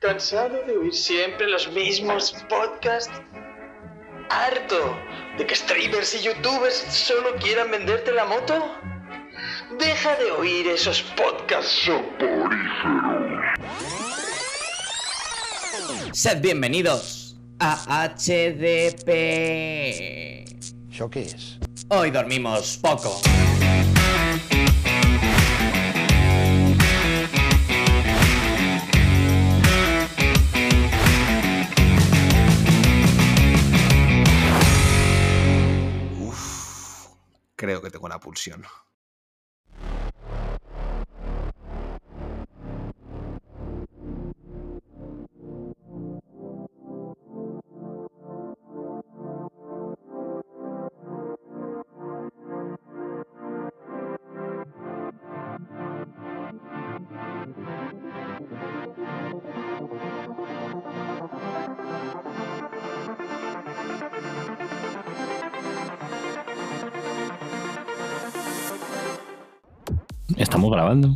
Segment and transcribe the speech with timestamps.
[0.00, 3.10] ¿Cansado de oír siempre los mismos podcasts?
[4.30, 4.96] ¿Harto
[5.36, 8.76] de que streamers y youtubers solo quieran venderte la moto?
[9.76, 12.54] Deja de oír esos podcasts soporíferos.
[16.12, 19.08] Sed bienvenidos a HDP.
[20.92, 21.58] ¿Eso qué es?
[21.88, 23.20] Hoy dormimos poco.
[37.68, 38.64] Creo que tengo la pulsión.
[70.58, 71.08] Estamos grabando.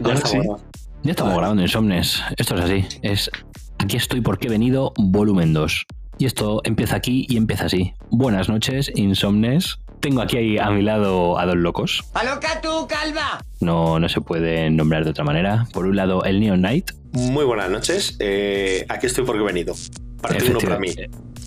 [0.00, 0.38] Ya Ahora estamos sí.
[0.38, 0.64] grabando.
[1.02, 2.22] Ya estamos grabando Insomnes.
[2.38, 2.86] Esto es así.
[3.02, 3.30] Es
[3.78, 5.86] Aquí estoy porque he venido, volumen 2.
[6.16, 7.92] Y esto empieza aquí y empieza así.
[8.10, 9.78] Buenas noches, Insomnes.
[10.00, 12.02] Tengo aquí a mi lado a dos locos.
[12.14, 13.44] ¡Aloca tú, calva!
[13.60, 15.66] No, no se puede nombrar de otra manera.
[15.74, 16.92] Por un lado, el Neon Knight.
[17.12, 18.16] Muy buenas noches.
[18.20, 19.74] Eh, aquí estoy porque he venido.
[20.22, 20.88] Parte uno para mí.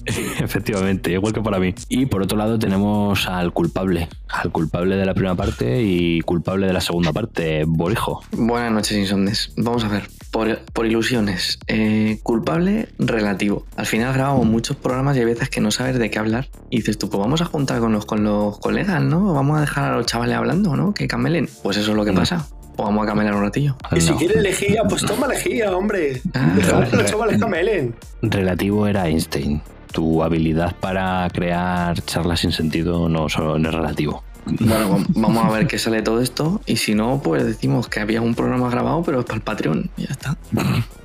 [0.39, 1.73] Efectivamente, igual que para mí.
[1.89, 4.09] Y por otro lado tenemos al culpable.
[4.30, 8.22] Al culpable de la primera parte y culpable de la segunda parte, Borijo.
[8.31, 9.53] Buenas noches, Insomnes.
[9.57, 11.59] Vamos a ver, por, por ilusiones.
[11.67, 13.66] eh, culpable relativo.
[13.75, 16.47] Al final grabamos muchos programas y hay veces que no sabes de qué hablar.
[16.69, 19.33] Y dices tú, pues vamos a juntar con los, con los colegas, ¿no?
[19.33, 20.94] Vamos a dejar a los chavales hablando, ¿no?
[20.94, 21.47] Que camelen.
[21.63, 22.47] Pues eso es lo que pasa.
[22.75, 23.75] Pues vamos a camelar un ratillo.
[23.91, 24.17] Y si No.
[24.17, 26.22] quieres lejía, pues toma lejía, hombre.
[26.33, 27.95] Ah, Dejamos que los chavales camelen.
[28.22, 29.61] Relativo era Einstein.
[29.92, 34.24] Tu habilidad para crear charlas sin sentido no, solo- no es relativo.
[34.46, 36.62] Bueno, vam- vamos a ver qué sale todo esto.
[36.66, 39.90] Y si no, pues decimos que había un programa grabado, pero es para el Patreon.
[39.97, 40.38] Y ya está.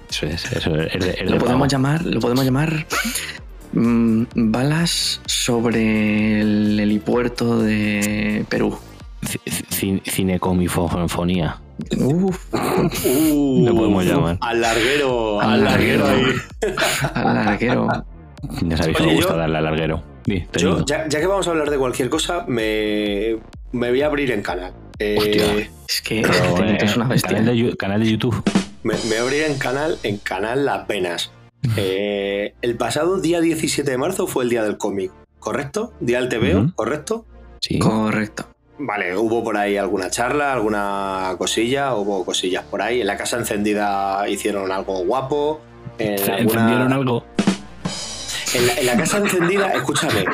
[0.08, 2.86] Eso es, eso es de, es de Lo podemos llamar, lo podemos llamar
[3.72, 8.78] mm, balas sobre el helipuerto de Perú.
[9.22, 11.58] C- c- Cinecomifonfonía.
[11.98, 12.38] Uf,
[13.04, 14.38] Uh, Lo podemos llamar.
[14.41, 16.22] Al larguero, al Al larguero ahí.
[17.14, 17.88] al larguero.
[18.62, 20.02] Ya sabéis que me gusta yo- darle al larguero.
[20.54, 23.36] Yo, ya, ya que vamos a hablar de cualquier cosa, me,
[23.72, 24.72] me voy a abrir en canal.
[24.98, 25.70] Eh, Hostia.
[25.88, 27.36] Es que Pero, este eh, es una bestia.
[27.36, 28.42] canal, de, canal de YouTube.
[28.82, 31.30] me, me voy a abrir en canal, en canal Las Venas.
[31.76, 35.10] Eh, el pasado día 17 de marzo fue el día del cómic,
[35.41, 35.92] ¿correcto?
[36.00, 36.72] Día del TVO.
[36.76, 37.24] ¿correcto?
[37.60, 37.78] Sí.
[37.80, 38.47] Correcto.
[38.78, 43.00] Vale, hubo por ahí alguna charla, alguna cosilla, hubo cosillas por ahí.
[43.00, 45.60] En la casa encendida hicieron algo guapo.
[45.98, 47.24] En, Se alguna- encendieron algo.
[48.56, 50.24] En la, en la casa encendida, escúchame,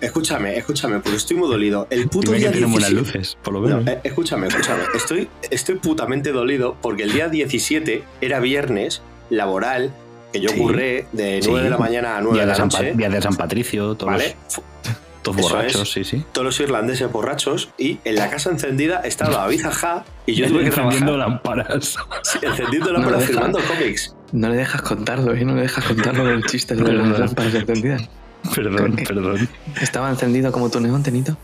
[0.00, 1.86] escúchame, escúchame, porque estoy muy dolido.
[1.90, 3.86] El puto Dime que día buenas 17 luces, por lo No, menos.
[3.88, 4.82] eh, escúchame, escúchame.
[4.94, 9.92] Estoy, estoy putamente dolido porque el día 17 era viernes laboral,
[10.32, 10.58] que yo Sí.
[10.58, 11.64] curré de 9 Sí.
[11.64, 12.92] de la mañana a 9 Día de la San noche.
[12.94, 14.36] Día de San Patricio, todos, ¿Vale?
[15.22, 15.88] Todos borrachos, es.
[15.90, 16.24] sí, sí.
[16.32, 20.60] Todos los irlandeses borrachos y en la casa encendida estaba David Ajá y yo tuve
[20.60, 21.96] que Encendiendo trabajar lámparas.
[22.22, 23.32] sí, encendiendo No lámparas deja.
[23.32, 24.14] firmando cómics.
[24.32, 25.44] No le dejas contarlo, ¿eh?
[25.44, 28.08] No le dejas contarlo del chiste de las lámparas encendidas.
[28.54, 29.48] Perdón, perdón.
[29.80, 31.36] ¿Estaba encendido como tu neón, Tenito?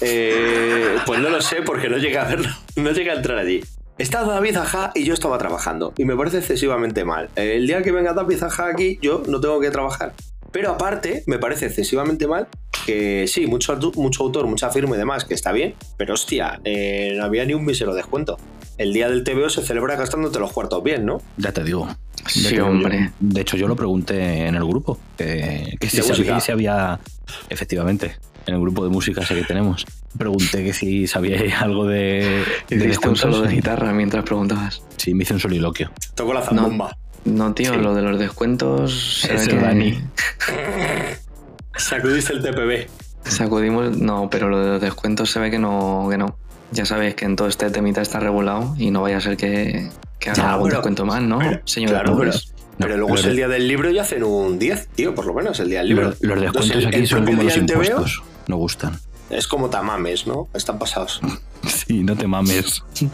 [0.00, 3.62] Eh, pues no lo sé porque no llegué a verlo, no llegué a entrar allí.
[3.98, 7.28] Estaba David Ajá y yo estaba trabajando y me parece excesivamente mal.
[7.36, 10.14] El día que venga David Ajá aquí yo no tengo que trabajar.
[10.52, 12.48] Pero aparte me parece excesivamente mal
[12.86, 17.14] que sí, mucho, mucho autor, mucha firma y demás, que está bien, pero hostia, eh,
[17.16, 18.38] no había ni un mísero descuento.
[18.80, 21.20] El día del TVO se celebra gastándote los cuartos bien, ¿no?
[21.36, 21.86] Ya te digo.
[22.26, 23.10] Sí, De hecho, hombre.
[23.20, 24.98] yo- de hecho, yo lo pregunté en el grupo.
[25.18, 26.98] Que, que si, ¿De sabía, si había.
[27.50, 29.84] Efectivamente, en el grupo de música ese que tenemos.
[30.16, 32.42] Pregunté que si sabía algo de.
[32.70, 34.82] Hiciste un solo de guitarra mientras preguntabas.
[34.96, 35.90] Sí, me hice un soliloquio.
[36.14, 36.96] Toco la zambomba.
[37.26, 37.80] No, tío, Sí.
[37.80, 39.20] lo de los descuentos.
[39.20, 40.00] se ve Eso, que Dani.
[41.76, 42.88] Sacudiste el TPB.
[43.24, 43.96] Sacudimos.
[43.98, 46.06] No, pero lo de los descuentos se ve que no.
[46.10, 46.36] Que no.
[46.72, 49.90] Ya sabes que en todo este temita está regulado y no vaya a ser que,
[50.20, 51.38] Ya, algún pero- descuento más, ¿no?
[51.38, 52.16] pero- Señor claro.
[52.78, 55.34] Pero No, luego es el día del libro y hacen un 10, tío, por lo
[55.34, 56.04] menos el día del libro.
[56.08, 58.22] Los, los descuentos Entonces, aquí el son como los impuestos.
[58.46, 58.98] No gustan.
[59.28, 60.48] Es como tamames, ¿no?
[60.54, 61.20] Están pasados.
[61.68, 62.82] Sí, no te mames.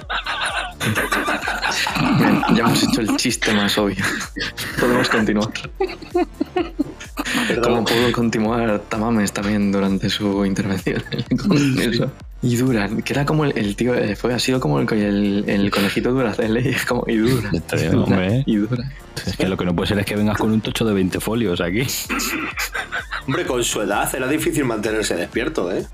[2.18, 4.04] Bien, ya hemos hecho el chiste más obvio.
[4.78, 5.48] Podemos continuar.
[7.48, 7.62] Perdón.
[7.62, 11.02] Como pudo continuar Tamames también durante su intervención
[11.48, 12.10] con eso.
[12.42, 15.44] Y Duran, que era como el, el tío, eh, fue, ha sido como el, el,
[15.48, 17.62] el conejito Duracell, y es como, y Duran.
[18.46, 18.92] Y Duran.
[19.26, 21.18] Es que lo que no puede ser es que vengas con un tocho de 20
[21.18, 21.86] folios aquí.
[23.26, 25.86] Hombre, con su edad era difícil mantenerse despierto, ¿eh?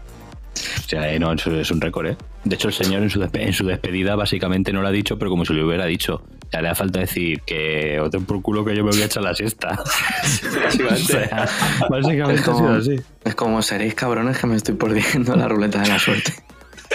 [0.92, 2.16] O sea, eh, no, eso es un récord, ¿eh?
[2.44, 5.18] De hecho, el señor en su, despe- en su despedida básicamente no lo ha dicho,
[5.18, 6.22] pero como si lo hubiera dicho.
[6.52, 9.06] Ya le da falta decir que o ten por culo que yo me voy a
[9.06, 9.70] echar la siesta.
[9.80, 10.96] o Básicamente.
[11.02, 11.48] sea,
[11.88, 12.96] básicamente Es ha sido como, así.
[13.24, 16.34] es como seréis cabrones que me estoy perdiendo la ruleta de la suerte.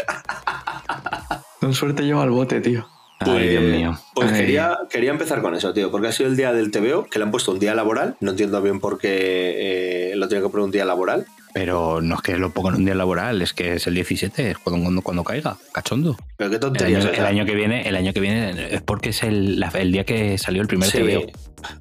[1.59, 2.87] Con suerte llevo al bote, tío.
[3.19, 3.99] Ay, Dios mío.
[4.13, 4.41] Pues Ay.
[4.41, 7.25] quería, quería empezar con eso, tío, porque ha sido el día del TVO, que le
[7.25, 8.15] han puesto un día laboral.
[8.19, 11.25] No entiendo bien por qué eh, lo tiene que poner un día laboral.
[11.59, 14.57] Pero no es que lo pongan un día laboral, es que es el 17, es
[14.59, 16.15] cuando, cuando, cuando caiga, cachondo.
[16.37, 18.81] Pero qué El tontería año, es el año que viene, el año que viene es
[18.83, 21.25] porque es el, la- el día que salió el primer Sí, TVO.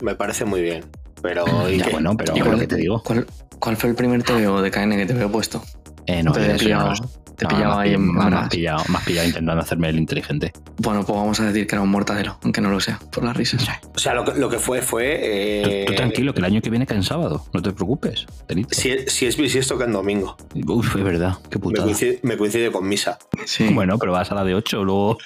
[0.02, 0.84] me parece muy bien.
[1.20, 3.02] Pero, ¿y Ya, bueno, pero ¿Y lo que te digo.
[3.02, 3.26] ¿Cuál,
[3.58, 5.62] cuál fue el primer TVO de KN que te veo puesto?
[6.06, 6.94] Eh, no, te pillado,
[7.36, 8.48] te no, pillaba ahí en pillado- me has malas.
[8.48, 10.52] pillado, has pillado intentando hacerme el inteligente.
[10.78, 13.36] Bueno, pues vamos a decir que era un mortadelo, aunque no lo sea, por las
[13.36, 13.66] risas.
[13.94, 15.04] O sea, lo que, lo que fue fue...
[15.64, 18.26] Tú, eh, tú tranquilo, que el año que viene cae en sábado, no te preocupes.
[18.70, 20.36] Si, es- si es bisiesto que en domingo.
[20.66, 21.84] Uf, es verdad, qué Me putada.
[21.84, 23.18] coincide, me coincide con misa.
[23.44, 23.68] Sí.
[23.72, 25.18] Bueno, pero vas a la de 8, luego,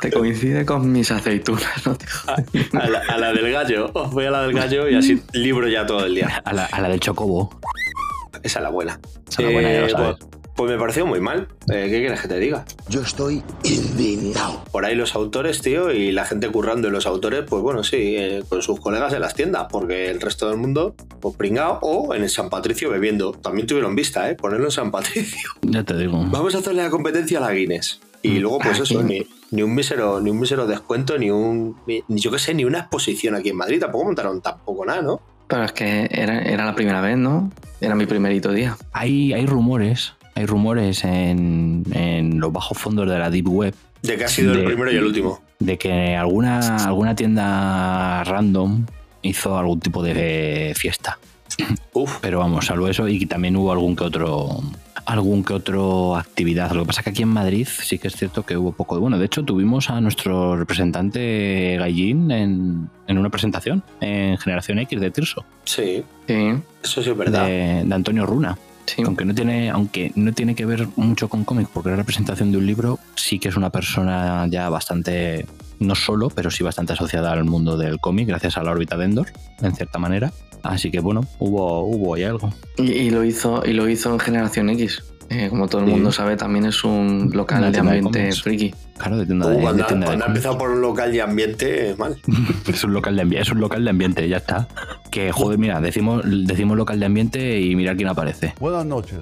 [0.00, 1.96] te coincide con mis aceitunas, ¿no?
[1.96, 2.06] te.
[2.76, 3.90] A la, a la del gallo.
[3.94, 6.42] Oh, Voy a la del gallo y así libro ya todo el día.
[6.44, 7.58] a la, a la del chocobo.
[8.42, 9.00] Esa es la buena.
[9.28, 10.16] Esa es la buena, ya lo sabes.
[10.20, 11.48] pues, pues me pareció muy mal.
[11.72, 12.64] Eh, ¿Qué quieres que te diga?
[12.88, 14.64] Yo estoy indignado.
[14.70, 18.16] Por ahí los autores, tío, y la gente currando en los autores, pues bueno, sí,
[18.16, 22.14] eh, con sus colegas en las tiendas, porque el resto del mundo, pues pringado, o
[22.14, 23.32] en el San Patricio bebiendo.
[23.32, 24.34] También tuvieron vista, ¿eh?
[24.34, 25.50] Ponerlo en San Patricio.
[25.62, 26.24] Ya te digo.
[26.26, 28.00] Vamos a hacerle la competencia a la Guinness.
[28.22, 31.76] Y luego, pues eso, ni, ni un mísero, ni un mísero descuento, ni un.
[31.86, 33.80] Ni yo qué sé, ni una exposición aquí en Madrid.
[33.80, 35.20] Tampoco montaron tampoco nada, ¿no?
[35.48, 37.52] Pero es que era, era la primera vez, ¿no?
[37.80, 38.78] Era mi primerito día.
[38.92, 44.16] Hay, hay rumores, hay rumores en, en los bajos fondos de la Deep Web De
[44.16, 45.40] que ha sido el De- primero y el último.
[45.60, 48.84] de que alguna, alguna tienda random
[49.22, 51.18] hizo algún tipo de fiesta.
[51.92, 54.60] Uf, Pero vamos, salvo eso y también hubo algún que otro
[55.06, 56.72] algún que otro actividad.
[56.72, 58.98] Lo que pasa es que aquí en Madrid sí que es cierto que hubo poco.
[58.98, 64.98] Bueno, de hecho tuvimos a nuestro representante Gallín en, en una presentación en Generación X
[65.00, 67.46] de Tirso, sí, Sí, eso sí es verdad.
[67.46, 68.56] de, de Antonio Runa.
[68.86, 69.02] Sí.
[69.04, 72.58] Aunque no tiene, aunque no tiene que ver mucho con cómic, porque la representación de
[72.58, 75.46] un libro sí que es una persona ya bastante,
[75.80, 79.04] no solo, pero sí bastante asociada al mundo del cómic, gracias a la órbita de
[79.06, 79.28] Endor,
[79.62, 80.32] en cierta manera.
[80.62, 82.52] Así que bueno, hubo, hubo ahí algo.
[82.78, 85.02] Y, y lo hizo, y lo hizo en Generación X.
[85.30, 85.92] Eh, como todo el Sí.
[85.94, 88.74] mundo sabe, también es un local de ambiente friki.
[88.98, 91.94] Claro, de tienda Uh, de, de cuando de ha empezado por un local y ambiente,
[91.98, 92.16] mal.
[92.68, 94.68] Es un local de ambiente, es un local de ambiente, ya está.
[95.10, 98.54] Que joder, mira, decimos, decimos local de ambiente y mira quién aparece.
[98.60, 99.18] Buenas noches.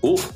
[0.00, 0.30] Uf,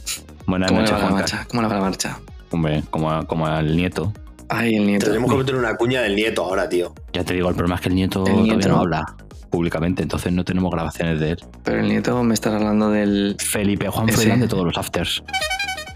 [0.46, 1.46] Buenas ¿Cómo le noches, la marcha?
[1.48, 2.18] ¿Cómo le va la marcha?
[2.50, 4.12] Hombre, como, a- como al nieto.
[4.48, 5.06] Ay, el nieto.
[5.06, 6.92] tenemos que meter una cuña del nieto ahora, tío.
[7.12, 9.14] Ya te digo, el problema es que el nieto, El todavía no habla
[9.50, 11.38] públicamente, entonces no tenemos grabaciones de él.
[11.62, 13.36] Pero el nieto me está hablando del.
[13.38, 14.16] Felipe Juan Ese.
[14.18, 15.22] Froilán de todos los afters.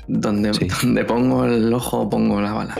[0.07, 0.67] Donde, Sí.
[0.83, 2.77] donde pongo el ojo, pongo la bala.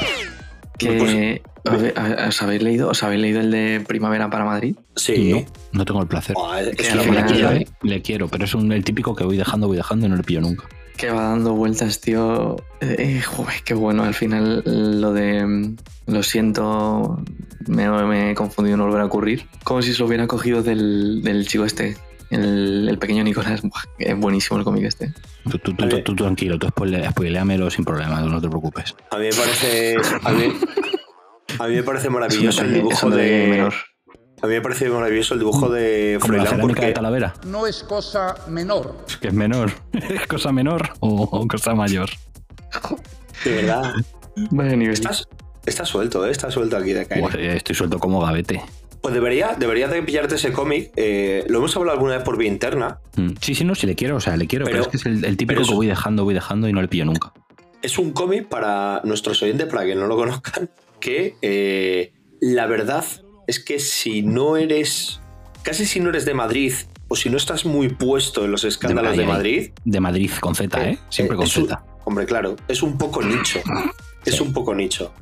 [0.79, 1.43] Que.
[1.65, 1.95] Pues-
[2.29, 2.91] ¿Os habéis leído?
[2.91, 4.77] ¿Os habéis leído el de Primavera para Madrid?
[4.97, 5.33] Sí.
[5.33, 6.37] No, no tengo el placer.
[6.39, 7.67] Ah, es Que que al la final- maravilla, le, ¿eh?
[7.83, 10.23] le quiero, pero es un, el típico que voy dejando, voy dejando y no le
[10.23, 10.65] pillo nunca.
[10.99, 12.57] Que va dando vueltas, tío.
[12.83, 14.03] Eh, joder, qué bueno.
[14.05, 14.63] Al final,
[15.01, 15.75] lo de.
[16.07, 17.19] Lo siento,
[17.67, 19.47] me, me he confundido, no volverá a ocurrir.
[19.65, 21.97] Como si se lo hubiera cogido del, del chico este,
[22.35, 23.63] el, el pequeño Nicolás.
[23.63, 25.13] Buah, es buenísimo el cómic este.
[25.51, 25.99] Tú, tú, tú, Vale.
[26.03, 28.95] tú- tú tranquilo, tú spoile- spoiléamelo sin problema, no te preocupes.
[29.11, 29.97] A mí me parece.
[30.23, 30.53] A mí,
[31.59, 33.47] a mí me parece Es maravilloso el es dibujo de.
[33.49, 33.75] menor.
[34.43, 36.93] A mí me parece maravilloso el dibujo de Froilán cerámica de porque.
[36.93, 38.95] Talavera, no es cosa menor.
[39.21, 39.71] que es menor.
[39.93, 42.11] ¿Es cosa menor o, o cosa mayor?
[43.45, 43.93] De verdad.
[44.51, 44.95] Vaya nivel.
[44.95, 45.29] Estás,
[45.65, 46.31] está suelto, ¿eh?
[46.31, 47.41] Está suelto aquí de caer.
[47.41, 48.61] Estoy suelto como gavete.
[49.05, 50.91] Pues debería, debería de pillarte ese cómic.
[50.97, 53.01] eh, lo hemos hablado alguna vez por vía interna.
[53.17, 53.33] Mm.
[53.39, 55.05] Sí, sí, no, si le quiero, o sea, le quiero, pero, Pero- es que es
[55.19, 57.35] el, el típico es- que voy dejando, voy dejando y no le pillo nunca.
[57.83, 60.71] Es un cómic para nuestros oyentes, para que no lo conozcan,
[61.01, 63.05] que eh, la verdad
[63.47, 65.21] es que si no eres,
[65.63, 66.73] casi si no eres de Madrid
[67.09, 69.27] o si no estás muy puesto en los escándalos de.
[69.27, 70.99] Madrid, De Madrid con Z, ¿eh?
[71.11, 71.85] Siempre eh, con es un- Z.
[72.07, 73.61] hombre, claro, es un poco nicho.
[74.25, 75.13] Es un poco nicho.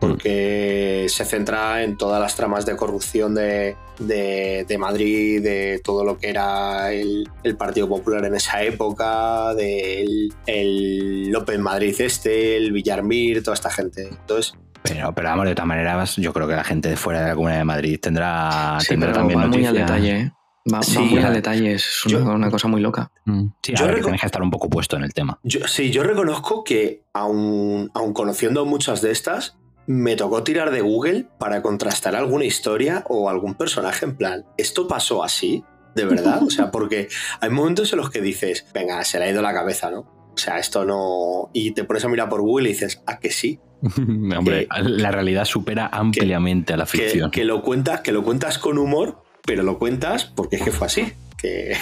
[0.00, 6.04] Porque se centra en todas las tramas de corrupción de, de- de Madrid, de todo
[6.04, 12.56] lo que era el, el Partido Popular en esa época, del el López Madrid este,
[12.56, 14.08] el Villarmir, toda esta gente.
[14.08, 17.28] Entonces, Pero, pero vamos, de todas maneras, yo creo que la gente de fuera de
[17.28, 19.88] la Comunidad de Madrid tendrá, Sí, tendrá pero también va muy al noticias.
[19.88, 20.32] detalle, ¿eh?
[20.72, 23.10] Va, Sí, va muy a- al detalle, es una, yo- una cosa muy loca.
[23.26, 25.38] Mm, Sí, Yo a ver, reco- tienes que estar un poco puesto en el tema.
[25.42, 29.56] Yo, sí, yo reconozco que aun, aun conociendo muchas de estas,
[29.90, 34.86] me tocó tirar de Google para contrastar alguna historia o algún personaje en plan, ¿esto
[34.86, 35.64] pasó así?
[35.96, 36.44] ¿De verdad?
[36.44, 37.08] O sea, porque
[37.40, 40.30] hay momentos en los que dices, venga, se le ha ido la cabeza, ¿no?
[40.32, 41.50] O sea, esto no...
[41.52, 43.58] Y te pones a mirar por Google y dices, ¿a que sí?
[43.82, 47.32] Hombre, la realidad supera ampliamente a la ficción.
[47.32, 50.86] que lo cuentas, que lo cuentas con humor, pero lo cuentas porque es que fue
[50.86, 51.12] así.
[51.36, 51.76] Que...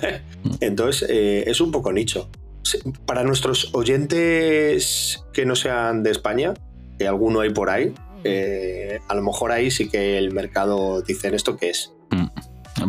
[0.60, 2.28] Entonces, eh, es un poco nicho.
[3.06, 6.52] Para nuestros oyentes que no sean de España,
[6.98, 11.34] que alguno hay por ahí, eh, a lo mejor ahí sí que el mercado dicen
[11.34, 11.92] esto que es.
[12.10, 12.26] Mm.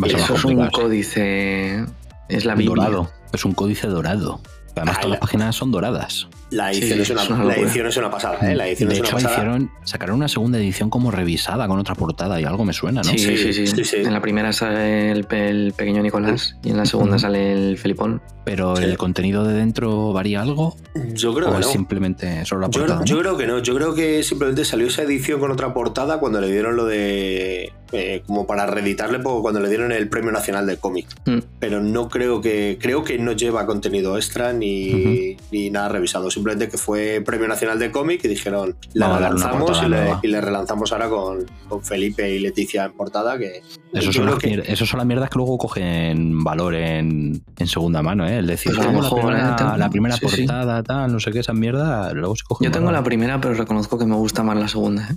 [0.06, 1.86] Eso es un códice.
[2.30, 2.76] Es la Un Biblia.
[2.86, 3.12] dorado.
[3.34, 4.40] Es un códice dorado.
[4.76, 6.28] Además, Ah, todas la- las páginas son doradas.
[6.56, 7.66] La Sí, edición, es, una, es una la locura.
[7.68, 8.56] edición es una pasada, ¿eh?
[8.56, 9.34] La edición de es una hecho, pasada.
[9.36, 13.10] hicieron, sacaron una segunda edición como revisada con otra portada y algo me suena, ¿no?
[13.12, 13.98] Sí, sí, Sí, sí, sí, sí.
[13.98, 17.78] En la primera sale el, pe- el pequeño Nicolás y en la segunda sale el
[17.78, 18.22] Felipón.
[18.46, 18.84] Pero Sí.
[18.84, 20.76] el contenido de dentro varía algo
[21.16, 21.72] Yo creo o que es no.
[21.72, 23.04] simplemente solo la Yo, portada.
[23.04, 23.22] yo ¿no?
[23.22, 26.52] creo que no, yo creo que simplemente salió esa edición con otra portada cuando le
[26.52, 27.74] dieron lo de.
[27.92, 31.08] eh, como para reeditarle, cuando le dieron el Premio Nacional del Cómic.
[31.26, 31.40] Mm.
[31.60, 32.78] Pero no creo que.
[32.80, 36.30] Creo que no lleva contenido extra ni, ni nada revisado.
[36.30, 40.20] Simplemente que fue Premio Nacional del Cómic y dijeron la Vamos relanzamos y le, nueva.
[40.24, 43.38] y le relanzamos ahora con, con Felipe y Leticia en portada.
[43.38, 43.62] Que
[43.94, 47.68] Eso son, las que- mier- eso son las mierdas que luego cogen valor en, en
[47.68, 48.38] segunda mano, ¿eh?
[48.38, 49.56] El decir, Pues a lo tengo la mejor, primera.
[49.56, 50.44] Tengo- la primera sí, sí.
[50.46, 53.54] portada, tal, no sé qué, esa mierda, luego se coge Yo tengo la primera, pero
[53.56, 55.10] reconozco que me gusta más la segunda.
[55.10, 55.16] ¿eh?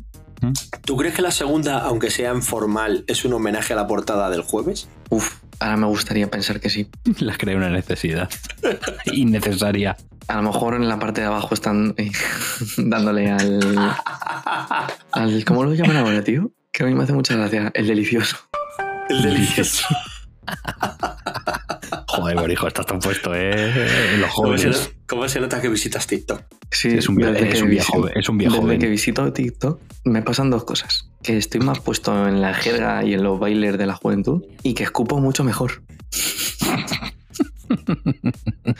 [0.84, 4.30] ¿Tú crees que la segunda, aunque sea en formal, es un homenaje a la portada
[4.30, 4.88] del jueves?
[5.10, 6.88] Uf, ahora me gustaría pensar que sí.
[7.18, 8.28] Les crea una necesidad
[9.12, 9.96] innecesaria.
[10.28, 12.10] A lo mejor en la parte de abajo están eh,
[12.76, 13.78] dándole al,
[15.12, 15.44] al.
[15.44, 16.52] ¿Cómo lo llaman ahora, tío?
[16.72, 17.70] Que a mí me hace mucha gracia.
[17.74, 18.36] El delicioso.
[19.08, 19.84] El delicioso.
[22.06, 24.14] Joder, Borijo, estás tan puesto, ¿eh?
[24.14, 24.92] En los ¿Cómo se, jóvenes.
[25.06, 26.42] cómo se nota que visitas TikTok?
[26.70, 28.78] Sí, Es un es un viejo- es un viejo Desde joven.
[28.80, 31.07] que visito TikTok me pasan dos cosas.
[31.22, 34.74] Que estoy más puesto en la jerga y en los bailes de la juventud y
[34.74, 35.82] que escupo mucho mejor.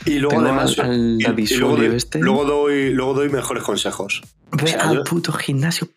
[0.07, 0.78] Y luego Tengo además.
[0.78, 2.18] al- al y- Daddy y luego, doy, este.
[2.21, 4.23] luego, doy, luego doy mejores consejos.
[4.52, 5.88] Ve sea, al yo- puto gimnasio.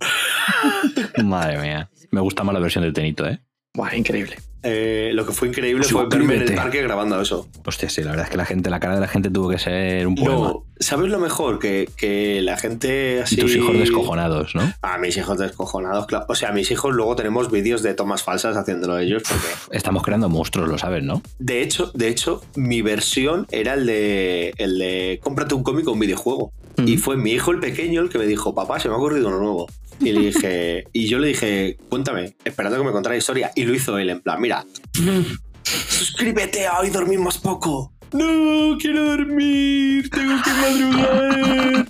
[1.24, 1.90] Madre mía.
[2.10, 3.40] Me gusta más la versión de Tenito, ¿eh?
[3.74, 4.36] Buah, increíble.
[4.68, 7.48] Eh, lo que fue increíble fue verme en el parque grabando eso.
[7.64, 9.58] Hostia, sí, la verdad es que la gente, la cara de la gente tuvo que
[9.58, 10.34] ser un poema.
[10.34, 11.58] No, ¿sabes lo mejor?
[11.60, 13.36] Que, que la gente así.
[13.36, 14.72] y tus hijos descojonados, ¿no?
[14.82, 16.26] A mis hijos descojonados, claro.
[16.28, 19.22] O sea, a mis hijos luego tenemos vídeos de tomas falsas haciéndolo ellos.
[19.28, 21.22] Porque, Estamos creando monstruos, lo sabes, ¿no?
[21.38, 24.52] de hecho, de hecho, mi versión era el de.
[24.58, 26.52] el de cómprate un cómic o un videojuego.
[26.84, 29.28] Y fue mi hijo el pequeño el que me dijo, papá, se me ha ocurrido
[29.28, 29.66] uno nuevo.
[30.00, 33.50] Y le dije, y yo le dije, cuéntame, esperando que me contara la historia.
[33.54, 34.64] Y lo hizo él, en plan, mira,
[35.62, 37.92] suscríbete a hoy dormimos poco.
[38.12, 41.86] No, quiero dormir, tengo que madrugar.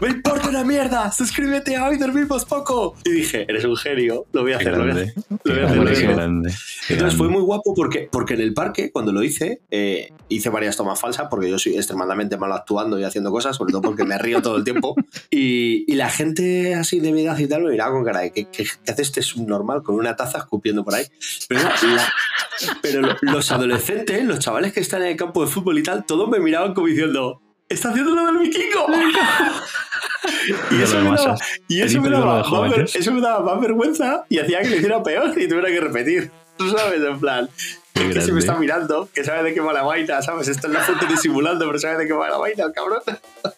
[0.00, 2.94] Me importa una mierda, suscríbete a hoy dormimos poco.
[3.04, 5.14] Y dije, eres un genio, lo voy a hacer, lo voy a hacer.
[5.44, 6.52] Lo voy a hacer, grande.
[6.88, 10.76] Entonces fue muy guapo porque, porque en el parque, cuando lo hice, eh, hice varias
[10.76, 14.16] tomas falsas porque yo soy extremadamente malo actuando y haciendo cosas, sobre todo porque me
[14.18, 14.94] río todo el tiempo.
[15.32, 18.32] Y, y la gente así de mi edad y tal me miraba con cara de
[18.32, 21.04] ¿qué, qué, qué hace este subnormal con una taza escupiendo por ahí?
[21.48, 22.12] Pero, la-
[22.82, 26.04] pero lo- los adolescentes, los chavales que están en el campo de fútbol y tal,
[26.04, 28.86] todos me miraban como diciendo ¿Está haciendo lo del vikingo?
[30.70, 31.36] y eso me daba,
[31.68, 35.02] y eso me daba ver- eso me daba más vergüenza y hacía que lo hiciera
[35.02, 36.30] peor y tuviera que repetir.
[36.58, 37.48] Tú sabes, en plan,
[37.94, 40.48] Qué es que se me está mirando, que sabe de qué va la vaina, ¿sabes?
[40.48, 43.00] Esto es la foto disimulando, pero sabe de qué va la vaina, el cabrón.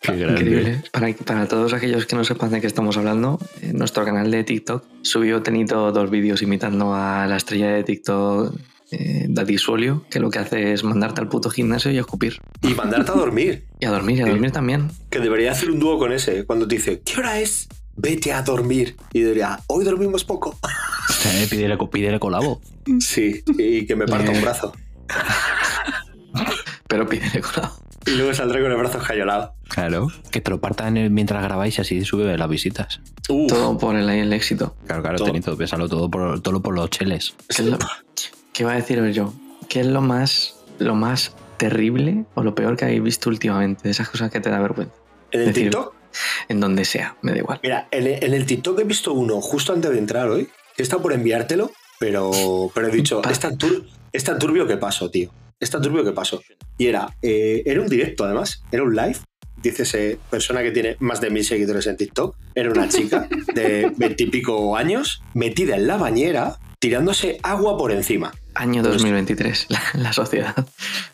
[0.01, 0.41] Qué grande.
[0.41, 0.85] Increíble.
[0.93, 4.45] Para, para todos aquellos que no sepan de qué estamos hablando, en nuestro canal de
[4.45, 8.55] TikTok subió Tenito dos vídeos imitando a la estrella de TikTok,
[8.93, 12.41] eh, Daddy Suolio, que lo que hace es mandarte al puto gimnasio y a escupir.
[12.63, 14.91] Y mandarte a dormir, Y a dormir, y a dormir también.
[15.11, 17.69] que debería hacer un dúo con ese, cuando te dice, ¿qué hora es?
[17.97, 18.97] Vete a dormir.
[19.13, 20.59] Y diría, hoy dormimos poco.
[21.27, 22.61] Eh, pídele, pídele colabo.
[23.01, 24.73] Sí, y que me parta un brazo.
[26.89, 27.77] Pero pídele colado.
[28.07, 29.55] Y luego saldré con el brazo escayolado.
[29.69, 30.09] Claro.
[30.31, 33.01] Que te lo partan en- mientras grabáis y así sube las visitas.
[33.29, 34.75] Uf, Todo por el, el éxito.
[34.87, 35.27] Claro, claro, Todo.
[35.29, 37.35] Tenito, piénsalo todo por, todo por los cheles.
[38.53, 39.33] ¿Qué, iba a deciros yo?
[39.69, 43.83] ¿Qué es lo más, lo más terrible o lo peor que habéis visto últimamente?
[43.85, 44.95] De esas cosas que te da vergüenza.
[45.31, 45.95] en el decir- TikTok.
[46.49, 47.59] En donde sea, me da igual.
[47.63, 50.83] Mira, en el, en el TikTok he visto uno justo antes de entrar hoy, que
[50.83, 52.31] está por enviártelo, pero,
[52.75, 55.31] pero he dicho, Pa- es tan, tur- es tan turbio que paso, tío.
[55.59, 56.43] Es tan turbio que paso.
[56.77, 59.17] Y era, eh, era un directo además, era un live.
[59.63, 62.37] Dice ese persona que tiene más de mil seguidores en TikTok.
[62.55, 68.33] Era una chica de veintipico años, metida en la bañera, tirándose agua por encima.
[68.55, 69.67] Año 2023.
[69.69, 70.55] La, la sociedad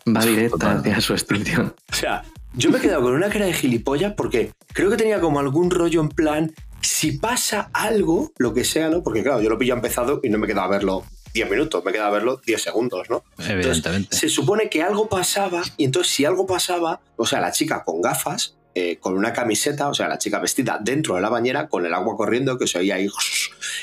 [0.07, 1.75] va directa hacia su extinción.
[1.91, 5.21] O sea, yo me he quedado con una cara de gilipollas porque creo que tenía
[5.21, 6.51] como algún rollo en plan,
[6.81, 9.03] si pasa algo, lo que sea, ¿no?
[9.03, 11.03] Porque claro, yo lo pillo empezado y no me he quedado a verlo
[11.33, 13.23] 10 minutos, me he quedado a verlo 10 segundos, ¿no?
[13.37, 13.97] Evidentemente.
[13.97, 17.83] Entonces, se supone que algo pasaba y entonces si algo pasaba, o sea, la chica
[17.83, 21.67] con gafas, eh, con una camiseta, o sea, la chica vestida dentro de la bañera
[21.67, 23.07] con el agua corriendo que se oía ahí.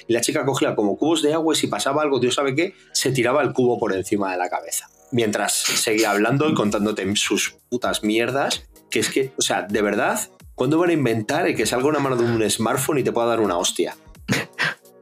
[0.06, 2.74] Y la chica cogía como cubos de agua y si pasaba algo, Dios sabe qué,
[2.92, 4.88] se tiraba el cubo por encima de la cabeza.
[5.10, 10.20] Mientras seguía hablando y contándote sus putas mierdas, que es que, o sea, de verdad,
[10.54, 13.26] ¿cuándo van a inventar el que salga una mano de un smartphone y te pueda
[13.26, 13.96] dar una hostia?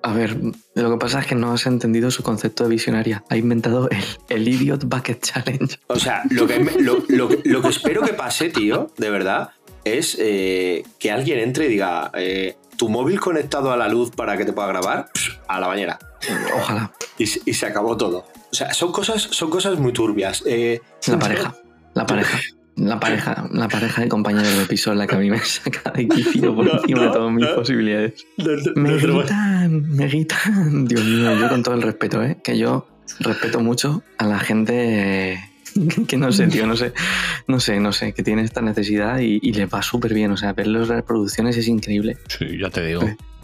[0.07, 0.37] A ver,
[0.75, 3.25] lo que pasa es que no has entendido su concepto de visionaria.
[3.31, 5.79] Ha inventado el, el Idiot Bucket Challenge.
[5.87, 9.51] O sea, lo que, lo, lo que- lo que espero que pase, tío, de verdad,
[9.85, 14.37] es eh, que alguien entre y diga, eh, tu móvil conectado a la luz para
[14.37, 15.09] que te pueda grabar,
[15.49, 15.99] a la bañera.
[16.55, 16.93] Ojalá.
[17.17, 18.27] Y, se- y se acabó todo.
[18.53, 20.43] O sea, son cosas, son cosas muy turbias.
[20.47, 21.55] Eh, La pareja.
[21.95, 22.39] La pareja.
[22.77, 26.09] La pareja, la pareja de compañeros de piso la que a mí me saca de
[26.09, 27.55] quicio por No, encima de todas mis no.
[27.55, 28.27] posibilidades.
[28.37, 30.85] no- no- Me gritan, me gritan.
[30.87, 32.39] Dios mío, yo con todo el respeto, ¿eh?
[32.43, 32.89] Que yo
[33.21, 35.39] respeto mucho a la gente
[36.09, 36.93] que no sé, tío, no sé,
[37.49, 40.33] no sé, no sé, que tiene esta necesidad y, y les va súper bien.
[40.33, 42.17] O sea, ver las reproducciones es increíble.
[42.29, 43.03] Sí, ya te digo.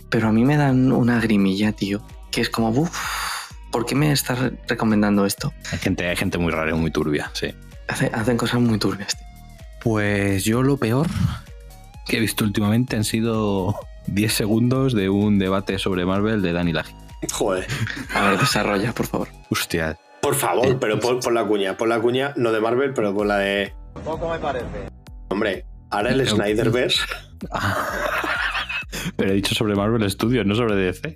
[0.09, 2.91] Pero a mí me dan una grimilla, tío, que es como, uff,
[3.71, 5.53] ¿por qué me estás re- recomendando esto?
[5.71, 7.55] Hay gente, hay gente muy rara y muy turbia, sí.
[7.91, 9.27] Hace- hacen cosas muy turbias, tío.
[9.83, 11.07] Pues yo lo peor
[12.07, 13.75] que he visto últimamente han sido
[14.07, 16.95] 10 segundos de un debate sobre Marvel de Dani Laji.
[17.33, 17.67] Joder.
[18.15, 19.29] A ver, desarrolla, por favor.
[19.51, 19.99] Hostia.
[20.23, 21.77] Por favor, pero pon, pon la cuña.
[21.77, 23.73] Pon la cuña, no de Marvel, pero pon la de.
[24.05, 24.67] Poco me parece.
[25.29, 27.01] Hombre, ahora el Snyderverse.
[29.17, 31.15] Pero he dicho sobre Marvel Studios, no sobre DC.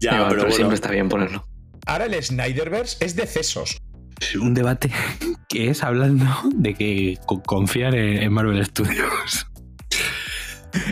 [0.00, 0.54] Ya, pero pero bueno.
[0.56, 1.46] siempre está bien ponerlo.
[1.86, 3.80] Ahora el Snyderverse es de cesos.
[4.40, 4.90] Un debate
[5.48, 9.46] que es hablando de que co- confiar en, Marvel Studios.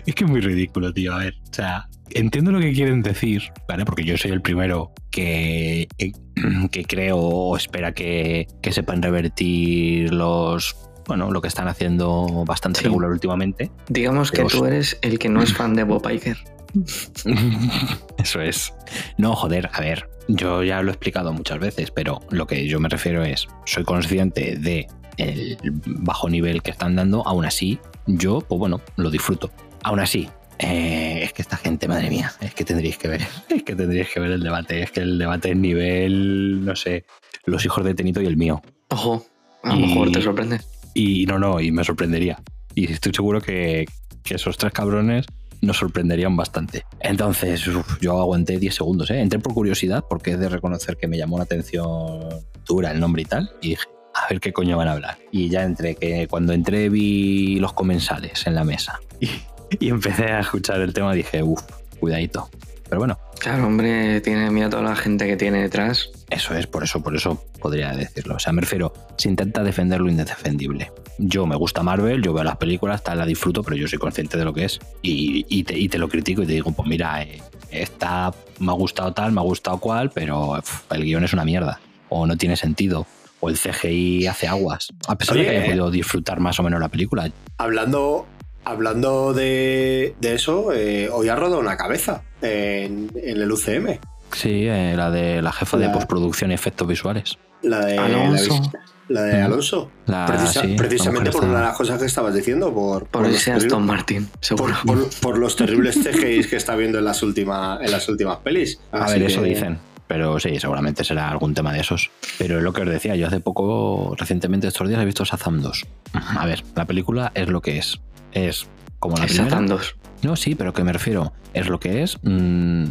[0.06, 1.14] Es que es muy ridículo, tío.
[1.14, 3.86] A ver, o sea, entiendo lo que quieren decir, ¿vale?
[3.86, 5.88] Porque yo soy el primero que,
[6.70, 10.76] que creo o espera que, que sepan revertir los.
[11.06, 12.84] Bueno, lo que están haciendo bastante Sí.
[12.84, 13.70] regular últimamente.
[13.88, 16.36] Digamos que tú eres el que no es fan de Bob Iger.
[18.18, 18.72] Eso es.
[19.18, 22.80] No, joder, a ver, yo ya lo he explicado muchas veces, pero lo que yo
[22.80, 28.40] me refiero es, soy consciente de el bajo nivel que están dando, aún así, yo,
[28.40, 29.50] pues bueno, lo disfruto.
[29.82, 30.28] Aún así,
[30.58, 34.08] eh, es que esta gente, madre mía, es que tendríais que ver, es que tendríais
[34.08, 37.04] que ver el debate, es que el debate es nivel, no sé,
[37.44, 38.62] los hijos de Tenito y el mío.
[38.88, 39.26] Ojo,
[39.62, 40.60] a lo mejor te sorprende.
[40.94, 42.42] Y no, no, y me sorprendería.
[42.74, 43.86] Y estoy seguro que,
[44.22, 45.26] que esos tres cabrones
[45.60, 46.84] nos sorprenderían bastante.
[47.00, 47.62] Entonces,
[48.00, 49.20] yo aguanté 10 segundos, ¿eh?
[49.20, 52.28] Entré por curiosidad, porque es de reconocer que me llamó la atención
[52.66, 55.18] dura el nombre y tal, y dije, a ver qué coño van a hablar.
[55.32, 59.00] Y ya entré, que cuando entré vi los comensales en la mesa.
[59.72, 61.62] Y, y empecé a escuchar el tema, dije, uff,
[62.00, 62.50] cuidadito.
[62.88, 66.10] Pero bueno, Claro, hombre, tiene miedo a toda la gente que tiene detrás.
[66.28, 68.34] eso es, por eso, por eso podría decirlo.
[68.34, 70.92] O sea, me refiero, se intenta defender lo indefendible.
[71.16, 74.36] Yo me gusta Marvel, yo veo las películas, tal, la disfruto, pero yo soy consciente
[74.36, 74.78] de lo que es.
[75.00, 78.72] Y, y te, y te lo critico y te digo, pues mira, eh, esta me
[78.72, 81.80] ha gustado tal, me ha gustado cual, pero el guion es una mierda.
[82.10, 83.06] O no tiene sentido.
[83.40, 84.88] O el CGI hace aguas.
[85.08, 85.68] A pesar de que haya eh.
[85.68, 87.30] podido disfrutar más o menos la película.
[87.56, 88.26] Hablando,
[88.66, 93.98] hablando de, de eso, eh, hoy ha rodado una cabeza en, en el UCM.
[94.32, 97.38] Sí, eh, la de la jefa de postproducción y efectos visuales.
[97.62, 98.60] La de Alonso.
[99.08, 99.42] La, de.
[99.42, 99.90] Alonso.
[100.06, 103.22] La- Precisa- sí, la precisamente por una de las cosas que estabas diciendo, por, Por
[103.26, 104.74] los ese terribles- Aston Martin, por, seguro.
[104.86, 108.80] por- por los terribles CGIs que está viendo en las, últimas en las últimas pelis.
[108.92, 109.78] A ver, eso que- dicen.
[110.06, 112.10] Pero sí, seguramente será algún tema de esos.
[112.38, 115.60] Pero es lo que os decía, yo hace poco, recientemente estos días, he visto Shazam
[115.60, 115.86] 2.
[116.14, 118.00] A ver, la película es lo que es.
[118.32, 118.66] Es
[118.98, 119.50] como la Es primera.
[119.50, 119.96] Satan 2.
[120.22, 122.18] No, sí, pero que me refiero, es lo que es.
[122.22, 122.84] mm,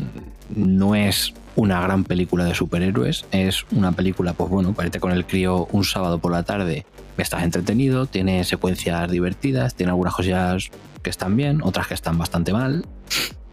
[0.56, 5.12] no es una gran película de superhéroes, es una película, pues bueno, para irte con
[5.12, 6.86] el crío un sábado por la tarde,
[7.18, 10.70] estás entretenido, tiene secuencias divertidas, tiene algunas cosillas
[11.04, 12.86] que están bien, otras que están bastante mal.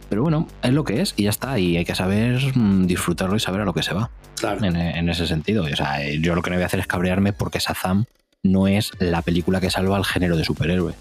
[0.09, 3.35] Pero bueno, es lo que es y ya está, y hay que saber mm, disfrutarlo
[3.35, 4.09] y saber a lo que se va
[4.39, 4.63] Claro.
[4.63, 5.65] en, en ese sentido.
[5.65, 8.05] O sea, eh, yo lo que no voy a hacer es cabrearme porque Shazam
[8.43, 10.93] no es la película que salva al género de superhéroe.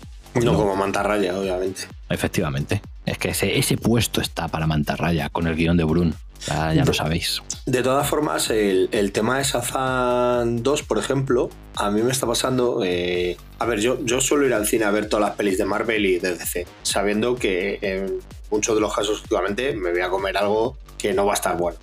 [0.45, 0.59] No, No.
[0.59, 1.83] como mantarraya, obviamente.
[2.09, 2.83] Efectivamente.
[3.05, 6.15] Es que ese, ese puesto está para Mantarraya con el guion de Brun.
[6.49, 7.43] Ya, ya lo sabéis.
[7.65, 12.27] De todas formas, el, el tema de Shazam 2, por ejemplo, a mí me está
[12.27, 12.83] pasando.
[12.85, 15.65] eh, a ver, yo, yo suelo ir al cine a ver todas las pelis de
[15.65, 18.19] Marvel y de DC, sabiendo que en
[18.51, 21.57] muchos de los casos últimamente me voy a comer algo que no va a estar
[21.57, 21.79] bueno.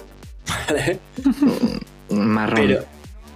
[0.68, 1.00] ¿Vale?
[2.10, 2.56] Marrón.
[2.68, 2.86] Pero,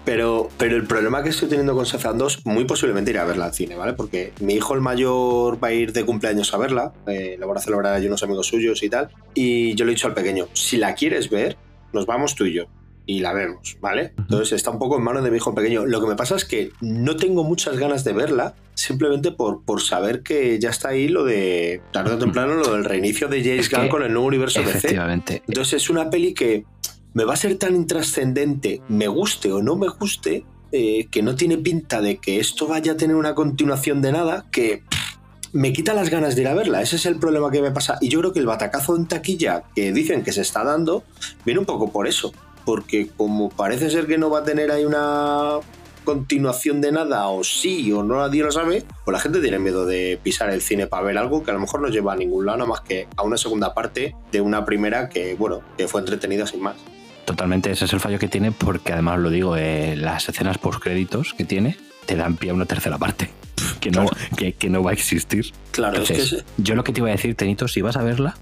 [0.08, 3.44] Pero, pero el problema que estoy teniendo con Shazam 2, muy posiblemente iré a verla
[3.44, 3.92] al cine, ¿vale?
[3.92, 7.58] Porque mi hijo el mayor va a ir de cumpleaños a verla, eh, la van
[7.58, 9.10] a celebrar allí unos amigos suyos y tal.
[9.34, 11.58] Y yo le he dicho al pequeño, si la quieres ver,
[11.92, 12.68] nos vamos tú y yo.
[13.06, 14.14] Y la vemos, ¿vale?
[14.18, 15.86] Entonces está un poco en manos de mi hijo pequeño.
[15.86, 19.82] Lo que me pasa es que no tengo muchas ganas de verla, simplemente por, por
[19.82, 23.60] saber que ya está ahí lo de, tarde o temprano, lo del reinicio de James
[23.60, 24.78] Es que- Gunn con el nuevo universo DC.
[24.78, 25.44] Efectivamente.
[25.50, 26.64] Entonces es una peli que
[27.18, 31.36] me va a ser tan intrascendente, me guste o no me guste, eh, que no
[31.36, 34.84] tiene pinta de que esto vaya a tener una continuación de nada, que
[35.52, 36.80] me quita las ganas de ir a verla.
[36.84, 37.98] Ese es el problema que me pasa.
[38.02, 41.06] Y yo creo que el batacazo en taquilla que dicen que se está dando
[41.44, 42.34] viene un poco por eso.
[42.66, 45.54] Porque como parece ser que no va a tener ahí una
[46.04, 49.88] continuación de nada, o sí, o no nadie lo sabe, pues la gente tiene miedo
[49.88, 52.46] de pisar el cine para ver algo que a lo mejor no lleva a ningún
[52.46, 56.46] lado, más que a una segunda parte de una primera que, bueno, que fue entretenida
[56.46, 56.76] sin más.
[57.28, 61.34] Totalmente, ese es el fallo que tiene, porque además lo digo, eh, las escenas postcréditos
[61.34, 63.30] que tiene te dan pie a una tercera parte.
[63.82, 65.52] Que no, que, que no va a existir.
[65.72, 68.36] Claro, es que yo lo que te iba a decir, Tenito, si vas a verla,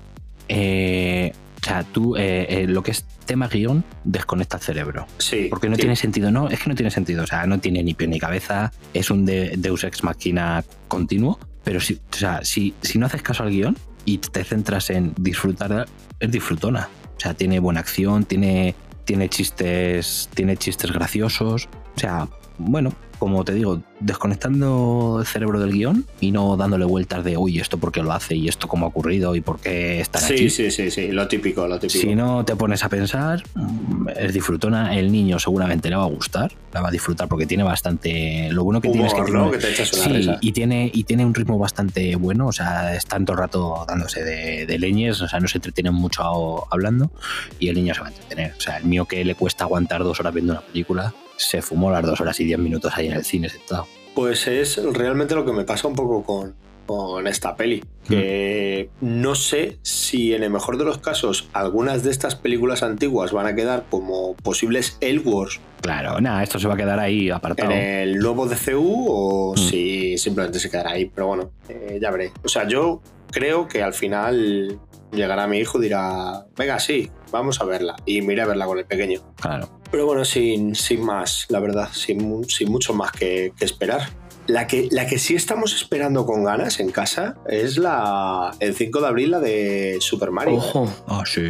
[0.48, 5.08] eh, o sea, tú eh, eh, lo que es tema guion, desconecta el cerebro.
[5.18, 5.48] sí.
[5.50, 5.82] Porque no sí.
[5.82, 8.20] tiene sentido, no, es que no tiene sentido, o sea, no tiene ni pie ni
[8.20, 13.08] cabeza, es un de- Deus Ex Machina continuo, pero si, o sea, si, si no
[13.08, 15.86] haces caso al guion y te centras en disfrutar,
[16.20, 16.88] es disfrutona.
[17.16, 18.76] O sea, tiene buena acción, tiene,
[19.06, 25.72] tiene chistes, tiene chistes graciosos, o sea, bueno, como te digo, desconectando el cerebro del
[25.72, 28.86] guion y no dándole vueltas de, uy, esto por qué lo hace y esto cómo
[28.86, 30.50] ha ocurrido y por qué está Sí, aquí.
[30.50, 32.00] sí, sí, sí, lo típico, lo típico.
[32.02, 34.98] Si no te pones a pensar, mm, es disfrutona.
[34.98, 38.50] El niño seguramente le va a gustar, la va a disfrutar porque tiene bastante.
[38.52, 39.52] Lo bueno que tiene es que Humor, tiene, ¿no?
[39.52, 40.38] Que te echas una sí, risa.
[40.42, 42.48] y tiene y tiene un ritmo bastante bueno.
[42.48, 45.22] O sea, todo el rato dándose de, de leñes.
[45.22, 47.12] O sea, no se entretiene mucho hablando
[47.60, 48.54] y el niño se va a entretener.
[48.58, 51.92] O sea, el mío que le cuesta aguantar dos horas viendo una película, se fumó
[51.92, 53.88] las dos horas y diez minutos ahí en el cine sentado.
[54.14, 57.84] Pues es realmente lo que me pasa un poco con, con esta peli.
[58.08, 63.32] Que no sé si en el mejor de los casos algunas de estas películas antiguas
[63.34, 67.72] van a quedar como posibles Elseworlds Claro, nada, esto se va a quedar ahí apartado.
[67.72, 69.58] en el nuevo DCU o Mm.
[69.58, 71.06] si simplemente se quedará ahí.
[71.14, 72.32] Pero bueno, eh, ya veré.
[72.44, 74.80] O sea, yo creo que al final
[75.12, 77.96] llegará mi hijo y dirá, venga, sí, vamos a verla.
[78.06, 79.22] Y me iré a verla con el pequeño.
[79.40, 79.70] Claro.
[79.92, 84.10] Pero bueno, sin, sin más, la verdad, sin, sin mucho más que, que esperar.
[84.48, 89.02] La que, la que sí estamos esperando con ganas en casa es la el 5
[89.02, 90.58] de abril, la de Super Mario.
[90.58, 91.42] Ojo, Ah, sí.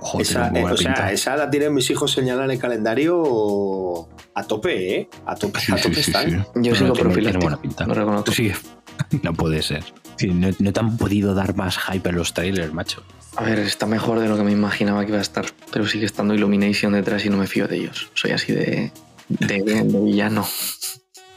[0.00, 4.44] Ojo, esa, eh, o sea, esa la tienen mis hijos señalada en el calendario a
[4.46, 5.08] tope, ¿eh?
[5.26, 6.30] A tope, Sí, a tope sí, están.
[6.30, 6.36] sí.
[6.36, 7.42] yo Pero sigo profiláctico.
[7.42, 7.86] buena pinta.
[7.86, 8.30] Lo reconozco.
[8.30, 8.52] Sí,
[9.22, 9.84] no puede ser.
[10.16, 13.02] Sí, no, no te han podido dar más hype en los trailers, macho.
[13.36, 16.06] A ver, está mejor de lo que me imaginaba que iba a estar, pero sigue
[16.06, 18.10] estando Illumination detrás y no me fío de ellos.
[18.14, 18.90] Soy así de,
[19.28, 20.44] de, de villano.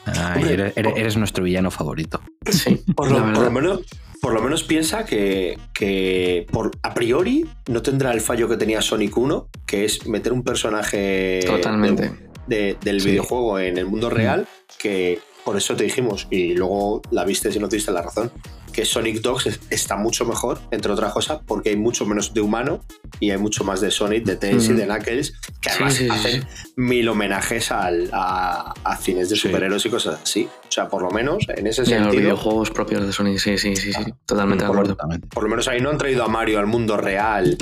[0.06, 2.22] Ay, Hombre, eres, nuestro villano favorito.
[2.50, 3.44] Sí, Por lo, por verdad.
[3.44, 3.80] lo menos,
[4.20, 8.82] por lo menos piensa que, que por, a priori no tendrá el fallo que tenía
[8.82, 12.12] Sonic 1, que es meter un personaje Totalmente.
[12.48, 13.12] de- del Sí.
[13.12, 14.48] videojuego en el mundo real,
[14.80, 18.32] que por eso te dijimos, y luego la viste si no tuviste la razón,
[18.72, 22.40] que Sonic Dogs es- está mucho mejor, entre otras cosas, porque hay mucho menos de
[22.42, 22.80] humano
[23.20, 26.10] y hay mucho más de Sonic, de Tails y de Knuckles, que además sí, sí,
[26.10, 29.42] hacen mil homenajes al- a, a cines de Sí.
[29.50, 30.48] superhéroes y cosas así.
[30.68, 32.22] O sea, por lo menos en ese Y a los sentido.
[32.22, 34.04] videojuegos propios de Sonic, sí, sí, sí, sí.
[34.26, 35.20] Totalmente de por lo- acuerdo.
[35.30, 37.58] Por lo menos ahí no han traído a Mario al mundo real.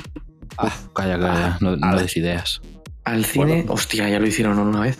[0.59, 1.95] Ah, Calla, calla, no, no Ah.
[1.99, 2.61] des ideas.
[3.09, 3.73] Al cine, Bueno.
[3.73, 4.97] hostia, ya lo hicieron una vez.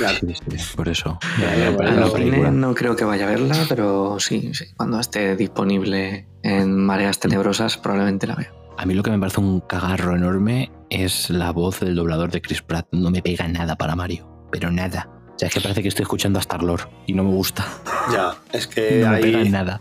[0.00, 1.18] ya, Sí, sí, por eso.
[1.40, 4.66] Ya, Ya, Al cine no creo que vaya a verla, pero sí, sí.
[4.76, 8.52] Cuando esté disponible en Mareas Tenebrosas, probablemente la vea.
[8.78, 12.42] A mí lo que me parece un cagarro enorme es la voz del doblador de
[12.42, 12.86] Chris Pratt.
[12.92, 15.08] No me pega nada para Mario, pero nada.
[15.34, 17.66] O sea, es que parece que estoy escuchando a Star-Lord y no me gusta.
[18.12, 19.80] ya, es que no me pega nada.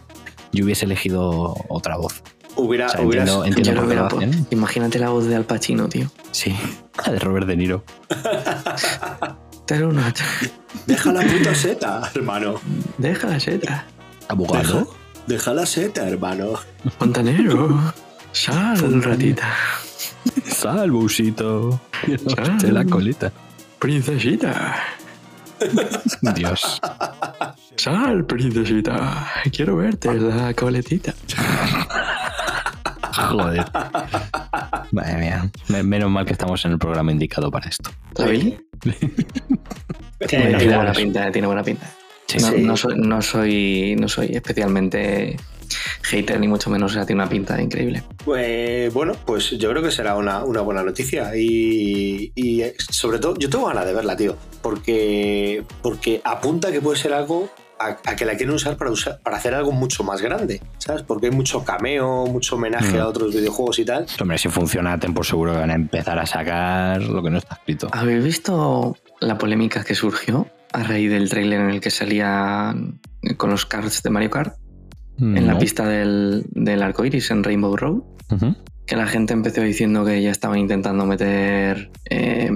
[0.53, 2.23] Yo hubiese elegido otra voz.
[2.55, 5.25] Hubiera, O sea, hubieras- entiendo, entiendo Yo por lo qué lo hubiera Imagínate la voz
[5.25, 6.09] de Al Pacino, tío.
[6.31, 6.55] Sí,
[7.05, 7.83] la de Robert De Niro.
[9.67, 10.13] Pero una...
[10.85, 12.55] Deja la puta seta, hermano.
[12.97, 13.85] Deja la seta.
[14.27, 14.93] Abogado.
[15.27, 16.53] Deja la seta, hermano.
[16.99, 17.93] Fontanero.
[18.31, 19.47] Sal, ratita.
[20.47, 21.79] Sal, busito.
[22.35, 22.57] Sal.
[22.59, 23.31] De la colita.
[23.79, 24.75] Princesita.
[26.35, 26.81] Dios.
[27.77, 29.31] Sal, princesita.
[29.51, 31.13] Quiero verte la coletita.
[33.29, 33.65] Joder.
[34.91, 35.49] Madre mía.
[35.69, 37.89] Me- Menos mal que estamos en el programa indicado para esto.
[38.17, 38.57] ¿La Billy?
[40.27, 41.89] Tiene, tiene buena pinta, tiene buena pinta.
[42.27, 42.61] Sí, no, sí.
[42.61, 45.37] no soy, no, soy, no soy especialmente
[46.03, 48.03] hater ni mucho menos, o sea, tiene una pinta increíble.
[48.23, 51.35] Pues, bueno, pues yo creo que será una, una buena noticia.
[51.35, 54.35] Y, y, eh, sobre todo, yo tengo ganas de verla, tío.
[54.61, 59.19] Porque, porque apunta que puede ser algo a, a que la quieren usar para, usar
[59.23, 61.03] para hacer algo mucho más grande, ¿sabes?
[61.03, 63.01] Porque hay mucho cameo, mucho homenaje Mm.
[63.01, 64.05] a otros videojuegos y tal.
[64.21, 67.37] Hombre, si funciona, ten por seguro que van a empezar a sacar lo que no
[67.37, 67.87] está escrito.
[67.91, 72.75] ¿Habéis visto la polémica que surgió a raíz del tráiler en el que salía
[73.37, 74.55] con los cards de Mario Kart
[75.17, 78.01] en la pista del, del arco iris en Rainbow Road?
[78.85, 82.51] Que la gente empezó diciendo que ya estaban intentando meter, eh,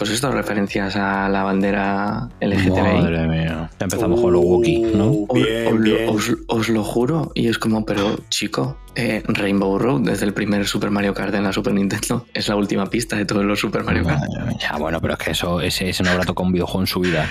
[0.00, 2.70] pues esto, referencias a la bandera LGTBI.
[2.70, 3.70] Madre mía.
[3.78, 5.10] Ya empezamos con los Wookiee, ¿no?
[5.28, 6.08] Os- Bien, lo- bien.
[6.08, 7.30] os- os lo juro.
[7.34, 11.44] Y es como, pero chico, eh, Rainbow Road, desde el primer Super Mario Kart en
[11.44, 14.20] la Super Nintendo, es la última pista de todos los Super Mario Kart.
[14.20, 16.86] Madre mía, bueno, pero es que eso, ese, ese no habrá tocado un videojuego en
[16.86, 17.26] su vida.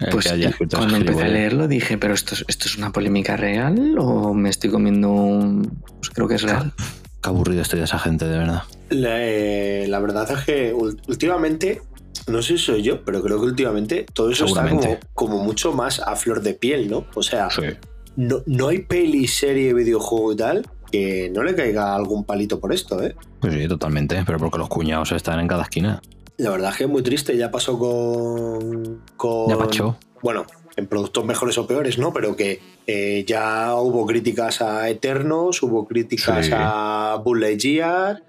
[0.00, 1.38] El Pues que haya escrito cuando empecé a gilipollez.
[1.52, 5.82] leerlo dije, pero esto, es- esto es una polémica real o me estoy comiendo un...
[5.98, 6.72] Pues creo que es real.
[7.22, 8.62] Qué aburrido estoy de esa gente, de verdad.
[8.88, 10.72] La, eh, la verdad es que
[11.06, 11.82] últimamente,
[12.26, 14.68] no sé si soy yo, pero creo que últimamente todo eso está
[15.14, 17.06] como, mucho más a flor de piel, ¿no?
[17.14, 17.62] O sea, Sí.
[18.16, 22.72] no, no hay peli, serie, videojuego y tal que no le caiga algún palito por
[22.72, 23.14] esto, ¿eh?
[23.40, 24.20] Pues sí, totalmente.
[24.26, 26.02] Pero porque los cuñados están en cada esquina.
[26.36, 29.02] La verdad es que es muy triste, ya pasó con...
[29.16, 29.96] con Ya pachó.
[30.22, 32.12] Bueno, en productos mejores o peores, ¿no?
[32.12, 36.52] Pero que eh, ya hubo críticas a Eternos, hubo críticas Sí.
[36.54, 38.22] a Bull Lightyear,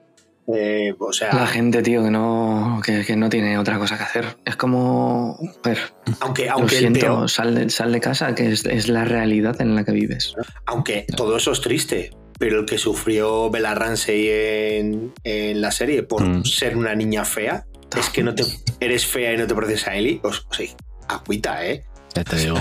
[0.54, 1.34] eh, o sea...
[1.34, 4.26] La gente, tío, que no, que, que no tiene otra cosa que hacer.
[4.46, 5.38] Es como...
[5.64, 5.80] A ver,
[6.22, 9.76] Aunque, aunque, siento, peor- sal de, sal de casa, que es, es la realidad en
[9.76, 10.34] la que vives.
[10.66, 16.04] aunque todo eso es triste, pero el que sufrió Bella Ramsey en, en la serie
[16.04, 16.44] por Mm.
[16.46, 17.66] ser una niña fea,
[17.98, 18.44] es que no te
[18.80, 20.68] eres fea y no te pareces a Ellie, o, o sea,
[21.08, 21.84] agüita, ¿eh?
[22.16, 22.56] Ya te digo.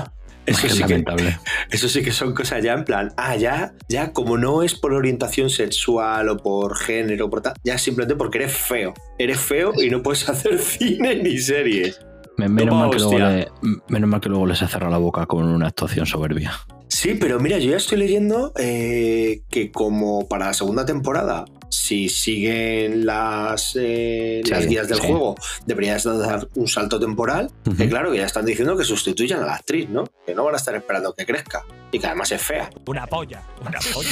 [0.50, 1.04] Eso Es sí, que,
[1.70, 4.92] eso sí que son cosas ya en plan, ah, ya, ya como no es por
[4.92, 8.94] orientación sexual o por género, por tal, ya simplemente porque eres feo.
[9.18, 12.00] Eres feo y no puedes hacer cine ni series.
[12.36, 13.48] Me- Menos mal, que luego le,
[13.88, 16.52] menos mal que luego les ha cerrado la boca con una actuación soberbia.
[16.88, 22.08] Sí, pero mira, yo ya estoy leyendo eh, que como para la segunda temporada, si
[22.08, 25.06] siguen las, eh, Sí, las guías del sí.
[25.06, 27.50] juego, deberías dar un salto temporal.
[27.78, 30.04] Que claro, que ya están diciendo que sustituyan a la actriz, ¿no?
[30.26, 31.62] Que no van a estar esperando que crezca.
[31.92, 32.68] Y que además es fea.
[32.86, 34.10] Una polla, una polla,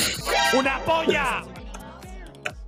[0.59, 1.45] una polla.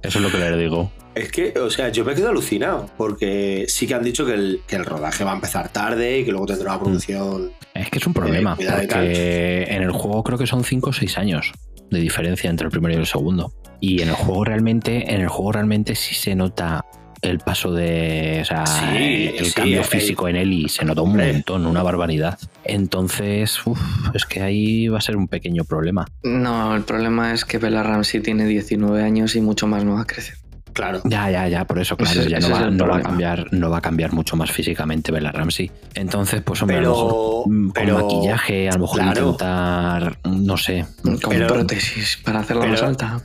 [0.02, 0.90] Eso es lo que le digo.
[1.14, 4.62] Es que, o sea, yo me quedo alucinado, porque sí que han dicho que el,
[4.66, 7.52] que el rodaje va a empezar tarde y que luego tendrá una producción.
[7.74, 10.92] Es que es un problema, Eh, porque en el juego creo que son 5 o
[10.92, 11.52] 6 años
[11.90, 13.52] de diferencia entre el primero y el segundo.
[13.80, 16.84] Y en el juego realmente, en el juego realmente sí se nota
[17.22, 18.38] el paso de.
[18.42, 21.66] O sea, Sí, el, el sí, cambio el- físico en Eli se nota un montón,
[21.66, 22.38] una barbaridad.
[22.64, 23.78] Entonces, uf,
[24.14, 26.06] es que ahí va a ser un pequeño problema.
[26.22, 30.02] No, el problema es que Bella Ramsey tiene 19 años y mucho más no va
[30.02, 30.36] a crecer.
[30.72, 31.00] Claro.
[31.04, 33.70] Ya, ya, ya, por eso, claro, Ese- ya no va, no va a cambiar, no
[33.70, 35.70] va a cambiar mucho más físicamente Bella Ramsey.
[35.94, 39.20] Entonces, pues hombre, a Pero- lo mejor mm, con maquillaje, a lo mejor claro.
[39.22, 40.86] intentar, no sé.
[41.02, 43.20] Con Pero- prótesis para hacerla pero- más alta.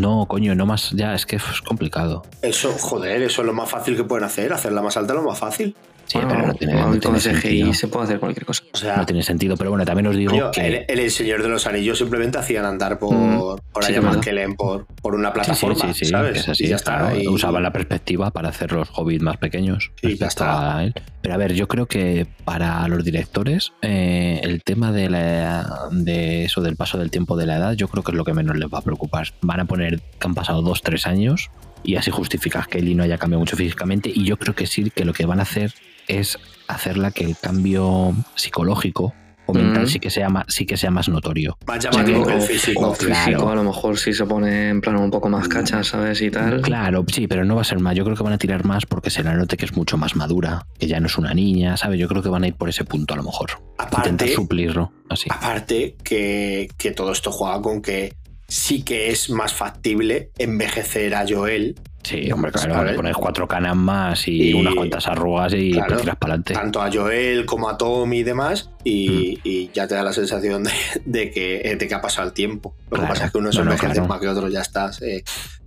[0.00, 2.22] No, coño, no más, ya, es que es complicado.
[2.42, 5.28] Eso, joder, eso es lo más fácil que pueden hacer, hacerla más alta es lo
[5.28, 5.74] más fácil.
[6.10, 7.74] Sí, Bueno, pero no tiene, con no tiene CGI sentido.
[7.74, 8.64] se puede hacer cualquier cosa.
[8.72, 10.84] O sea, No tiene sentido, pero bueno, también os digo que...
[10.88, 13.38] el, el Señor de los Anillos simplemente hacían andar por, Mm,
[13.72, 13.92] por sí.
[14.00, 15.34] Maquelen, por, por una Sí, sí,
[15.66, 16.38] plataforma, sí, sí, ¿sabes?
[16.38, 16.98] es así, y ya está.
[16.98, 19.92] claro, y- Usaban la perspectiva para hacer los hobbits más pequeños.
[20.02, 20.78] Y ya está.
[20.78, 20.94] a él.
[21.22, 26.44] Pero a ver, yo creo que para los directores, eh, el tema de, la, de
[26.46, 28.56] eso, del paso del tiempo de la edad, yo creo que es lo que menos
[28.56, 29.28] les va a preocupar.
[29.42, 31.50] Van a poner que han pasado dos, tres años
[31.84, 34.10] y así justificas que Ellie no haya cambiado mucho físicamente.
[34.12, 35.72] Y yo creo que sí, que lo que van a hacer
[36.08, 39.14] es hacerla que el cambio psicológico
[39.46, 39.86] o mental Mm.
[39.88, 41.58] sí, que sea más, sí que sea más notorio.
[41.66, 42.88] Más llamativo Sí, que el físico.
[42.90, 43.48] o físico, claro.
[43.50, 46.22] a lo mejor si se pone en plano un poco más cacha, ¿sabes?
[46.22, 46.60] Y tal.
[46.60, 47.96] Claro, sí, pero no va a ser más.
[47.96, 50.14] Yo creo que van a tirar más porque se la note que es mucho más
[50.14, 51.98] madura, que ya no es una niña, ¿sabes?
[51.98, 53.50] Yo creo que van a ir por ese punto a lo mejor.
[53.96, 55.28] Intentar suplirlo así.
[55.32, 58.14] aparte que, que todo esto juega con que
[58.46, 62.90] sí que es más factible envejecer a Joel Sí, hombre, claro, ¿sabes?
[62.92, 65.96] le pones cuatro canas más y, Y- unas cuantas arrugas y Claro.
[65.96, 66.54] te tiras para adelante.
[66.54, 69.40] tanto a Joel como a Tom y demás, y, Mm.
[69.44, 70.70] y ya te da la sensación de,
[71.04, 72.74] de que, de que ha pasado el tiempo.
[72.84, 73.04] Lo Claro.
[73.04, 74.06] que pasa es que uno se No, no, claro.
[74.06, 75.02] más que otro, ya estás.
[75.02, 75.22] eh.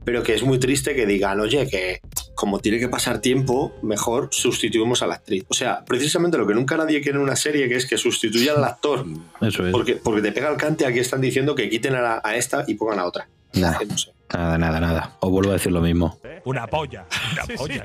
[0.05, 2.01] Pero que es muy triste que digan, oye, que
[2.35, 5.45] como tiene que pasar tiempo, mejor sustituimos a la actriz.
[5.47, 8.57] O sea, precisamente lo que nunca nadie quiere en una serie, que es que sustituyan
[8.57, 9.05] al actor.
[9.39, 9.71] Eso es.
[9.71, 12.65] Porque, porque te pega el cante, aquí están diciendo que quiten a, la- a esta
[12.67, 13.29] y pongan a otra.
[13.53, 14.11] No sé.
[14.33, 15.17] Nada, nada, nada.
[15.19, 16.19] Os vuelvo a decir lo mismo.
[16.45, 17.83] Una polla, una polla,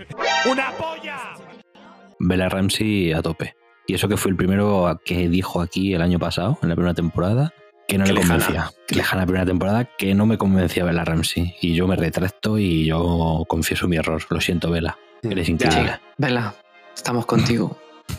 [0.51, 1.19] una polla.
[2.19, 3.55] Bella Ramsey a tope.
[3.87, 6.95] Y eso que fue el primero que dijo aquí el año pasado, en la primera
[6.95, 7.53] temporada,
[7.87, 8.45] que no Qué le lejana.
[8.45, 8.73] convencía.
[8.91, 11.55] Lejana primera temporada que no me convencía Bella Ramsey.
[11.63, 14.23] Y yo me retracto y yo confieso mi error.
[14.29, 14.99] Lo siento, Bella.
[15.23, 15.99] Eres increíble.
[16.19, 16.55] Vela,
[16.95, 17.79] estamos contigo.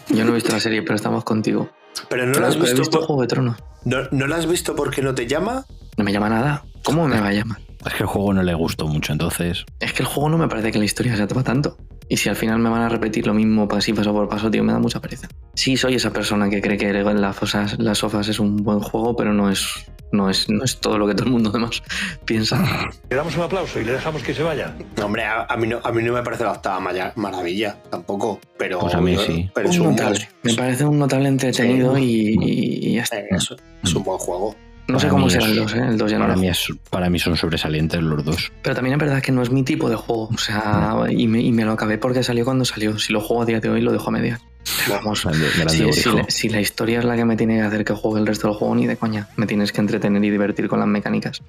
[0.10, 1.70] Yo no he visto la serie, pero estamos contigo.
[2.10, 3.58] Pero no la has visto, visto por- Juego de Tronos.
[3.86, 5.66] no, ¿no la has visto porque no te llama?
[5.98, 6.64] No me llama nada.
[6.84, 7.60] ¿Cómo me va a llamar?
[7.86, 9.66] Es que el juego no le gustó mucho, entonces.
[9.80, 11.78] Es que el juego no me parece que la historia se atrapa tanto.
[12.12, 14.64] Y si al final me van a repetir lo mismo así paso por paso, tío,
[14.64, 15.28] me da mucha pereza.
[15.54, 19.32] Sí, soy esa persona que cree que las las sofas es un buen juego, pero
[19.32, 19.68] no es,
[20.12, 21.84] no, es, no es todo lo que todo el mundo demás
[22.26, 22.66] piensa.
[23.12, 24.76] Le damos un aplauso y le dejamos que se vaya.
[24.98, 26.80] No, hombre, a, a mí no, a mí no me parece la octava
[27.16, 28.40] maravilla, tampoco.
[28.58, 29.50] Pero, Pues a mí sí.
[29.54, 30.28] pero es Un notable.
[30.42, 33.20] Me parece un notable entretenido y, y- y ya está.
[33.20, 34.56] eh, es, es un buen juego.
[34.90, 35.86] No sé cómo será el 2, ¿eh?
[35.90, 38.52] El 2 ya no Para mí, es, para mí son sobresalientes los dos.
[38.62, 40.30] Pero también es verdad que no es mi tipo de juego.
[40.34, 42.98] O sea, y me, y me lo acabé porque salió cuando salió.
[42.98, 44.42] Si lo juego a día de hoy, lo dejo a medias.
[44.90, 47.62] Vamos, Grande, grande si, si la, si la historia es la que me tiene que
[47.62, 49.30] hacer que juegue el resto del juego, ni de coña.
[49.36, 51.42] Me tienes que entretener y divertir con las mecánicas.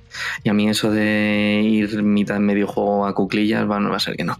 [0.44, 4.00] Y a mí eso de ir mitad medio juego a cuclillas, va, no va a
[4.00, 4.38] ser que no.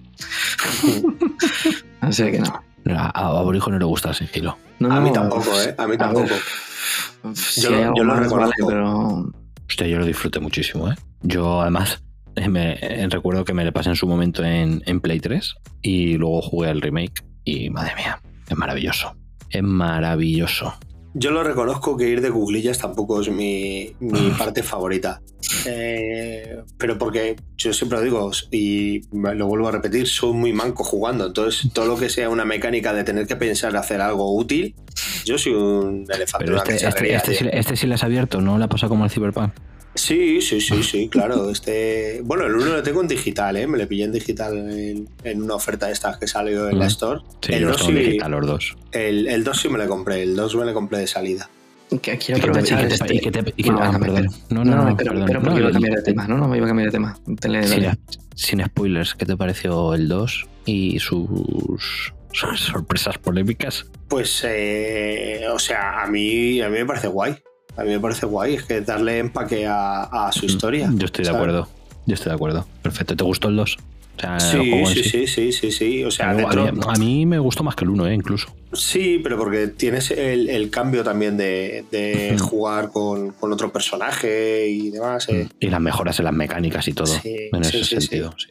[2.03, 2.63] va a ser que no.
[2.97, 4.57] A, a Borijo no le gusta el sigilo.
[4.79, 5.75] No, A no, mí tampoco, ¿eh?
[5.77, 6.35] A mí tampoco.
[7.57, 8.67] Yo lo- yo vale, reconozco.
[8.67, 9.33] pero
[9.69, 10.97] Hostia, yo lo disfruté muchísimo, ¿eh?
[11.23, 12.03] Yo, además,
[12.37, 15.55] eh, me, eh, recuerdo que me le pasé en su momento en, en Play 3
[15.83, 19.15] y luego jugué el remake y, madre mía, es maravilloso.
[19.51, 20.75] Es maravilloso.
[21.13, 25.21] Yo lo reconozco que ir de googlillas tampoco es mi, mi parte favorita.
[25.67, 30.85] Eh, pero porque yo siempre lo digo y lo vuelvo a repetir, soy muy manco
[30.85, 31.27] jugando.
[31.27, 34.77] Entonces, todo lo que sea una mecánica de tener que pensar hacer algo útil,
[35.25, 36.47] yo soy un elefante.
[36.47, 38.59] Pero este, este, este, sí, este sí le has abierto, ¿no?
[38.59, 39.53] Le ha pasado como al Cyberpunk.
[39.95, 41.51] Sí, sí, sí, sí, claro.
[41.51, 43.67] Este, bueno, el uno lo tengo en digital, ¿eh?
[43.67, 46.87] Me lo pillé en digital en, en una oferta de estas que salió en la.
[46.87, 47.21] Store.
[47.43, 48.77] Sí, el yo los 2 tengo en sí, digital, los dos.
[48.93, 51.51] el, el 2 sí me lo compré, el 2 me lo compré de salida.
[52.03, 54.29] que ¿Y quiero aprovechar y qué te- y qué- Bueno, ah, perdón.
[54.51, 55.27] No, no, no, pero, perdón.
[55.27, 56.29] pero porque No, iba a cambiar de tema.
[56.29, 57.19] No, no, iba a cambiar de tema.
[57.27, 57.99] Dale,
[58.37, 63.87] sin, spoilers, ¿qué te pareció el 2 y sus, sus sorpresas polémicas?
[64.09, 67.37] Pues, eh, o sea, a mí, a mí me parece guay.
[67.77, 70.91] A mí me parece guay, es que darle empaque a, a su historia.
[70.95, 71.69] Yo estoy de acuerdo.
[72.07, 72.67] Yo estoy de ajuego.
[72.83, 73.17] Perfecto.
[73.17, 73.77] ¿Te gustó el 2?
[74.17, 76.05] O sea, el Sí, sí, sí, sí, sí, sí.
[76.05, 78.07] O sea, A mí- dentro- a, mí, a mí me gustó más que el 1,
[78.09, 78.15] ¿eh?
[78.15, 78.49] incluso.
[78.73, 84.91] sí, pero porque tienes el, el cambio también de, jugar con, con otro personaje y
[84.91, 85.27] demás.
[85.31, 85.49] eh.
[85.61, 87.07] Y las mejoras en las mecánicas y todo.
[87.07, 88.35] Sí, en sí, ese sí, sentido.
[88.37, 88.49] sí.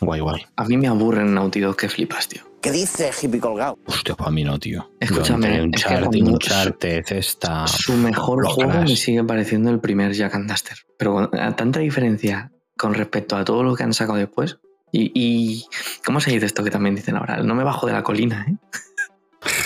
[0.00, 0.42] Guay, guay.
[0.56, 2.42] A mí me aburren Naughty Dog que flipas, tío.
[2.62, 3.76] ¿Qué dice hippie colgado?
[3.86, 4.88] Hostia, para mí no, tío.
[5.00, 5.68] Escúchame,
[6.12, 7.66] que Uncharted, esta...
[7.66, 8.88] Su mejor juego Crash.
[8.90, 10.78] me sigue pareciendo el primer Jack and Duster.
[10.96, 14.58] Pero a tanta diferencia con respecto a todo lo que han sacado después.
[14.92, 15.64] Y, y-
[16.04, 17.42] ¿cómo se dice esto que también dicen ahora?
[17.42, 18.54] No me bajo de la colina, ¿eh?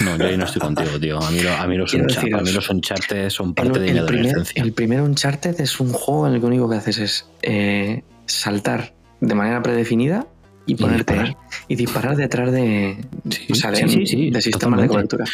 [0.03, 1.19] No, yo ahí no estoy contigo, tío.
[1.23, 3.79] A mí, lo- a mí los, Uncharted, a mí deciros, los Uncharted son El, parte
[3.81, 4.63] de mi el primer, adolescencia.
[4.63, 8.03] el primer Uncharted es un juego en el que lo único que haces es eh,
[8.25, 10.27] saltar de manera predefinida
[10.67, 11.37] y ponerte disparar.
[11.69, 15.25] y disparar detrás de, Sí, o sea, de, sí, sí, de sistemas de cobertura.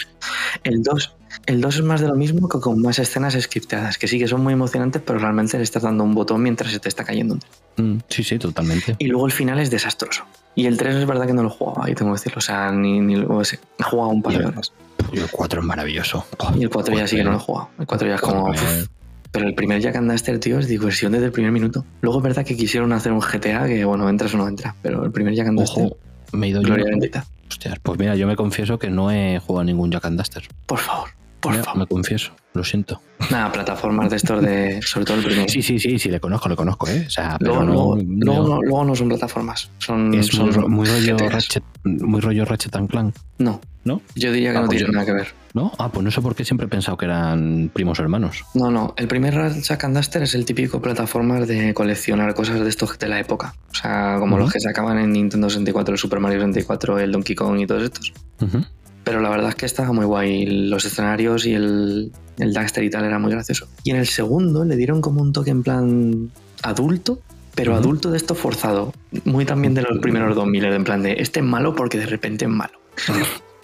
[0.62, 1.16] El 2
[1.46, 4.28] el 2 es más de lo mismo que con más escenas scriptadas, que sí que
[4.28, 7.34] son muy emocionantes, pero realmente le estás dando un botón mientras se te está cayendo
[7.34, 7.40] un
[7.74, 8.96] Mm, Sí, sí, totalmente.
[8.98, 10.24] Y luego el final es desastroso.
[10.54, 12.38] Y el 3 es verdad que no lo he jugado, ahí tengo que decirlo.
[12.38, 14.72] O sea, ni, ni lo he he jugado un par de Y horas.
[15.10, 16.26] Y el 4 es maravilloso.
[16.54, 17.70] Y el 4 ya sí que no lo he jugado.
[17.78, 18.50] El 4 ya es como.
[18.50, 18.88] Uf.
[19.32, 21.84] Pero el primer Jack and Daxter, tío, es diversión desde el primer minuto.
[22.02, 24.74] Luego es verdad que quisieron hacer un GTA que, bueno, entras o no entras.
[24.82, 25.96] Pero el primer Jack and Ojo,
[26.32, 26.66] me he ido yo.
[26.66, 27.24] gloria bendita.
[27.48, 30.42] Hostias, pues mira, yo me confieso que no he jugado ningún Jack and Duster.
[30.66, 31.08] Por favor,
[31.42, 31.80] por Ya, favor.
[31.80, 33.00] Me confieso, lo siento.
[33.30, 34.80] Nada, plataformas de estos de.
[34.82, 35.48] Sobre todo el primero.
[35.48, 37.04] Sí, sí, sí, sí, le conozco, le conozco, ¿eh?
[37.06, 39.70] O sea, pero Luego, no, luego, no- luego no, luego no son plataformas.
[39.78, 40.14] Son.
[40.14, 41.16] es son muy, ro- muy rollo.
[41.28, 44.00] Ratchet, muy rollo Ratchet and Clank, No, ¿no?
[44.14, 45.34] yo diría que Ah, no pues tiene nada que ver.
[45.54, 45.70] ¿No?
[45.78, 48.44] Ah, pues no sé por qué siempre he pensado que eran primos hermanos.
[48.54, 48.94] No, no.
[48.96, 53.06] El primer Jack and Duster es el típico plataforma de coleccionar cosas de estos de
[53.08, 53.54] la época.
[53.70, 57.36] O sea, como los que sacaban en Nintendo 64, el Super Mario 64, el Donkey
[57.36, 58.12] Kong y todos estos.
[58.40, 58.64] Ujú.
[59.04, 60.46] Pero la verdad es que estaba muy guay.
[60.46, 63.68] Los escenarios y el, el Daxter y tal era muy gracioso.
[63.84, 66.30] Y en el segundo le dieron como un toque en plan
[66.62, 67.20] adulto,
[67.54, 68.92] pero adulto de esto forzado.
[69.24, 72.44] Muy también de los primeros 2000, en plan de este es malo porque de repente
[72.44, 72.74] es malo.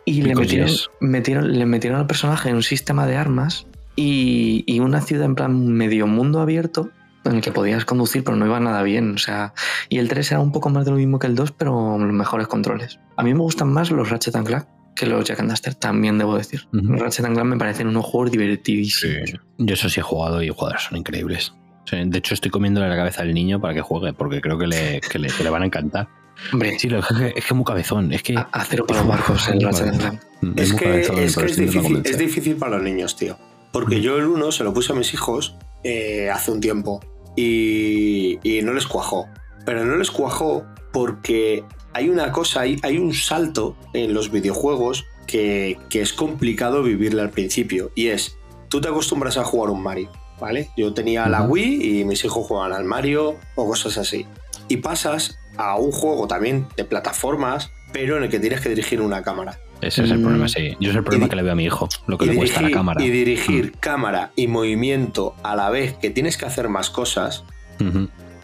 [0.04, 5.02] Y le metieron, le metieron al personaje en un sistema de armas y, y una
[5.02, 6.90] ciudad en plan medio mundo abierto
[7.24, 9.14] en el que podías conducir, pero no iba nada bien.
[9.14, 9.52] O sea,
[9.88, 12.46] y el 3 era un poco más de lo mismo que el 2, pero mejores
[12.46, 12.98] controles.
[13.16, 14.66] A mí me gustan más los Ratchet and Clank
[14.98, 16.66] que los Jack and Daxter, también debo decir.
[16.72, 16.92] Ujú.
[16.92, 19.32] Los Ratchet and Clank me parecen unos juegos divertidísimos.
[19.58, 21.52] Yo eso sí he jugado y joder, son increíbles.
[21.84, 24.58] O sea, De hecho, estoy comiéndole la cabeza al niño para que juegue, porque creo
[24.58, 26.08] que le, que le, que le van a encantar.
[26.52, 28.12] Hombre, Sí, lo es que es que muy cabezón.
[28.12, 30.20] Es que a, a cero para los barcos el Ratchet and Clank.
[30.56, 33.36] Es que, cabezón, es, que es difícil, es difícil para los niños, tío.
[33.72, 37.00] Porque yo el uno se lo puse a mis hijos eh, hace un tiempo
[37.36, 39.26] y, y no les cuajó.
[39.64, 41.64] Pero no les cuajó porque
[41.98, 47.20] hay una cosa, hay, hay un salto en los videojuegos que, que es complicado vivirle
[47.22, 47.90] al principio.
[47.94, 48.36] Y es,
[48.68, 50.70] tú te acostumbras a jugar un Mario, ¿vale?
[50.76, 51.42] Yo tenía la.
[51.42, 54.26] Wii y mis hijos jugaban al Mario o cosas así.
[54.68, 59.00] Y pasas a un juego también de plataformas, pero en el que tienes que dirigir
[59.00, 59.58] una cámara.
[59.80, 60.22] Ese es el Mm.
[60.22, 60.76] problema, sí.
[60.80, 62.68] Yo es el problema que le veo a mi hijo, lo que le cuesta la
[62.68, 63.00] dirigir, cámara.
[63.00, 63.04] Mm.
[63.04, 67.44] y dirigir cámara y movimiento a la vez que tienes que hacer más cosas,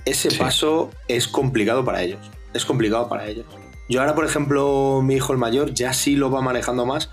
[0.05, 0.39] ese Sí.
[0.39, 2.21] paso es complicado para ellos.
[2.55, 3.45] Es complicado para ellos.
[3.89, 7.11] Yo ahora, por ejemplo, mi hijo el mayor ya sí lo va manejando más,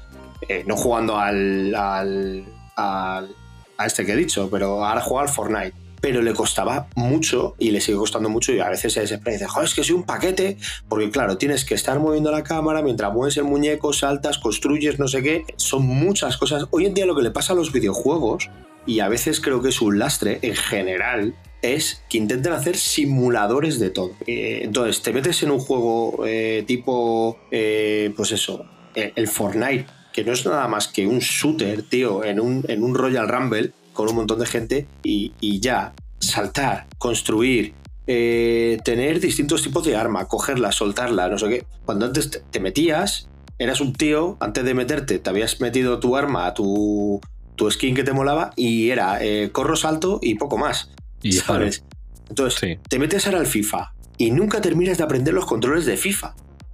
[0.48, 2.46] eh, no jugando al, al,
[2.78, 3.36] al-
[3.78, 5.74] a este que he dicho, pero ahora juega al Fortnite.
[6.00, 9.38] Pero le costaba mucho y le sigue costando mucho y a veces se desespera y
[9.40, 10.58] dice, joder, es que soy un paquete,
[10.90, 15.08] porque claro, tienes que estar moviendo la cámara mientras mueves el muñeco, saltas, construyes, no
[15.08, 15.46] sé qué.
[15.58, 16.66] Son muchas cosas.
[16.72, 18.50] Hoy en día lo que le pasa a los videojuegos,
[18.88, 23.80] y a veces creo que es un lastre en general, es que intentan hacer simuladores
[23.80, 24.12] de todo.
[24.26, 30.24] Eh, entonces, te metes en un juego eh, tipo, eh, pues eso, el, Fortnite, que
[30.24, 34.10] no es nada más que un shooter, tío, en un, en un Royal Rumble con
[34.10, 37.74] un montón de gente y, y ya, saltar, construir,
[38.06, 41.66] tener distintos tipos de arma, cogerla, soltarla, no sé qué.
[41.86, 46.54] Cuando antes te, metías, eras un tío, antes de meterte, te habías metido tu arma,
[46.54, 47.22] tu,
[47.56, 49.20] tu skin que te molaba y era
[49.54, 50.90] corro, salto y poco más.
[51.22, 51.84] Y ¿sabes?
[52.30, 52.78] Entonces, Sí.
[52.90, 56.34] te metes ahora al FIFA y nunca terminas de aprender los controles de FIFA.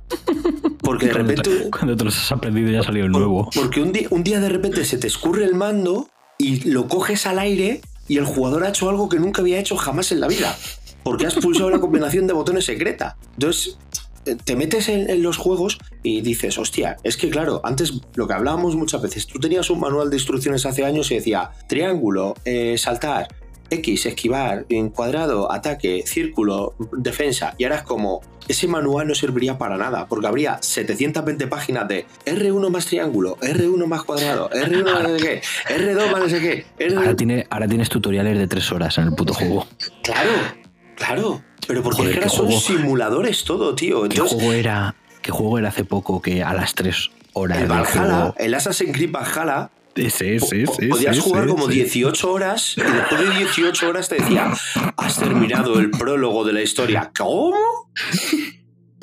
[0.81, 1.69] Porque de Cuando te- repente.
[1.71, 3.49] Cuando te los has aprendido ya ha salido el nuevo.
[3.53, 7.25] Porque un día, un día de repente se te escurre el mando y lo coges
[7.27, 10.27] al aire y el jugador ha hecho algo que nunca había hecho jamás en la
[10.27, 10.55] vida.
[11.03, 13.17] Porque has pulsado la combinación de botones secreta.
[13.33, 13.77] Entonces,
[14.25, 18.27] eh, te metes en, en los juegos y dices, hostia, es que claro, antes lo
[18.27, 22.33] que hablábamos muchas veces, tú tenías un manual de instrucciones hace años y decía triángulo,
[22.45, 23.27] eh, saltar,
[23.69, 27.53] X, esquivar, en cuadrado, ataque, círculo, defensa.
[27.57, 32.05] Y ahora es como, ese manual no serviría para nada, porque habría 720 páginas de
[32.25, 35.41] R1 más triángulo, R1 más cuadrado, R1 más no sé qué,
[35.75, 36.65] R2 más no sé qué.
[36.89, 39.67] R1 Ahora, tiene, ahora tienes tutoriales de tres horas en el puto juego.
[40.03, 40.31] Claro,
[40.95, 41.41] claro.
[41.67, 44.07] Pero porque Joder, son simuladores todo, tío.
[44.07, 44.95] ¿Qué juego era?
[45.21, 48.95] ¿Qué juego era hace poco que a las tres horas el Valhalla, juego- el Assassin's
[48.95, 49.69] Creed Valhalla,
[50.09, 51.73] Sí, sí, po- sí, podías sí, jugar sí, como sí.
[51.75, 54.53] 18 horas y después de 18 horas te decía,
[54.97, 57.11] has terminado el prólogo de la historia.
[57.17, 57.55] ¿Cómo?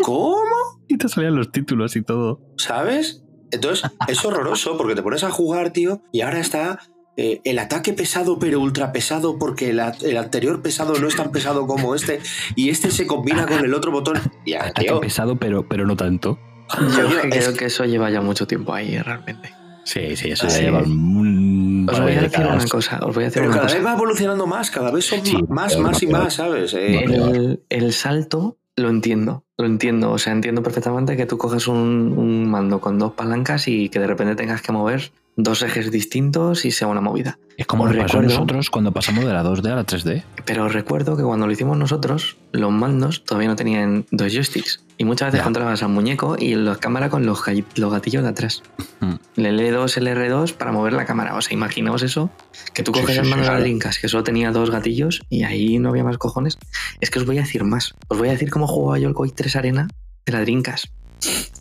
[0.02, 0.44] ¿Cómo?
[0.88, 2.40] Y te salían los títulos y todo.
[2.58, 3.22] ¿Sabes?
[3.50, 6.80] Entonces, es horroroso porque te pones a jugar, tío, y ahora está
[7.16, 11.30] eh, el ataque pesado, pero ultra pesado, porque el, el anterior pesado no es tan
[11.30, 12.20] pesado como este,
[12.56, 14.18] y este se combina con el otro botón.
[14.44, 15.00] Ya, Ataque tío.
[15.00, 16.38] pesado, pero, pero no tanto.
[16.80, 19.54] Yo creo es- que eso lleva ya mucho tiempo ahí, realmente.
[19.84, 23.26] Sí, sí, eso ya lleva un Os voy a decir una cosa, os voy a
[23.26, 23.76] decir Pero una cada cosa.
[23.78, 26.74] vez va evolucionando más, cada vez son Sí, más, más y más, ¿sabes?
[26.74, 30.10] Eh, El, el salto lo entiendo, lo entiendo.
[30.10, 34.00] O sea, entiendo perfectamente que tú coges un, un mando con dos palancas y que
[34.00, 37.38] de repente tengas que mover dos ejes distintos y sea una movida.
[37.56, 40.22] Es como Os nos pasó recuerdo- nosotros cuando pasamos de la 2D a la 3D.
[40.44, 44.83] Pero recuerdo que cuando lo hicimos nosotros, los mandos todavía no tenían dos joysticks.
[44.96, 45.44] Y muchas veces Ya.
[45.44, 47.42] controlabas al muñeco y la cámara con los,
[47.74, 48.62] los gatillos de atrás.
[49.00, 49.14] Mm.
[49.36, 51.34] El L2, el R2 para mover la cámara.
[51.36, 52.30] O sea, imaginaos eso.
[52.74, 53.58] Que tú coges sí, el sí, de la.
[53.58, 56.58] Dreamcast, que solo tenía dos gatillos y ahí no había más cojones.
[57.00, 57.94] Es que os voy a decir más.
[58.08, 59.88] Os voy a decir cómo jugaba yo el Quake 3 Arena
[60.26, 60.86] de la Dreamcast.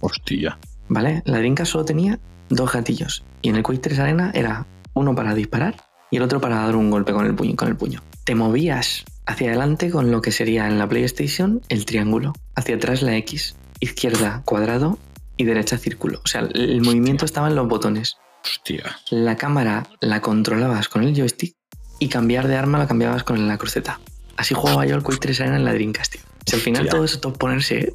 [0.01, 0.57] Hostia.
[0.89, 1.23] ¿Vale?
[1.25, 2.19] La Dreamcast solo tenía
[2.49, 3.23] dos gatillos.
[3.41, 5.75] Y en el Quake 3 Arena era uno para disparar
[6.11, 7.55] y el otro para dar un golpe con el puño.
[7.55, 8.03] Con el puño.
[8.25, 12.33] Te movías hacia adelante con lo que sería en la PlayStation el triángulo.
[12.55, 13.55] Hacia atrás la X.
[13.79, 14.97] Izquierda cuadrado
[15.37, 16.21] y derecha círculo.
[16.23, 18.17] O sea, el movimiento estaba en los botones.
[18.43, 18.97] Hostia.
[19.09, 21.55] La cámara la controlabas con el joystick
[21.99, 23.99] y cambiar de arma la cambiabas con la cruceta.
[24.35, 26.21] Así jugaba yo el Quake 3 Arena en la Dreamcast, tío.
[26.45, 26.91] Si al final Hostia.
[26.91, 27.79] todo eso todo ponerse...
[27.79, 27.93] ¿eh?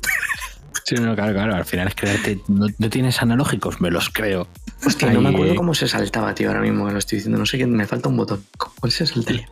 [0.84, 1.54] Sí, no, claro, claro.
[1.54, 2.40] Al final es creerte.
[2.48, 3.80] ¿No, no tienes analógicos?
[3.80, 4.48] Me los creo.
[4.86, 7.38] Hostia, no me acuerdo cómo se saltaba, tío, ahora mismo que lo estoy diciendo.
[7.38, 8.42] No sé qué, me falta un botón.
[8.56, 9.48] ¿Cuál se saltaría?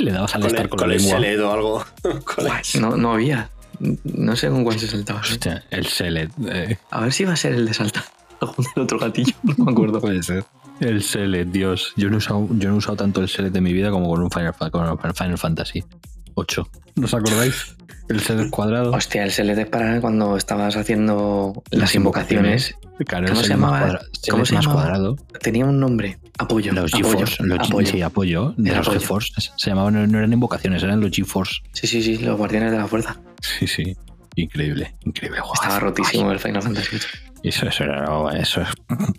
[0.00, 1.18] Le dabas al con estar el, con, con la el lengua.
[1.20, 1.84] Seled o algo.
[2.24, 3.50] Con el- No, no había.
[4.04, 5.20] No sé con cuál se saltaba.
[5.20, 6.32] Hostia, el Select.
[6.48, 8.04] eh, A ver si va a ser el de saltar.
[8.40, 10.00] Algún del otro gatillo, no me acuerdo.
[10.00, 10.44] puede ser.
[10.80, 11.92] El Select, Dios.
[11.96, 14.08] Yo no, he usado, yo no he usado tanto el Select de mi vida como
[14.08, 15.84] con un Final, con un Final Fantasy
[16.34, 16.68] 8.
[16.96, 17.76] ¿No os acordáis?
[18.08, 18.90] El Select cuadrado.
[18.92, 22.74] Hostia, el select es para cuando estabas haciendo las invocaciones.
[23.06, 24.00] Claro, el ¿Cómo se llamaba?
[24.30, 24.72] ¿Cómo se llamaba?
[24.74, 25.16] cuadrado.
[25.40, 26.18] Tenía un nombre.
[26.40, 26.72] Apoyo.
[26.72, 27.36] Los apoyo, GeForce.
[27.44, 27.86] Los G- apoyo.
[27.86, 28.54] Sí, apoyo.
[28.56, 29.00] De los apoyo.
[29.00, 29.32] GeForce.
[29.56, 31.60] Se llamaban, no, eran invocaciones, eran los GeForce.
[31.72, 33.20] Sí, sí, sí, los guardianes de la fuerza.
[33.40, 33.96] Sí, sí.
[34.36, 35.54] Increíble, increíble juego.
[35.54, 36.88] Estaba rotísimo el Final Fantasy.
[36.96, 37.00] VIII.
[37.42, 38.68] Eso, eso, era- eso es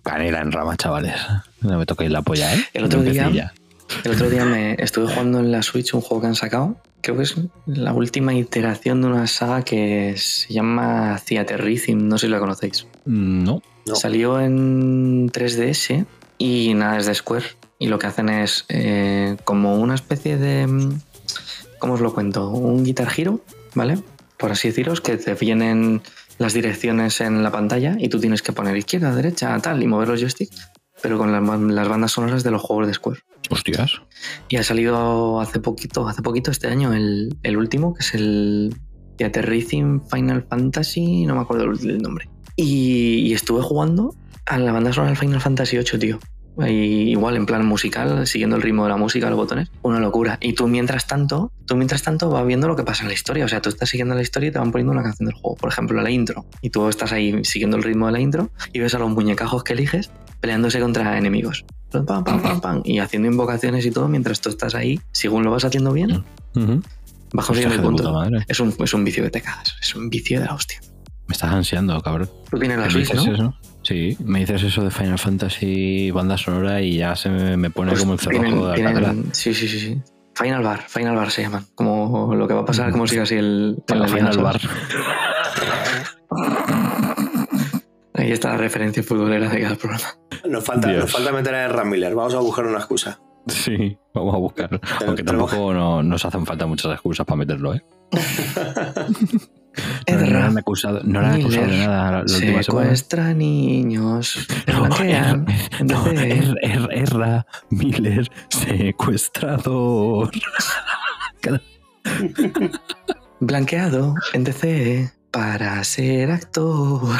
[0.04, 1.16] canela en rama, chavales.
[1.62, 2.64] No me toquéis la polla, ¿eh?
[2.74, 3.54] El otro día- ya.
[4.06, 6.78] El otro día me estuve jugando en la Switch un juego que han sacado.
[7.02, 12.08] Creo que es la última iteración de una saga que se llama Theater Rhythm.
[12.08, 12.88] No sé si la conocéis.
[13.06, 13.62] Mm, No.
[13.88, 13.96] No.
[13.96, 16.06] Salió en 3DS
[16.42, 17.46] y nada, es de Square.
[17.78, 20.66] Y lo que hacen es eh, como una especie de.
[20.66, 21.00] mm,
[21.78, 22.50] ¿Cómo os lo cuento?
[22.50, 23.42] Un Guitar Hero,
[23.76, 24.00] ¿vale?
[24.38, 26.02] Por así deciros, que te vienen
[26.40, 30.08] las direcciones en la pantalla y tú tienes que poner izquierda, derecha, tal, y mover
[30.08, 30.72] los joysticks,
[31.04, 33.20] pero con las, las bandas sonoras de los juegos de Square.
[33.52, 34.02] Hostias.
[34.50, 38.76] Y ha salido hace poquito, hace poquito este año el, el último, que es el
[39.18, 42.30] Theater Rhythm Final Fantasy, no me acuerdo el, el nombre.
[42.56, 44.16] Y, y estuve jugando
[44.46, 46.20] a la banda sonora del Final Fantasy VIII, tío.
[46.68, 50.38] Igual en plan musical, siguiendo el ritmo de la música, los botones, una locura.
[50.42, 53.46] Y tú mientras tanto, tú mientras tanto vas viendo lo que pasa en la historia.
[53.46, 55.56] O sea, tú estás siguiendo la historia y te van poniendo una canción del juego,
[55.56, 56.46] por ejemplo, la intro.
[56.62, 59.64] Y tú estás ahí siguiendo el ritmo de la intro y ves a los muñecajos
[59.64, 60.12] que eliges
[60.42, 61.66] peleándose contra enemigos.
[61.92, 65.52] Pam, pam, pam, pam, y haciendo invocaciones y todo mientras tú estás ahí, según lo
[65.52, 66.24] vas haciendo bien,
[67.34, 68.44] vas Hostia, consiguiendo el de punto.
[68.48, 70.80] Es un, es un vicio que te cagas, es un vicio de la hostia.
[71.28, 72.30] Me estás ansiando, cabrón.
[72.50, 73.34] Tú tienes la ¿Me Switch, ¿no?
[73.34, 73.56] eso?
[73.84, 78.14] Sí, me dices eso de Final Fantasy banda sonora y ya se me, pone como
[78.14, 79.26] el Pues tienen- cerrojo de tienen- Alcatraz.
[79.38, 80.02] Sí, sí, sí, sí.
[80.36, 81.66] Final Bar, Final Bar se llaman.
[81.76, 84.60] Como lo que va a pasar, como siga así el, Final Bar.
[88.14, 90.06] Ahí está la referencia futbolera de cada programa.
[90.48, 91.02] Nos falta, Dios.
[91.04, 92.14] nos falta meter a Ram Miller.
[92.14, 93.20] Vamos a buscar una excusa.
[93.48, 94.80] Sí, vamos a buscar.
[95.08, 97.82] Aunque tampoco no- nos hacen falta muchas excusas para meterlo, ¿eh?
[100.12, 102.64] No, no han acusado, no han acusado de Miller nada la, la última semana.
[102.64, 110.30] secuestra niños, No, blanquean, er- no, er- er- Erra Miller, secuestrador.
[113.40, 117.18] Blanqueado en DC para ser actor.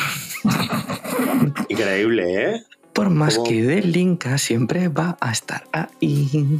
[1.70, 2.64] Increíble, ¿eh?
[2.94, 3.48] Por más ¿Cómo?
[3.50, 6.60] que delinca, siempre va a estar ahí.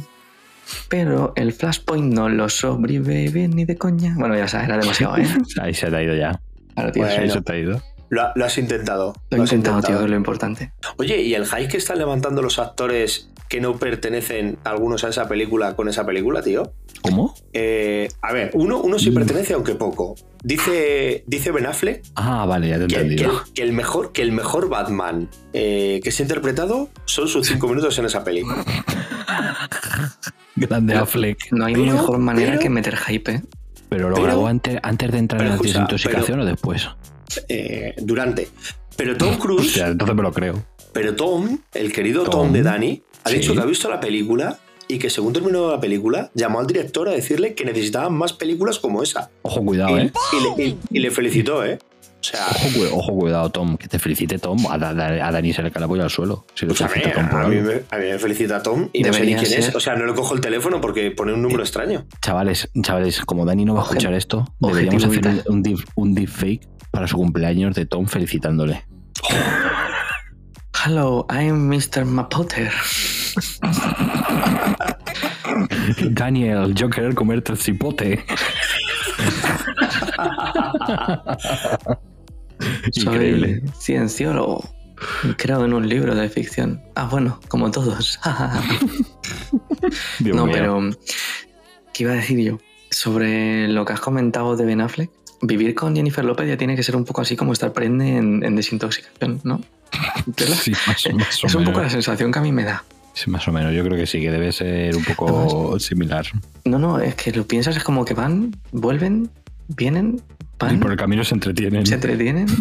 [0.88, 4.14] Pero el Flashpoint no lo sobrevive ni de coña.
[4.18, 5.26] Bueno, ya sabes, era demasiado, ¿eh?
[5.60, 6.40] Ahí se te ha ido ya.
[6.76, 7.22] Ahora, tío, Bueno.
[7.22, 7.82] Ahí se te ha ido.
[8.10, 9.14] Lo, lo has intentado.
[9.30, 10.72] lo he has intentado, tío, que es lo importante.
[10.98, 15.28] Oye, ¿y el hype que están levantando los actores que no pertenecen algunos a esa
[15.28, 16.74] película con esa película, tío?
[17.00, 17.34] ¿Cómo?
[17.54, 20.14] Eh, a ver, uno, uno sí pertenece, aunque poco.
[20.44, 23.42] Dice, dice Ben Affleck Ah, vale, ya te he que, entendido.
[23.54, 27.66] que el mejor, que el mejor Batman eh, que se ha interpretado son sus cinco
[27.68, 28.42] minutos en esa peli.
[30.56, 31.52] Grande Affleck.
[31.52, 33.42] No hay Pero- mejor manera pero- que meter hype, ¿eh?
[33.88, 36.88] ¿Pero lo grabó antes, antes de entrar en la escucha, desintoxicación o después?
[37.48, 38.48] Eh, durante.
[38.96, 40.64] Pero Tom Cruise, Hostia, entonces me lo creo.
[40.92, 43.36] pero Tom, el querido Tom, Tom, de Dani, ha sí.
[43.36, 47.08] dicho que ha visto la película y que según terminó la película, llamó al director
[47.08, 49.30] a decirle que necesitaban más películas como esa.
[49.42, 50.12] Ojo, cuidado, y, ¿eh?
[50.56, 51.78] y le, y- y le felicitó, ¿eh?
[52.22, 53.76] O sea, Ojo, cu- ojo, cuidado, Tom.
[53.76, 54.64] Que te felicite, Tom.
[54.70, 54.90] A, Da-
[55.26, 56.46] a Dani se le cae la polla al suelo.
[56.54, 57.68] Si lo escúchame, felicita Tom a mí, algo.
[57.68, 59.74] me, a mí me felicita Tom y no sé ni quién es.
[59.74, 62.06] O sea, no le cojo el teléfono porque pone un número extraño.
[62.20, 66.68] Chavales, chavales, como Dani no va a escuchar esto, deberíamos hacer un, deep, un deepfake
[66.92, 68.84] para su cumpleaños de Tom felicitándole.
[70.86, 72.04] Hello, I'm Mr.
[72.04, 72.70] Mapotter.
[76.10, 78.24] Daniel, yo querer comerte el cipote.
[82.94, 83.60] Increíble.
[83.60, 84.68] Soy cienciólogo.
[85.36, 86.80] Creo en un libro de ficción.
[86.94, 88.20] Ah, bueno, como todos.
[90.20, 90.54] Dios no, mío.
[90.54, 90.90] pero.
[91.92, 92.58] ¿Qué iba a decir yo?
[92.90, 95.10] Sobre lo que has comentado de Ben Affleck.
[95.42, 98.44] Vivir con Jennifer López ya tiene que ser un poco así como estar prende en,
[98.44, 99.60] en desintoxicación, ¿no?
[100.36, 102.84] Sí, más, más es un poco la sensación que a mí me da.
[103.14, 103.74] Sí, más o menos.
[103.74, 106.26] Yo creo que sí, que debe ser un poco similar.
[106.64, 109.30] No, no, es que lo piensas, es como que van, vuelven,
[109.76, 111.86] vienen, Y van, por el camino se entretienen.
[111.86, 112.46] se entretienen.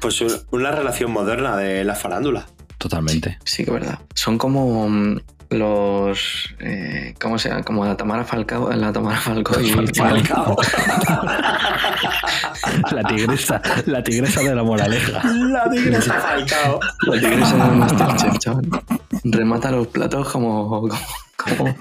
[0.00, 2.46] Pues un- una relación moderna de la farándula.
[2.78, 3.38] Totalmente.
[3.44, 4.00] Sí, que es verdad.
[4.16, 5.20] Son como mm,
[5.50, 6.52] los.
[6.58, 7.62] Eh, ¿Cómo se llama?
[7.62, 9.70] Como la Tamara Falcao, la Tamara Falcao y.
[9.70, 10.56] Falcao.
[12.92, 15.22] La tigresa, la tigresa de la moraleja.
[15.24, 16.80] La tigresa Falcao.
[17.02, 18.68] La tigresa de Masterchef, chaval.
[19.24, 20.68] Remata los platos como.
[20.68, 20.88] como,
[21.56, 21.76] como-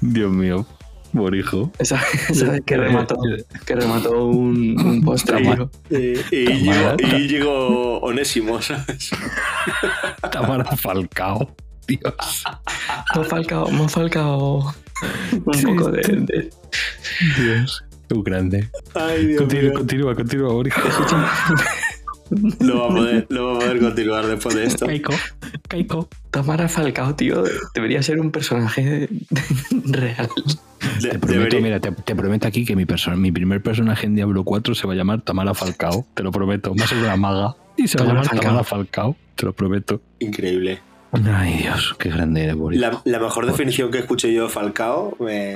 [0.00, 0.66] Dios mío,
[1.12, 1.72] Borijo.
[1.78, 3.16] esa, esa vez que remató,
[3.66, 5.42] que remató un, un postre.
[5.90, 9.10] Eh, y, llegó, y llegó Onésimo, ¿sabes?
[10.30, 11.54] Tamara Falcao.
[11.88, 12.44] Dios.
[13.16, 14.72] Me ha falcado, me ha falcado
[15.32, 16.50] un poco de, de-
[17.38, 17.84] Dios.
[18.06, 18.68] Tú grande.
[18.94, 19.74] Ay, Dios Continúa, mío.
[19.74, 20.80] continúa, continúa, Borijo.
[22.60, 24.86] No va, a poder, no va a poder continuar después de esto.
[24.86, 25.12] Caico,
[25.68, 26.08] Caico.
[26.30, 27.42] Tamara Falcao, tío.
[27.74, 29.08] Debería ser un personaje
[29.84, 30.28] real.
[31.02, 34.44] De- Te prometo, mira, te, te prometo aquí que mi, mi primer personaje en Diablo
[34.44, 36.06] 4 se va a llamar Tamara Falcao.
[36.14, 36.72] Te lo prometo.
[36.78, 37.56] Va a ser una maga.
[37.76, 38.40] Y se va a Tamara llamar Falcao.
[38.50, 39.16] Tamara Falcao.
[39.34, 40.00] Te lo prometo.
[40.20, 40.80] Increíble.
[41.12, 42.78] Ay, Dios, qué grande eres, Boris.
[42.80, 45.54] La, la mejor definición que escuché yo de Falcao me,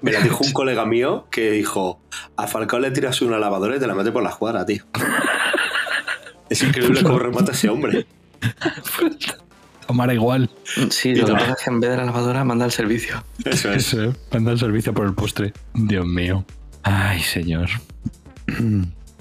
[0.00, 2.00] me la dijo un colega mío que dijo:
[2.38, 4.84] A Falcao le tiras una lavadora y te la mete por la escuadra, tío.
[6.48, 8.06] Es increíble cómo remata ese hombre.
[9.88, 10.50] Omar igual.
[10.90, 13.22] Sí, lo que pasa es que en vez de la lavadora manda el servicio.
[13.44, 13.92] Eso es.
[13.92, 15.52] Eso, manda el servicio por el postre.
[15.74, 16.44] Dios mío.
[16.82, 17.68] Ay, señor.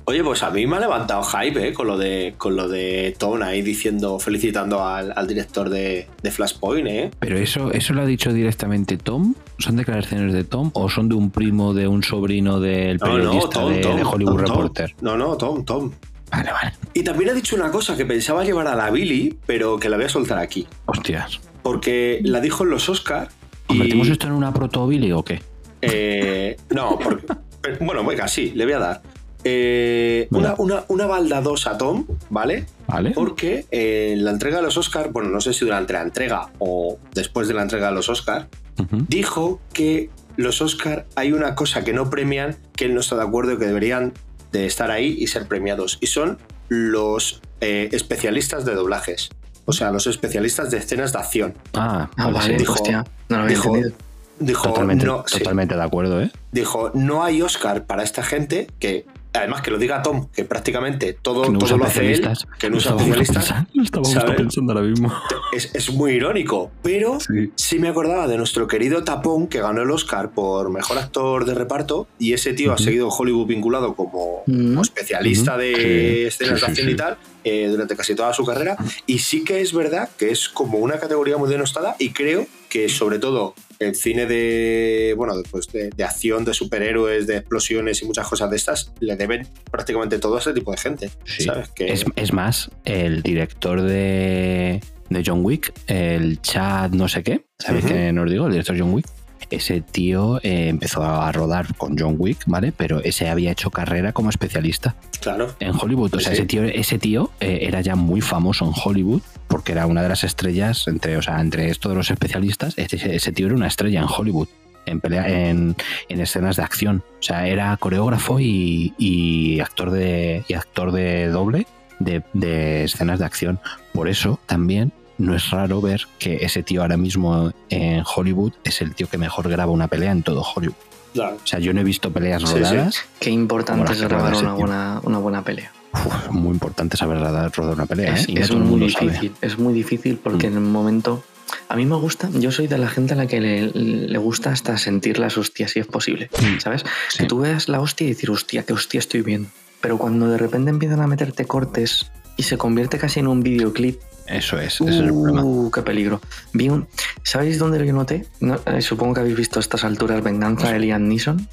[0.07, 1.73] Oye, pues a mí me ha levantado hype, ¿eh?
[1.73, 6.31] Con lo de, con lo de Tom ahí diciendo, felicitando al, al director de, de
[6.31, 7.11] Flashpoint, ¿eh?
[7.17, 9.33] Pero eso, eso lo ha dicho directamente Tom.
[9.57, 13.13] ¿Son declaraciones de Tom o son de un primo de un sobrino del No, no,
[13.15, 14.55] periodista Tom, de, Tom, de Hollywood Tom, Tom.
[14.57, 14.95] Reporter?
[15.01, 15.91] No, no, Tom, Tom.
[16.37, 16.73] Vale, vale.
[16.93, 19.97] Y también ha dicho una cosa que pensaba llevar a la Billy, pero que la
[19.97, 20.67] voy a soltar aquí.
[20.85, 21.39] Hostias.
[21.63, 23.33] Porque la dijo en los Oscars.
[23.67, 25.41] ¿Convertimos esto en una proto-Billy o qué?
[25.81, 27.25] Eh, no, porque.
[27.61, 29.01] pero, Bueno, venga, sí, le voy a dar.
[29.47, 32.65] Eh, una, una, una balda 2 a Tom, ¿vale?
[32.87, 33.11] ¿Vale?
[33.11, 36.49] Porque eh, en la entrega de los Oscars, bueno, no sé si durante la entrega
[36.57, 38.47] o después de la entrega de los Oscars,
[38.79, 39.05] Ujú.
[39.07, 43.21] dijo que los Oscars hay una cosa que no premian, que él no está de
[43.23, 44.13] acuerdo y que deberían
[44.55, 45.97] de estar ahí y ser premiados.
[46.01, 46.37] Y son
[46.69, 49.29] los eh, especialistas de doblajes.
[49.65, 51.53] O sea, los especialistas de escenas de acción.
[51.73, 53.03] Ah, Ah, vale, dijo- hostia.
[53.29, 53.97] No lo había dijo- entendido.
[54.37, 55.37] Dijo, Totalmente, no, sí.
[55.39, 56.29] totalmente de acuerdo, ¿eh?
[56.51, 61.13] dijo, no hay Oscar para esta gente que, además que lo diga Tom, que prácticamente
[61.13, 62.27] todo, Que no todo lo hace él,
[62.59, 64.35] que no usa especialistas, Lo estábamos ¿sabes?
[64.35, 65.13] pensando ahora mismo.
[65.53, 67.51] es, es muy irónico, pero Sí.
[67.55, 71.53] sí me acordaba de nuestro querido Tapón que ganó el Oscar por mejor actor de
[71.53, 76.59] reparto y ese tío ha seguido en Hollywood vinculado como, como especialista de Sí, escenas
[76.59, 78.75] sí, de acción y tal eh, durante casi toda su carrera
[79.05, 82.89] y sí que es verdad que es como una categoría muy denostada y creo que
[82.89, 88.05] sobre todo el cine de bueno pues de, de acción de superhéroes de explosiones y
[88.05, 91.43] muchas cosas de estas le deben prácticamente todo a ese tipo de gente Sí.
[91.43, 97.23] sabes que Es, es más, el director de, de John Wick, el Chad no sé
[97.23, 97.93] qué, ¿sabéis Ujú.
[97.93, 98.45] qué nos digo?
[98.45, 99.05] El director John Wick.
[99.49, 102.71] Ese tío eh, empezó a rodar con John Wick, ¿vale?
[102.75, 106.13] Pero ese había hecho carrera como especialista claro en Hollywood.
[106.15, 106.37] O sea, Sí.
[106.39, 110.09] ese tío, ese tío eh, era ya muy famoso en Hollywood porque era una de
[110.09, 112.73] las estrellas entre, o sea, entre esto de los especialistas.
[112.77, 114.47] Ese, ese tío era una estrella en Hollywood.
[114.87, 115.75] En, pelea, en,
[116.09, 117.03] en escenas de acción.
[117.19, 121.65] O sea, era coreógrafo y, y actor de y actor de doble
[121.99, 123.59] de, de escenas de acción.
[123.93, 128.81] Por eso también no es raro ver que ese tío ahora mismo en Hollywood es
[128.81, 130.75] el tío que mejor graba una pelea en todo Hollywood.
[131.13, 132.53] claro O sea, yo no he visto peleas Sí, sí.
[132.55, 133.05] rodadas.
[133.19, 135.71] Qué importante es grabar una buena, una buena pelea.
[135.93, 138.13] Uf, muy importante saber rodar, rodar una pelea.
[138.15, 138.33] es ¿eh?
[138.33, 139.05] No es el muy mundo sabe.
[139.11, 140.51] difícil, es muy difícil porque Mm.
[140.53, 141.23] en un momento...
[141.69, 144.51] A mí me gusta, yo soy de la gente a la que le, le gusta
[144.51, 146.59] hasta sentir las hostias si es posible, Mm.
[146.59, 146.83] ¿sabes?
[147.09, 147.19] Sí.
[147.19, 149.47] Que tú veas la hostia y decir, hostia, qué hostia estoy viendo.
[149.79, 153.99] Pero cuando de repente empiezan a meterte cortes y se convierte casi en un videoclip,
[154.27, 155.43] Eso es, ese es el problema.
[155.43, 156.19] Uh, qué peligro.
[156.53, 156.87] Vi un-
[157.23, 158.25] ¿Sabéis dónde lo noté?
[158.39, 161.47] No, eh, supongo que habéis visto a estas alturas Venganza de Liam Neeson.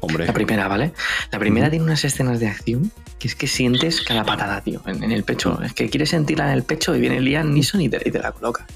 [0.00, 0.92] Hombre, La primera, ¿vale?
[1.30, 5.02] La primera tiene unas escenas de acción que es que sientes cada patada, tío, en,
[5.02, 5.60] en el pecho.
[5.62, 8.18] Es que quieres sentirla en el pecho y viene Liam Neeson y te, y te
[8.20, 8.66] la coloca.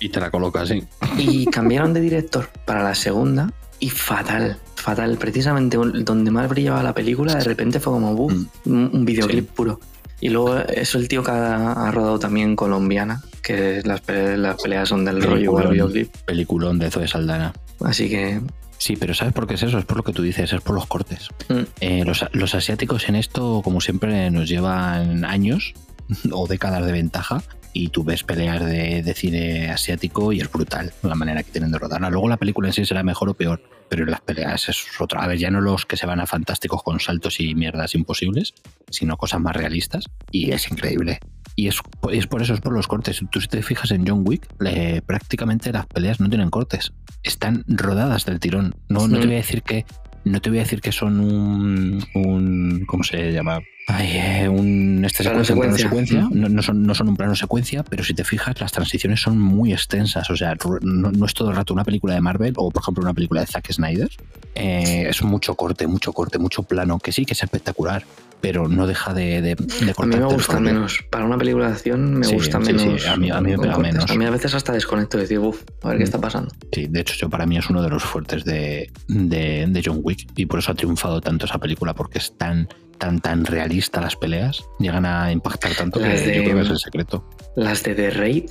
[0.00, 0.84] y te la colocas así.
[1.18, 5.16] Y cambiaron de director para la segunda y fatal, fatal.
[5.16, 8.46] Precisamente donde más brillaba la película, de repente fue como Mm.
[8.66, 9.50] un, un videoclip Sí.
[9.54, 9.80] puro.
[10.22, 14.54] Y luego es el tío que ha, ha rodado también Colombiana, que las, pe- las
[14.62, 15.70] peleas son del rollo Peliculón.
[15.72, 16.16] videoclip.
[16.24, 17.52] Peliculón de Zoe Saldana.
[17.84, 18.40] Así que
[18.78, 19.78] Sí, pero ¿sabes por qué es eso?
[19.78, 21.28] Es por lo que tú dices, es por los cortes.
[21.48, 25.74] mm, Eh, los, los asiáticos en esto, como siempre, nos llevan años
[26.32, 27.42] o décadas de ventaja.
[27.74, 31.72] Y tú ves peleas de, de cine asiático y es brutal la manera que tienen
[31.72, 32.10] de rodarla.
[32.10, 35.22] Luego la película en sí será mejor o peor, pero en las peleas es otra.
[35.22, 38.52] A ver, ya no los que se van a fantásticos con saltos y mierdas imposibles,
[38.90, 40.04] sino cosas más realistas.
[40.30, 41.18] Y es increíble.
[41.56, 41.76] Y es,
[42.10, 43.20] es por eso, es por los cortes.
[43.30, 46.92] Tú si te fijas en John Wick, le- prácticamente las peleas no tienen cortes.
[47.22, 48.74] Están rodadas del tirón.
[48.88, 49.84] No, no te voy a decir que.
[50.24, 52.04] No te voy a decir que son un.
[52.14, 53.60] un ¿Cómo se llama?
[53.88, 56.28] Ay, eh, un este Plano secuencia, plano secuencia.
[56.30, 59.38] No, no son, no son un plano secuencia, pero si te fijas, las transiciones son
[59.38, 60.30] muy extensas.
[60.30, 63.02] O sea, no, no es todo el rato una película de Marvel o, por ejemplo,
[63.02, 64.10] una película de Zack Snyder.
[64.54, 68.04] Eh, es mucho corte, mucho corte, mucho plano, que sí que es espectacular,
[68.42, 70.98] pero no deja de, de, de a mí me gusta menos.
[71.10, 73.06] Para una película de acción me Sí, gusta sí, sí, menos.
[73.06, 74.10] a mí- a mí me pega menos.
[74.10, 76.52] A mí a veces hasta desconecto y decir, uff, a ver qué está pasando.
[76.72, 80.00] Sí, de hecho, yo para mí es uno de los fuertes de, de, de John
[80.02, 82.68] Wick y por eso ha triunfado tanto esa película, porque es tan,
[82.98, 86.62] tan, tan realista las peleas, llegan a impactar tanto que Las de- yo creo que
[86.62, 87.30] es el secreto.
[87.56, 88.50] Las de The Raid,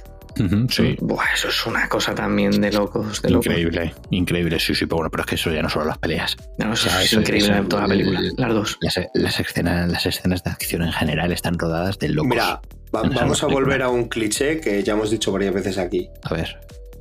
[0.70, 0.96] Sí.
[1.02, 3.22] buah, eso es una cosa también de locos.
[3.22, 3.46] De locos.
[3.48, 6.36] Increíble, increíble, sí, sí, pero bueno, pero es que eso ya no solo las peleas.
[6.58, 8.22] No, eso O sea, es increíble eso- toda la película.
[8.38, 8.78] Las dos.
[8.82, 12.30] Las, las escenas, las escenas de acción en general están rodadas de locos.
[12.30, 12.62] Mira,
[12.96, 16.10] Va- en vamos a volver a un cliché que ya hemos dicho varias veces aquí.
[16.24, 16.60] A ver.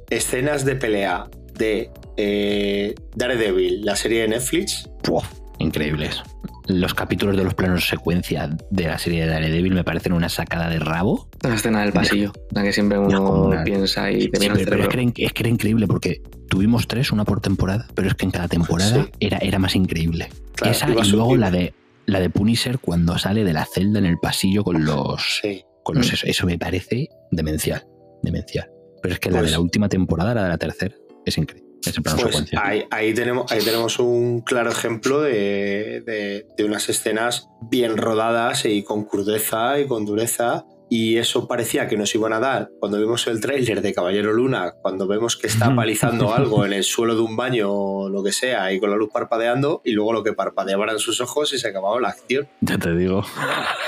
[0.08, 4.88] Escenas de pelea de eh, Daredevil, la serie de Netflix.
[5.04, 5.24] ¡buah!
[5.60, 6.22] Increíbles.
[6.66, 10.68] Los capítulos de los planos secuencia de la serie de Daredevil me parecen una sacada
[10.68, 11.28] de rabo.
[11.42, 14.88] La escena del pasillo, la que siempre uno piensa y te Sí, pero, pero es,
[14.88, 18.24] que era, es que era increíble porque tuvimos tres, una por temporada, pero es que
[18.24, 19.10] en cada temporada Sí.
[19.20, 20.28] era, era más increíble.
[20.54, 21.74] Claro, Esa y luego la de
[22.06, 25.62] la de Punisher cuando sale de la celda en el pasillo con los Sí.
[25.84, 26.14] con los Mm.
[26.14, 27.84] eso, eso me parece demencial,
[28.22, 28.68] demencial.
[29.02, 30.94] Pero es que la Pues- de la última temporada, la de la tercera,
[31.24, 31.69] es increíble.
[31.82, 32.60] Pues secuencia.
[32.62, 38.64] ahí, ahí tenemos, ahí tenemos un claro ejemplo de, de- de unas escenas bien rodadas
[38.66, 40.64] y con crudeza y con dureza.
[40.92, 44.74] Y eso parecía que nos iban a dar cuando vimos el tráiler de Caballero Luna,
[44.82, 48.32] cuando vemos que está palizando algo en el suelo de un baño o lo que
[48.32, 51.68] sea, y con la luz parpadeando, y luego lo que parpadeaban sus ojos y se
[51.68, 52.48] acababa la acción.
[52.60, 53.22] Ya te digo.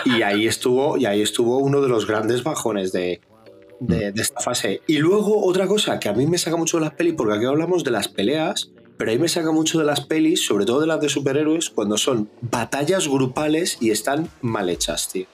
[0.05, 3.21] Y ahí estuvo, y ahí estuvo uno de los grandes bajones de,
[3.87, 4.81] de- de esta fase.
[4.87, 7.45] Y luego otra cosa que a mí me saca mucho de las pelis, porque aquí
[7.47, 10.87] hablamos de las peleas, pero ahí me saca mucho de las pelis, sobre todo de
[10.87, 15.27] las de superhéroes, cuando son batallas grupales y están mal hechas, tío.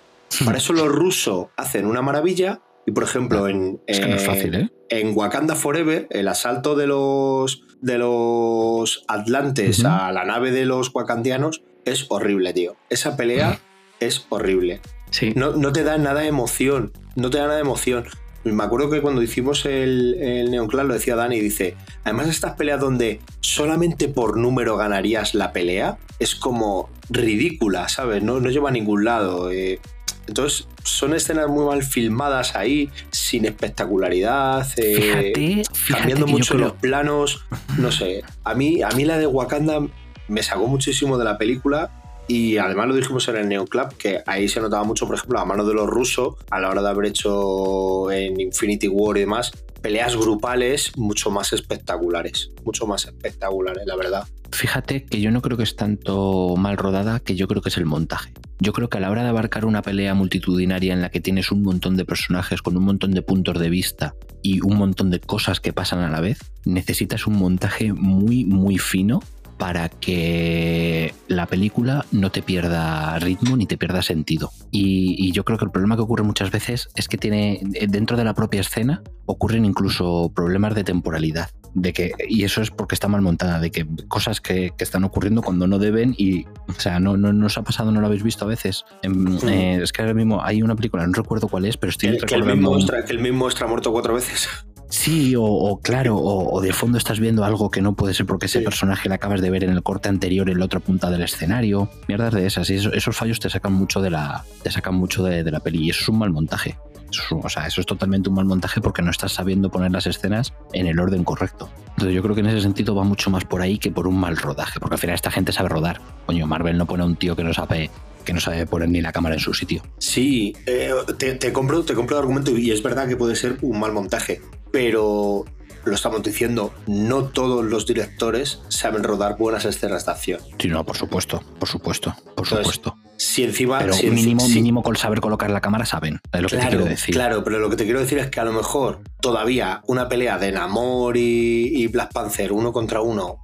[0.45, 2.61] Para eso los rusos hacen una maravilla.
[2.87, 4.71] Y por ejemplo, en, Es que no es eh, fácil, ¿eh?
[4.89, 10.95] en Wakanda Forever, el asalto de los, de los Atlantes a la nave de los
[10.95, 12.77] wakandianos es horrible, tío.
[12.89, 13.61] Esa pelea
[14.01, 14.81] es horrible.
[15.11, 16.93] Sí, No, no te da nada de emoción.
[17.17, 18.05] No te da nada de emoción.
[18.53, 22.81] Me acuerdo que cuando hicimos el, el Neonclan lo decía Dani, dice, además estas peleas
[22.81, 28.23] donde solamente por número ganarías la pelea, es como ridícula, ¿sabes?
[28.23, 29.51] No, no lleva a ningún lado.
[29.51, 29.81] eh.
[30.27, 34.67] Entonces, son escenas muy mal filmadas ahí, sin espectacularidad.
[34.77, 37.45] eh, Fíjate, fíjate cambiando mucho creo- los planos,
[37.79, 38.23] no sé.
[38.45, 39.81] A mí, a mí la de Wakanda
[40.29, 41.98] me sacó muchísimo de la película
[42.29, 45.47] y además lo dijimos en el Neoclub, que ahí se notaba mucho, por ejemplo, la
[45.47, 49.51] mano de los rusos a la hora de haber hecho en Infinity War y demás,
[49.81, 54.29] peleas grupales mucho más espectaculares, mucho más espectaculares, la verdad.
[54.53, 57.77] Fíjate que yo no creo que es tanto mal rodada que yo creo que es
[57.79, 58.33] el montaje.
[58.61, 61.53] Yo creo que a la hora de abarcar una pelea multitudinaria en la que tienes
[61.53, 65.21] un montón de personajes con un montón de puntos de vista y un montón de
[65.21, 69.21] cosas que pasan a la vez, necesitas un montaje muy, muy fino
[69.59, 74.51] para que la película no te pierda ritmo ni te pierda sentido.
[74.71, 78.17] Y, y yo creo que el problema que ocurre muchas veces es que tiene dentro
[78.17, 81.51] de la propia escena ocurren incluso problemas de temporalidad.
[81.75, 85.05] De que, y eso es porque está mal montada, de que cosas que, que están
[85.05, 88.07] ocurriendo cuando no deben y, o sea, no, no, no os ha pasado, no lo
[88.07, 88.85] habéis visto a veces.
[89.03, 92.13] En- eh, es que ahora mismo hay una película, no recuerdo cuál es, pero estoy
[92.13, 92.75] Que, que el mismo
[93.07, 94.49] que el mismo extra muerto cuatro veces.
[94.89, 98.27] Sí, o, o claro, o, o de fondo estás viendo algo que no puede ser
[98.27, 98.65] porque ese Sí.
[98.65, 101.91] personaje le acabas de ver en el corte anterior en la otra punta del escenario.
[102.09, 102.69] Mierdas de esas.
[102.71, 105.61] Y eso- esos fallos te sacan mucho de la, te sacan mucho de, de la
[105.61, 105.85] peli.
[105.87, 106.77] Y eso es un mal montaje.
[107.11, 109.71] Eso es un- o sea, eso es totalmente un mal montaje porque no estás sabiendo
[109.71, 111.69] poner las escenas en el orden correcto.
[111.91, 114.19] Entonces yo creo que en ese sentido va mucho más por ahí que por un
[114.19, 114.81] mal rodaje.
[114.81, 116.01] Porque al final esta gente sabe rodar.
[116.27, 117.91] Coño, Marvel no pone a un tío que no sabe
[118.25, 119.83] que no sabe poner ni la cámara en su sitio.
[119.97, 123.57] Sí, eh, te, te compro, te compro el argumento y es verdad que puede ser
[123.63, 125.45] un mal montaje, pero
[125.85, 130.41] lo estamos diciendo, no todos los directores saben rodar buenas escenas de acción.
[130.59, 132.95] Sí, no, por supuesto, por supuesto, por Entonces, supuesto.
[133.17, 133.79] Si encima...
[133.79, 136.21] Pero si mínimo, si- mínimo con saber colocar la cámara saben.
[136.33, 137.15] Es lo que te Claro, quiero decir.
[137.15, 140.39] claro, pero lo que te quiero decir es que a lo mejor todavía una pelea
[140.39, 143.39] de Namor y, y Black Panther uno contra uno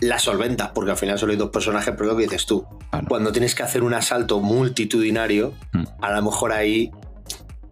[0.00, 3.06] la solventas, porque al final solo hay dos personajes, pero lo que dices tú, claro.
[3.08, 5.84] cuando tienes que hacer un asalto multitudinario, Mm.
[6.02, 6.90] a lo mejor ahí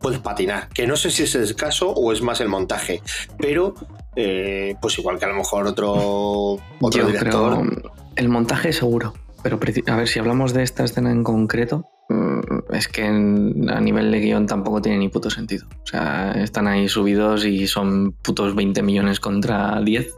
[0.04, 0.68] puedes patinar.
[0.68, 3.00] Que no sé si ese es el caso o es más el montaje,
[3.38, 3.74] pero
[4.16, 6.60] eh, pues igual que a lo mejor otro, otro
[6.92, 7.66] yo director.
[7.66, 9.14] creo el montaje seguro.
[9.42, 13.80] Pero a ver, si hablamos de esta escena en concreto, mm, es que en- a
[13.80, 15.66] nivel de guion tampoco tiene ni puto sentido.
[15.82, 20.14] O sea, están ahí subidos y son putos 20 millones contra 10.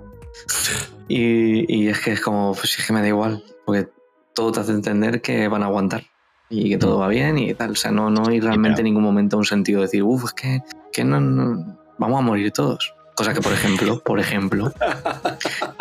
[1.08, 3.86] Y, y es que es como, pues es que me da igual, porque
[4.34, 6.02] todo te hace entender que van a aguantar
[6.48, 7.70] y que todo va bien y tal.
[7.72, 10.32] O sea, no, no hay realmente en ningún momento un sentido de decir, uff, es
[10.32, 10.60] que,
[10.92, 12.92] que no, no- vamos a morir todos.
[13.14, 14.70] Cosa que, por ejemplo, por ejemplo,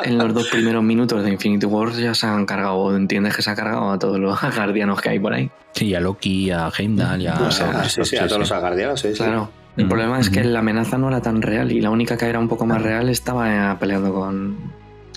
[0.03, 3.51] en los dos primeros minutos de Infinity War ya se han cargado, entiendes que se
[3.51, 5.51] ha cargado a todos los guardianos que hay por ahí.
[5.74, 7.34] Sí, a Loki, a Heimdall, y a...
[7.41, 9.16] O sea, sí, sí, a todos los agardianos, sí, sí.
[9.18, 9.49] Claro.
[9.78, 10.47] El Mm, problema es que mm.
[10.47, 13.09] la amenaza no era tan real y la única que era un poco más real
[13.09, 14.55] estaba eh, peleando con.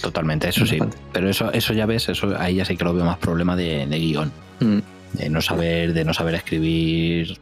[0.03, 0.80] Totalmente, eso sí.
[1.12, 3.86] Pero eso, eso ya ves, eso ahí ya sí que lo veo más problema de,
[3.86, 4.32] de guion.
[4.59, 4.78] Mm.
[5.14, 7.38] De no saber, de no saber escribir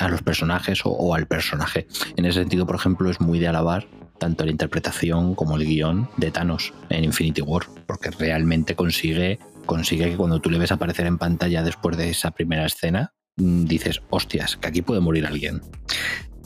[0.00, 1.86] a los personajes o, o al personaje.
[2.16, 3.86] En ese sentido, por ejemplo, es muy de alabar
[4.18, 10.10] tanto la interpretación como el guion de Thanos en Infinity War, porque realmente consigue, consigue
[10.10, 14.02] que cuando tú le ves aparecer en pantalla después de esa primera escena, mm, dices,
[14.10, 15.62] hostias, que aquí puede morir alguien.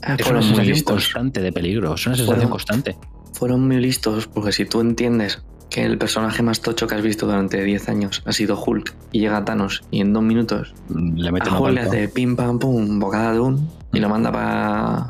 [0.03, 0.93] Ah, Es una sensación listos.
[0.93, 2.97] constante de peligro, es una sensación Fueron- constante.
[3.33, 5.43] Fueron muy listos porque si tú entiendes
[5.75, 9.19] que el personaje más tocho que has visto durante 10 años ha sido Hulk y
[9.19, 12.59] llega Thanos y en dos minutos Mm, Le mete a Hulk le hace pim pam
[12.61, 15.07] pum, bocada de un y lo manda para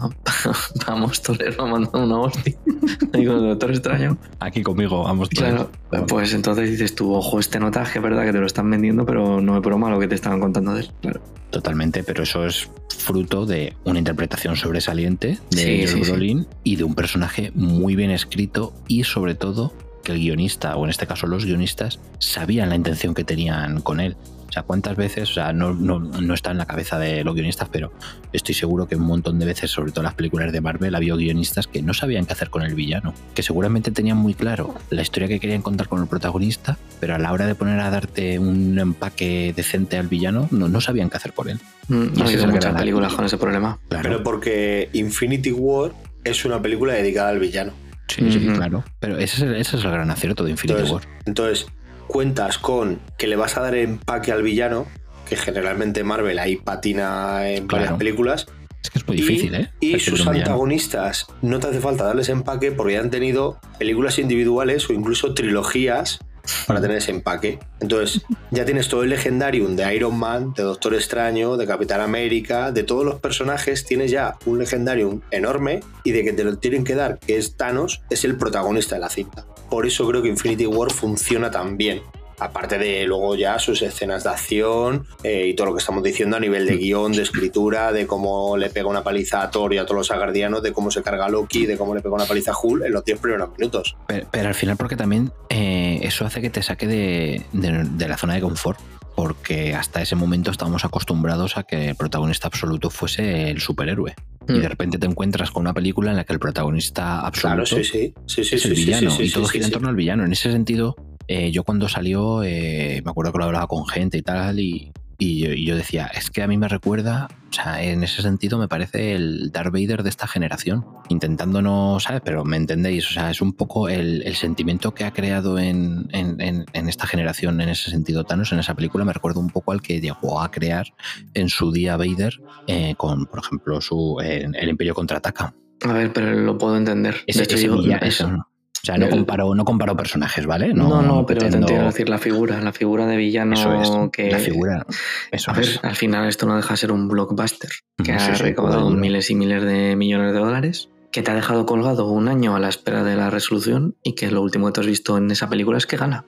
[0.86, 2.54] pa, Móstoles, lo manda una hostia.
[3.14, 4.18] El Doctor Extraño.
[4.40, 5.30] Aquí conmigo, vamos.
[5.30, 5.70] Claro,
[6.06, 9.56] pues entonces dices tú, ojo, este notaje, verdad que te lo están vendiendo, pero no
[9.56, 10.90] es broma lo que te estaban contando de él.
[11.00, 11.22] Claro.
[11.48, 17.52] Totalmente, pero eso es fruto de una interpretación sobresaliente de Sí, y de un personaje
[17.54, 19.72] muy bien escrito y sobre todo
[20.04, 23.98] que el guionista, o en este caso los guionistas, sabían la intención que tenían con
[23.98, 24.16] él.
[24.46, 27.34] O sea, cuántas veces, o sea, no, no, no está en la cabeza de los
[27.34, 27.92] guionistas, pero
[28.32, 31.16] estoy seguro que un montón de veces, sobre todo en las películas de Marvel, había
[31.16, 35.02] guionistas que no sabían qué hacer con el villano, que seguramente tenían muy claro la
[35.02, 38.38] historia que querían contar con el protagonista, pero a la hora de poner a darte
[38.38, 41.58] un empaque decente al villano, no, no sabían qué hacer con él.
[41.88, 43.80] Mm, Y ha ese es habido el muchas películas con ese problema.
[43.88, 44.08] Claro.
[44.08, 45.90] Pero porque Infinity War
[46.22, 47.72] es una película dedicada al villano.
[48.08, 48.84] Sí, sí, claro.
[49.00, 51.20] Pero ese es, el, ese es el gran acierto de Infinity Entonces, War.
[51.26, 51.66] entonces,
[52.06, 54.86] cuentas con que le vas a dar empaque al villano,
[55.28, 58.46] que generalmente Marvel ahí patina en varias películas.
[58.82, 59.70] Es que es muy y- difícil, ¿eh?
[59.80, 64.88] Y sus antagonistas no te hace falta darles empaque porque ya han tenido películas individuales
[64.90, 66.18] o incluso trilogías
[66.66, 67.58] para tener ese empaque.
[67.80, 72.72] Entonces, ya tienes todo el legendarium de Iron Man, de Doctor Extraño, de Capitán América,
[72.72, 76.84] de todos los personajes, tienes ya un legendarium enorme y de que te lo tienen
[76.84, 79.46] que dar, que es Thanos, es el protagonista de la cinta.
[79.70, 82.02] Por eso creo que Infinity War funciona tan bien.
[82.38, 86.36] Aparte de luego ya sus escenas de acción eh, y todo lo que estamos diciendo
[86.36, 89.78] a nivel de guion, de escritura, de cómo le pega una paliza a Thor y
[89.78, 92.24] a todos los agardianos, de cómo se carga a Loki, de cómo le pega una
[92.26, 93.96] paliza a Hulk en los 10 primeros minutos.
[94.08, 98.08] Pero, pero al final porque también eh, eso hace que te saque de, de- de
[98.08, 98.78] la zona de confort.
[99.16, 104.12] Porque hasta ese momento estábamos acostumbrados a que el protagonista absoluto fuese el superhéroe.
[104.48, 104.60] Y Mm.
[104.60, 107.84] de repente te encuentras con una película en la que el protagonista absoluto Claro, sí,
[107.84, 108.12] sí.
[108.26, 109.72] Sí, sí, es sí, el sí, villano sí, sí, y todo sí, gira en sí.
[109.72, 110.24] torno al villano.
[110.24, 110.96] En ese sentido,
[111.28, 114.92] eh, yo cuando salió, eh, me acuerdo que lo hablaba con gente y tal, y,
[115.18, 118.20] y yo, y yo decía, es que a mí me recuerda, o sea, en ese
[118.20, 122.20] sentido me parece el Darth Vader de esta generación, intentando no, ¿sabes?
[122.24, 126.08] Pero me entendéis, o sea, es un poco el, el sentimiento que ha creado en,
[126.12, 129.50] en- en- en esta generación, en ese sentido Thanos, en esa película, me recuerda un
[129.50, 130.86] poco al que llegó a crear
[131.34, 135.54] en su día Vader eh, con, por ejemplo, su en El Imperio Contraataca.
[135.84, 137.16] A ver, pero lo puedo entender.
[137.26, 138.48] Ese, de hecho, ese yo- villa- eso- eso.
[138.84, 140.74] O sea, no comparo, no comparo personajes, ¿vale?
[140.74, 144.30] No, no, pero pretendo- te decir la figura, la figura de villano Eso es, que.
[144.30, 144.86] la figura.
[145.30, 145.80] Eso A ver, es.
[145.82, 147.70] al final esto no deja de ser un blockbuster
[148.04, 151.64] que ha sí, recaudado miles y miles de millones de dólares, que te ha dejado
[151.64, 154.80] colgado un año a la espera de la resolución y que lo último que tú
[154.82, 156.26] has visto en esa película es que gana.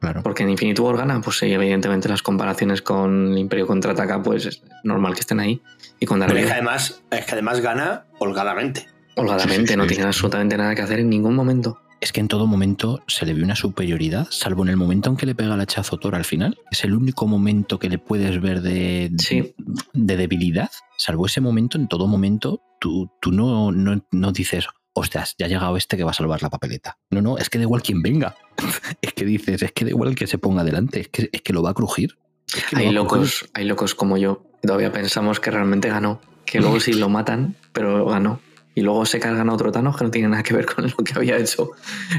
[0.00, 0.22] Claro.
[0.22, 4.46] Porque en Infinity War gana, pues sí, evidentemente las comparaciones con el Imperio Contraataca, pues
[4.46, 5.60] es normal que estén ahí.
[6.00, 8.86] Y con Pero es que Vader, además, es que además gana holgadamente.
[9.16, 9.88] Holgadamente, no sí.
[9.90, 11.78] tienen absolutamente nada que hacer en ningún momento.
[12.00, 15.16] Es que en todo momento se le ve una superioridad, salvo en el momento en
[15.16, 16.58] que le pega el hachazo Thor al final.
[16.72, 19.54] Es el único momento que le puedes ver de, Sí.
[19.92, 20.70] de debilidad.
[20.98, 25.48] Salvo ese momento, en todo momento, tú, tú no, no, no dices, ostras, ya ha
[25.48, 26.98] llegado este que va a salvar la papeleta.
[27.10, 28.34] No, no, es que da igual quien venga.
[29.00, 31.42] es que dices, es que da igual el que se ponga delante, es que, es
[31.42, 32.18] que lo va a crujir.
[32.48, 36.20] Es que lo Hay a locos, hay locos como yo, todavía pensamos que realmente ganó,
[36.44, 38.40] que luego sí lo matan, pero ganó.
[38.74, 40.96] Y luego se cargan a otro Thanos que no tiene nada que ver con lo
[41.04, 41.70] que había hecho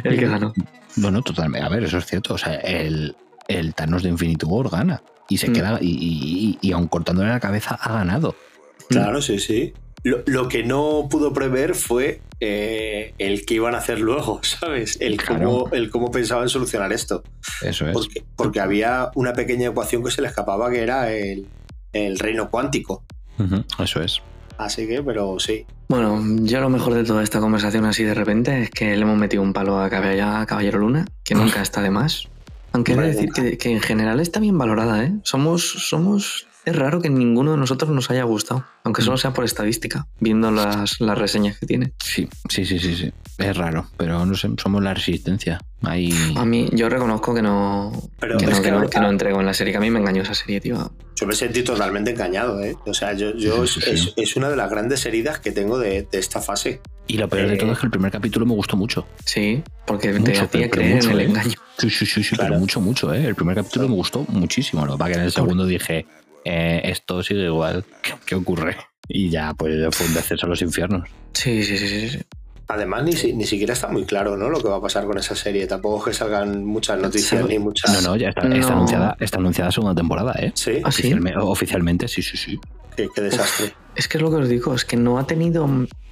[0.04, 0.54] el que ganó.
[0.98, 1.66] Bueno, totalmente.
[1.66, 2.36] A ver, eso es cierto.
[2.36, 3.16] O sea, el,
[3.48, 5.02] el Thanos de Infinity War gana.
[5.30, 5.54] Y se Mm.
[5.54, 8.36] queda, y, y, y, y aun cortándole la cabeza, ha ganado.
[8.90, 9.74] Claro, sí, sí.
[10.04, 14.98] Lo, lo que no pudo prever fue eh, el que iban a hacer luego, ¿sabes?
[15.00, 17.24] El cómo, el cómo pensaban solucionar esto.
[17.62, 17.94] Eso es.
[17.94, 21.48] Porque, porque había una pequeña ecuación que se le escapaba que era el,
[21.94, 23.04] el reino cuántico.
[23.80, 24.22] Eso es.
[24.58, 25.66] Así que, pero sí.
[25.88, 29.18] Bueno, yo lo mejor de toda esta conversación así de repente es que le hemos
[29.18, 32.28] metido un palo a Caballero, Luna, que nunca está de más.
[32.72, 35.14] Aunque he de decir que, que en general está bien valorada, ¿eh?
[35.24, 36.48] Somos, somos...
[36.66, 40.50] Es raro que ninguno de nosotros nos haya gustado, aunque solo sea por estadística, viendo
[40.50, 41.92] las, las reseñas que tiene.
[42.02, 43.12] Sí, sí, sí, sí, sí.
[43.38, 45.60] Es raro, pero no sé, somos la resistencia.
[45.82, 46.10] Ahí.
[46.38, 49.10] A mí, yo reconozco que no, Pero que, no, es que que no- que no
[49.10, 50.94] entrego en la serie, que a mí me engañó esa serie, tío.
[51.16, 52.78] Yo me sentí totalmente engañado, ¿eh?
[52.86, 54.14] O sea, yo, yo Sí, sí, es, sí.
[54.16, 56.80] es una de las grandes heridas que tengo de, de esta fase.
[57.08, 59.06] Y lo peor de Eh, todo es que el primer capítulo me gustó mucho.
[59.26, 61.26] Sí, porque te Mucho, hacía pero creer mucho, en el ¿eh?
[61.26, 61.54] engaño.
[61.78, 62.52] Sí, sí, sí, sí, Claro.
[62.52, 63.26] pero mucho, mucho, ¿eh?
[63.26, 64.86] El primer capítulo me gustó muchísimo.
[64.86, 66.06] Lo que en el segundo dije,
[66.46, 67.84] eh, esto sigue igual.
[68.02, 68.78] ¿Qué, qué ocurre?
[69.08, 71.10] Y ya, pues fue un descenso a los infiernos.
[71.34, 72.10] Sí, sí, sí, sí.
[72.10, 72.20] sí.
[72.70, 74.50] Además, ni, si- ni siquiera está muy claro ¿no?
[74.50, 75.68] lo que va a pasar con esa serie.
[75.68, 77.48] Tampoco es que salgan muchas noticias Sí.
[77.50, 77.92] ni muchas.
[78.02, 80.52] No, no, ya está, está anunciada, está anunciada segunda temporada, ¿eh?
[80.56, 81.04] Sí, ¿Ah, sí?
[81.12, 82.58] Oficialme- oficialmente, sí, sí, sí.
[82.96, 83.74] qué, qué desastre.
[83.96, 85.68] Es que es lo que os digo, es que no ha tenido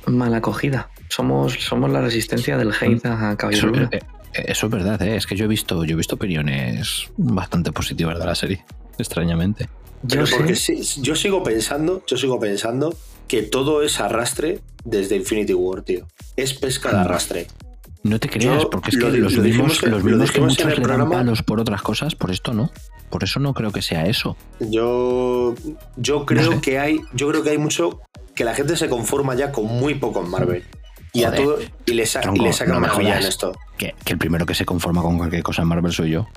[0.05, 0.89] mala acogida.
[1.07, 3.89] Somos, somos la resistencia del hate a Caballero Luna.
[3.91, 3.99] eh,
[4.33, 5.15] eh, eso es verdad, ¿eh?
[5.15, 8.63] es que yo he visto, yo he visto opiniones bastante positivas de la serie,
[8.99, 9.67] extrañamente.
[10.07, 12.95] Pero Yo porque sí, yo sigo pensando, yo sigo pensando
[13.27, 16.07] que todo es arrastre desde Infinity War, tío.
[16.35, 17.47] Es pesca de arrastre.
[18.03, 20.65] No te creas, Yo porque es lo que los lo dijimos los lo que muchos
[20.65, 21.11] le dan programa.
[21.17, 22.71] palos por otras cosas, por esto no.
[23.11, 24.35] Por eso no creo que sea eso.
[24.59, 25.53] Yo,
[25.97, 26.61] yo creo sé.
[26.61, 27.99] que hay, yo creo que hay mucho
[28.33, 30.63] que la gente se conforma ya con muy poco en Marvel.
[31.13, 31.43] Y a Joder.
[31.43, 32.87] todo y le, sa- y Tronco, le saca no
[33.19, 33.51] esto.
[33.77, 36.27] Que, que el primero que se conforma con cualquier cosa en Marvel soy yo.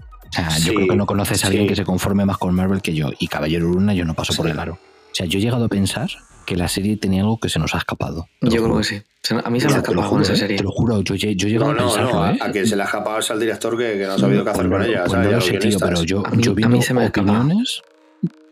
[0.46, 1.68] O sea, yo creo que no conoces a alguien sí.
[1.68, 3.10] que se conforme más con Marvel que yo.
[3.18, 4.74] Y Caballero Luna yo no paso por el aro.
[4.74, 6.08] O sea, yo he llegado a pensar
[6.44, 8.28] que la serie tenía algo que se nos ha escapado.
[8.42, 9.02] Yo creo que sí.
[9.44, 10.36] A mí se me ha escapado con esa ¿eh?
[10.36, 10.56] serie.
[10.58, 12.30] Te lo juro, yo, he- yo he llegado No, a no, pensarlo, no.
[12.30, 12.38] ¿eh?
[12.40, 14.50] A que se le ha escapado es al director que, que no ha sabido qué
[14.50, 15.04] hacer con no- ella.
[15.06, 17.02] pues no lo sé, tío, pero yo, A mí- yo a viendo mí se me
[17.02, 17.38] ha escapado.
[17.38, 17.82] opiniones,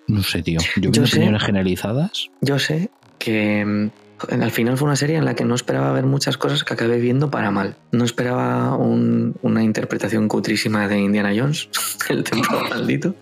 [0.07, 0.61] no sé, tío.
[0.81, 3.91] Yo Yo sé- opiniones generalizadas, Yo sé que mm,
[4.31, 6.99] al final fue una serie en la que no esperaba ver muchas cosas que acabé
[6.99, 7.77] viendo para mal.
[7.91, 11.69] No esperaba un- una interpretación cutrísima de Indiana Jones,
[12.09, 13.15] el templo maldito.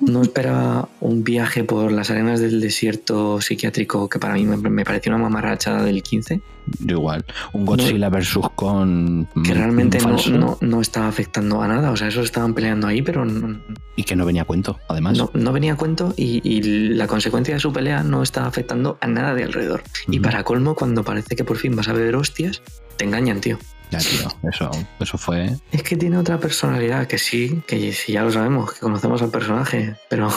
[0.00, 4.84] No esperaba un viaje por las arenas del desierto psiquiátrico que para mí me, me
[4.84, 6.40] pareció una mamarracha del 15,
[6.80, 7.24] yo igual.
[7.52, 9.28] Un Godzilla versus con.
[9.44, 11.90] que realmente no, no, no estaba afectando a nada.
[11.90, 13.60] O sea, esos estaban peleando ahí, pero no,
[13.96, 15.16] Y que no venía a cuento, además.
[15.16, 16.62] no, no venía a cuento y, y
[16.94, 19.82] la consecuencia de su pelea no estaba afectando a nada de alrededor.
[20.08, 22.62] Y para colmo, cuando parece que por fin vas a beber hostias,
[22.96, 23.58] te engañan, tío.
[23.90, 24.28] Ya, tío.
[24.50, 24.70] Eso,
[25.00, 25.50] eso fue.
[25.72, 29.30] Es que tiene otra personalidad, que sí, que sí, ya lo sabemos, que conocemos al
[29.30, 30.28] personaje, pero,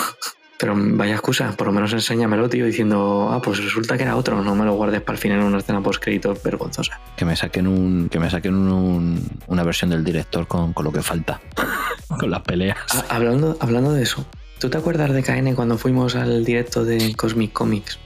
[0.57, 4.41] pero vaya excusa, por lo menos enséñamelo, tío, diciendo, ah, pues resulta que era otro,
[4.43, 6.99] no me lo guardes para el final en una escena post-crédito vergonzosa.
[7.17, 8.07] Que me saquen un.
[8.09, 11.41] Que me saquen un- una versión del director con, con lo que falta.
[12.19, 12.77] con las peleas.
[13.09, 14.25] Hablando, hablando de eso,
[14.59, 17.99] ¿tú te acuerdas de KN cuando fuimos al directo de Cosmic Comics?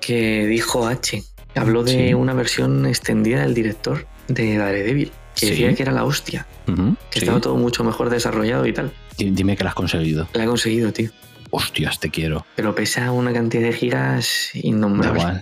[0.00, 1.22] Que dijo H,
[1.56, 2.14] habló de Sí.
[2.14, 5.50] una versión extendida del director de Daredevil, que Sí.
[5.50, 7.18] decía que era la hostia, que sí.
[7.20, 8.92] estaba todo mucho mejor desarrollado y tal.
[9.18, 10.28] Di- Dime que lo has conseguido.
[10.32, 11.10] La ha conseguido, tío.
[11.50, 12.46] Hostias, te quiero.
[12.54, 15.20] Pero pesa una cantidad de gigas Da innombrable.
[15.20, 15.40] igual.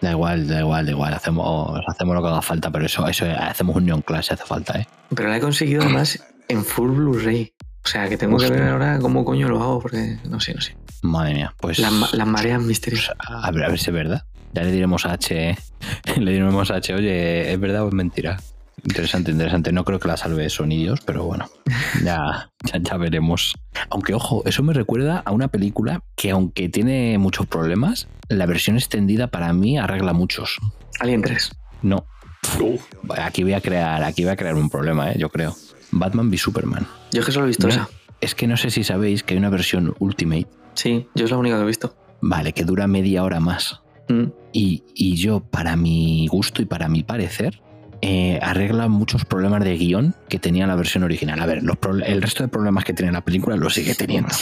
[0.00, 1.14] Da igual, da igual, da igual.
[1.14, 4.78] Hacemos, hacemos lo que haga falta, pero eso, eso hacemos un neon class hace falta,
[4.80, 4.86] ¿eh?
[5.14, 7.52] Pero la he conseguido además en full Blu-ray.
[7.84, 10.60] O sea, que tengo que ver ahora cómo coño lo hago, porque no sé, no
[10.60, 10.76] sé.
[11.02, 11.78] Madre mía, pues.
[11.78, 13.14] Las, las mareas misteriosas.
[13.20, 14.24] a, ver, a ver si es verdad.
[14.56, 15.58] Ya le diremos a H, ¿eh?
[16.18, 18.40] le diremos a H, oye, ¿es verdad o es mentira?
[18.84, 19.70] Interesante, interesante.
[19.70, 21.46] No creo que la salve eso ni Dios, pero bueno,
[22.02, 23.52] ya, ya, ya veremos.
[23.90, 28.76] Aunque, ojo, eso me recuerda a una película que, aunque tiene muchos problemas, la versión
[28.76, 30.56] extendida para mí arregla muchos.
[31.00, 31.50] Alien 3.
[31.82, 32.06] No,
[32.60, 32.78] Uh,
[33.18, 35.16] aquí voy a crear, aquí voy a crear un problema, ¿eh?
[35.18, 35.54] yo creo.
[35.90, 36.86] Batman v Superman.
[37.12, 37.88] Yo es que solo he visto No, esa.
[38.22, 41.36] Es que no sé si sabéis que hay una versión Ultimate, Sí, yo es la
[41.38, 41.94] única que he visto.
[42.22, 43.80] vale, que dura media hora más.
[44.08, 44.24] Mm.
[44.52, 47.60] Y, y yo, para mi gusto y para mi parecer,
[48.02, 51.40] eh, arregla muchos problemas de guion que tenía la versión original.
[51.40, 54.34] A ver, los el resto de problemas que tiene la película los sigue teniendo.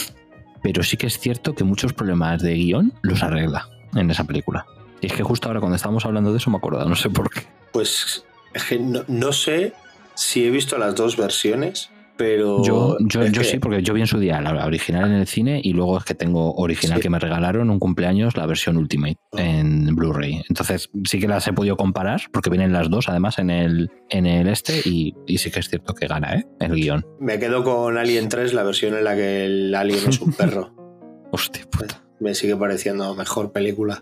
[0.61, 4.65] Pero sí que es cierto que muchos problemas de guion los arregla en esa película.
[5.01, 7.29] Y es que justo ahora cuando estábamos hablando de eso me acuerdo, no sé por
[7.29, 7.41] qué.
[7.71, 9.73] pues es que no, no sé
[10.15, 12.63] si he visto las dos versiones, pero.
[12.63, 15.17] Yo, yo, es yo que- sí, porque yo vi en su día la original en
[15.17, 17.03] el cine y luego es que tengo original Sí.
[17.03, 19.41] que me regalaron un cumpleaños, la versión Ultimate Ah.
[19.41, 20.43] en Blu-ray.
[20.49, 24.25] Entonces sí que las he podido comparar porque vienen las dos además en el, en
[24.25, 26.45] el este y, y sí que es cierto que gana, ¿eh?
[26.59, 27.05] El guion.
[27.19, 30.73] Me quedo con Alien 3, la versión en la que el alien es un perro.
[31.31, 32.01] Hostia puta.
[32.19, 33.99] Me sigue pareciendo mejor película.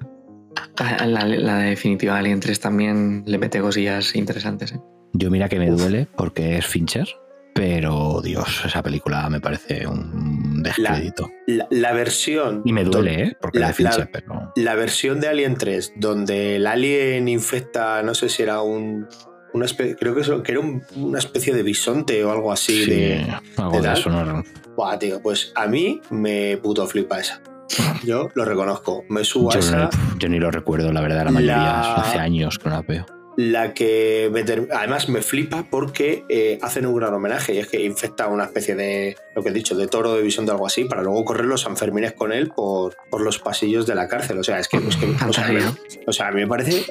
[1.08, 4.74] La, la definitiva Alien 3 también le mete cosillas interesantes.
[4.74, 4.80] ¿eh?
[5.14, 7.08] Yo mira que me duele porque es Fincher,
[7.54, 11.30] pero Dios, esa película me parece un descrédito.
[11.48, 12.62] La, la versión.
[12.66, 13.38] Y me duele, ¿eh?
[13.40, 14.52] Porque la- de Fincher, la- pero...
[14.56, 19.08] La versión de Alien 3, donde el alien infecta, no sé si era un.
[19.54, 22.86] Una espe- creo que, eso- que era un- una especie de bisonte o algo así.
[22.86, 23.28] Sí, de,
[23.58, 23.98] algo de tal.
[23.98, 24.44] eso, ¿no?
[24.76, 27.40] Buah, tío, pues a mí me puto flipa esa.
[28.04, 29.04] Yo lo reconozco.
[29.10, 29.78] Me subo a esa.
[29.78, 29.90] no-
[30.20, 31.96] yo ni lo recuerdo, la verdad, la mayoría.
[31.96, 33.06] Hace años que no la veo.
[33.36, 34.42] La que me
[34.76, 38.76] además me flipa porque eh, hacen un gran homenaje y es que infecta una especie
[38.76, 41.46] de, lo que he dicho, de toro de visión de algo así para luego correr
[41.46, 44.38] los Sanfermines con él por, por los pasillos de la cárcel.
[44.38, 45.54] O sea, es que, o, sea, Fantasía.
[45.54, 46.86] me- o sea, a mí me parece,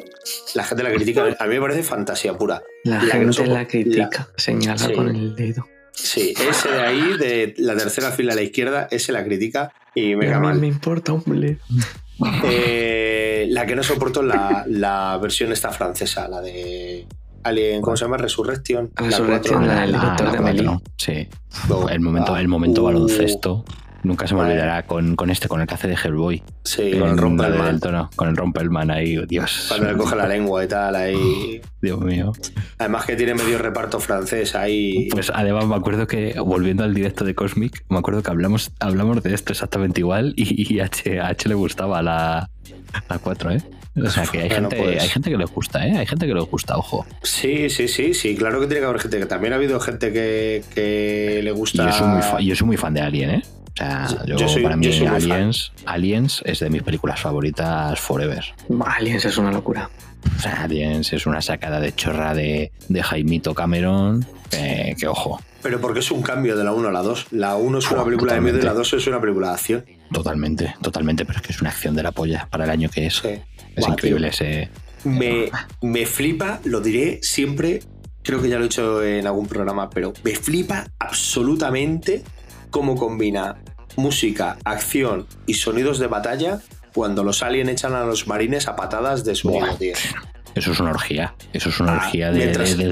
[0.55, 2.63] la gente la critica, a mí me parece fantasía pura.
[2.85, 4.93] La, gente la critica, señala Sí.
[4.93, 5.67] con el dedo.
[5.95, 10.17] Sí, ese de ahí, de la tercera fila a la izquierda, ese la critica y
[10.17, 10.59] me cae mal.
[10.59, 11.59] me importa un bledo.
[12.45, 17.07] Eh, la que no soporto la, la versión esta francesa, la de
[17.45, 18.17] Alien, ¿cómo se llama?
[18.17, 18.91] Resurrection.
[18.97, 20.81] La Resurrection, la del director la de.
[20.97, 21.29] Sí.
[21.69, 21.89] No.
[21.89, 23.65] El momento, Ah, el momento uh, baloncesto.
[24.05, 26.43] Nunca se me olvidará con, con este, con el que hace de Hellboy.
[26.65, 27.67] Sí, con el Rumpelman.
[27.67, 29.67] Del Tono, con el Rompelman ahí, Dios.
[29.69, 31.61] Cuando le coge la lengua y tal, ahí.
[31.83, 32.33] Dios mío.
[32.79, 35.09] Además que tiene medio reparto francés ahí.
[35.13, 39.23] Pues además me acuerdo que, volviendo al directo de Cosmic, me acuerdo que hablamos, hablamos
[39.23, 42.51] de esto exactamente igual y, H, a H le gustaba la,
[43.09, 43.63] la 4, ¿eh?
[44.05, 45.03] O sea que hay, Bueno, gente, pues.
[45.03, 45.99] hay gente que le gusta, ¿eh?
[45.99, 47.05] Hay gente que le gusta, ojo.
[47.23, 49.19] Sí, sí, sí, sí, claro que tiene que haber gente.
[49.19, 51.85] que También ha habido gente que, que le gusta.
[51.87, 53.43] yo soy, muy fa- yo soy muy fan de Alien, ¿eh?
[53.73, 55.07] O sea, yo, yo soy- para mí yo soy.
[55.07, 58.45] Aliens, Aliens es de mis películas favoritas forever.
[58.85, 59.89] Aliens es una locura.
[60.37, 65.41] O sea, Aliens es una sacada de chorra de, de Jaimito Cameron, eh, que ojo,
[65.63, 67.27] Pero porque es un cambio de la 1 a la 2.
[67.33, 68.91] La 1 es una Joder, película de miedo y la totalmente.
[68.97, 69.85] 2 es una película de acción.
[70.13, 73.07] totalmente, totalmente, pero es que es una acción de la polla para el año que
[73.07, 73.17] es.
[73.17, 73.31] Sí.
[73.75, 74.47] Es increíble tío.
[74.47, 74.71] ese...
[75.05, 75.51] Me,
[75.81, 77.81] me flipa, lo diré siempre,
[78.23, 82.23] creo que ya lo he hecho en algún programa, pero me flipa absolutamente
[82.73, 83.59] cómo combina
[83.97, 86.59] música, acción y sonidos de batalla
[86.93, 89.77] cuando los aliens echan a los marines a patadas de su Buah.
[89.77, 89.93] tío.
[90.55, 91.35] Eso es una orgía.
[91.55, 92.85] Eso es una Ah, orgía de, mientras, de-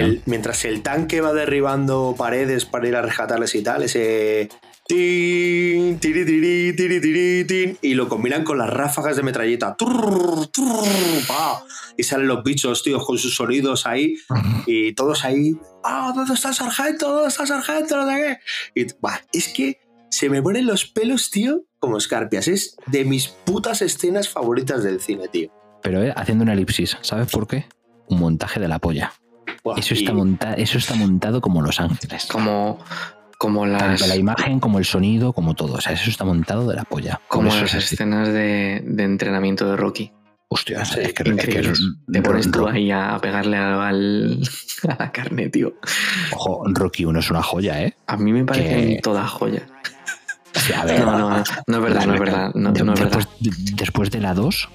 [0.00, 4.48] el, mientras el tanque va derribando paredes para ir a rescatarles y tal, ese.
[4.88, 9.76] Tin, tiri, tiri, tiri, tiri, tin, y lo combinan con las ráfagas de metralleta.
[9.76, 11.62] Trrr, trrr, pa,
[11.96, 14.14] y salen los bichos, tío, con sus sonidos ahí.
[14.66, 15.52] Y todos ahí.
[15.84, 17.08] ¡Ah, ¿dónde está el sargento?
[17.12, 17.96] ¿Dónde está el sargento?
[17.96, 18.38] No sé
[18.74, 18.80] qué.
[19.32, 19.78] Y, es que
[20.10, 22.48] se me ponen los pelos, tío, como escarpias.
[22.48, 25.50] Es de mis putas escenas favoritas del cine, tío.
[25.82, 27.66] Pero eh, haciendo una elipsis, ¿sabes por qué?
[28.08, 29.12] Un montaje de la polla.
[29.62, 32.26] Buah, Eso y- está, monta eso está montado como Los Ángeles.
[32.26, 32.78] Como,
[33.38, 35.74] como las, Tanto la imagen como el sonido, como todo.
[35.74, 37.20] O sea, eso está montado de la polla.
[37.28, 40.12] Como las es escenas de, de entrenamiento de Rocky.
[40.48, 41.80] Hostia, Sí, es que, es que es-
[42.10, 44.40] Te pones tú ahí a pegarle al, al-
[44.88, 45.74] a la carne, tío.
[46.32, 47.96] Ojo, Rocky 1 es una joya, ¿eh?
[48.06, 49.64] A mí me parecen Que- todas joyas.
[50.54, 52.50] Sí, a ver, No, no, no, no es verdad, no es verdad.
[52.54, 53.16] No, de- no es verdad.
[53.18, 54.68] después, de- después de la 2,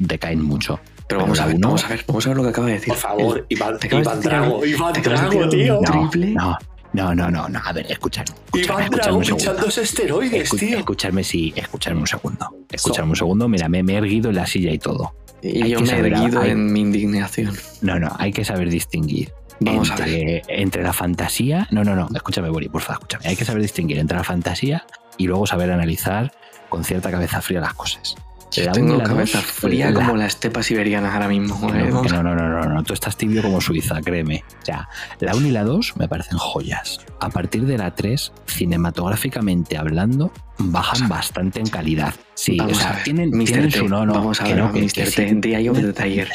[0.00, 0.80] decaen mucho.
[1.06, 2.72] Pero vamos a ver, uno- vamos a ver, vamos a ver lo que acaba de
[2.74, 2.88] decir.
[2.88, 5.80] Por favor, Iván, te acabas Iván de tirar- Drago, Iván Drago, tío.
[5.80, 6.30] triple.
[6.32, 6.58] no,
[6.94, 7.60] no, no, no, no.
[7.64, 8.24] A ver, escuchad.
[8.54, 10.78] Iván Drago echándose esteroides, Escu- tío.
[10.78, 12.48] Escuchadme, sí, escuchadme un segundo.
[12.70, 13.48] Escuchadme un segundo.
[13.48, 15.14] Mira, me, me he erguido en la silla y todo.
[15.42, 17.54] Y Hay yo me he erguido hay- en mi indignación.
[17.82, 19.32] No, no, hay que saber distinguir.
[19.60, 21.68] Vamos a entre, entre la fantasía.
[21.70, 23.28] No, no, no, escúchame, Bori, por favor, escúchame.
[23.28, 24.84] Hay que saber distinguir entre la fantasía
[25.18, 26.32] y luego saber analizar
[26.68, 28.16] con cierta cabeza fría las cosas.
[28.54, 31.58] Yo tengo cabeza fría la- como la estepa siberiana ahora mismo.
[31.60, 34.44] no, no, no, no, no, no, tú estás tibio como Suiza, créeme.
[34.62, 34.88] O sea,
[35.20, 36.98] la 1 y la 2 me parecen joyas.
[37.20, 42.14] A partir de la 3, cinematográficamente hablando, bajan bastante en calidad.
[42.34, 44.72] Sí, Vamos o sea, a ver, tienen, su no, no, Vamos a que ver, no,
[44.72, 45.10] que- Mr.
[45.10, 46.28] T, the Tiger.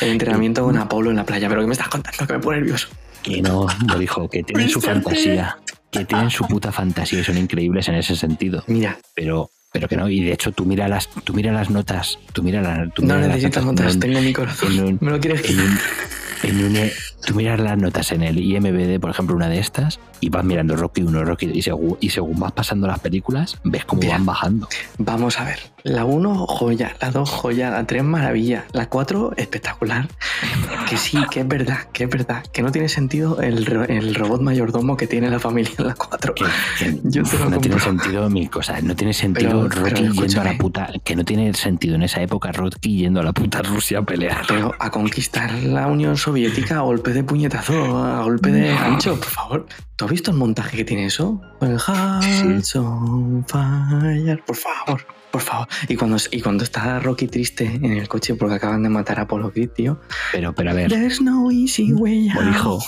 [0.00, 1.48] El entrenamiento con Apolo en la playa.
[1.48, 2.26] ¿Pero qué me estás contando?
[2.26, 2.88] Que me pone nervioso.
[3.22, 5.56] Que no, lo dijo, que tienen su fantasía,
[5.92, 8.64] que tienen su puta fantasía y son increíbles en ese sentido.
[8.66, 12.18] Mira, Pero, pero que no, y de hecho tú mira las, tú mira las notas,
[12.34, 14.78] tú mira, la- tú no mira necesitas notas notas, tengo mi corazón.
[14.80, 15.78] un- ¿Me lo quieres en un-
[16.42, 16.90] en un-
[17.24, 20.76] tú miras las notas en el IMBD, por ejemplo, una de estas, y vas mirando
[20.76, 24.68] Rocky 1, Rocky y según, y según vas pasando las películas, ves cómo van bajando.
[24.98, 25.58] Vamos a ver.
[25.84, 26.94] La 1, joya.
[27.00, 27.70] La 2, joya.
[27.70, 28.66] La 3, maravilla.
[28.72, 30.08] La 4, espectacular.
[30.88, 32.44] Que sí, que es verdad, que es verdad.
[32.52, 36.34] Que no tiene sentido el, el robot mayordomo que tiene la familia en la 4.
[36.34, 36.44] Que,
[36.78, 40.12] que Yo te lo no tiene sentido mil cosas, no tiene sentido Pero- pero Rocky
[40.20, 43.32] yendo a la puta, que no tiene sentido en esa época Rocky yendo a la
[43.32, 44.42] puta Rusia a pelear.
[44.46, 49.28] Pero a conquistar la Unión Soviética a golpe de puñetazo, a golpe de gancho, por
[49.28, 49.66] favor.
[49.96, 51.40] ¿Tú has visto el montaje que tiene eso?
[51.60, 54.42] El Hearts on Fire.
[54.46, 55.68] Por favor, por favor.
[55.88, 59.22] Y cuando, y cuando está Rocky triste en el coche porque acaban de matar a
[59.22, 60.00] Apollo Creed, tío.
[60.32, 62.36] Pero, pero a ver, There's no easy way out.
[62.36, 62.82] Morijo,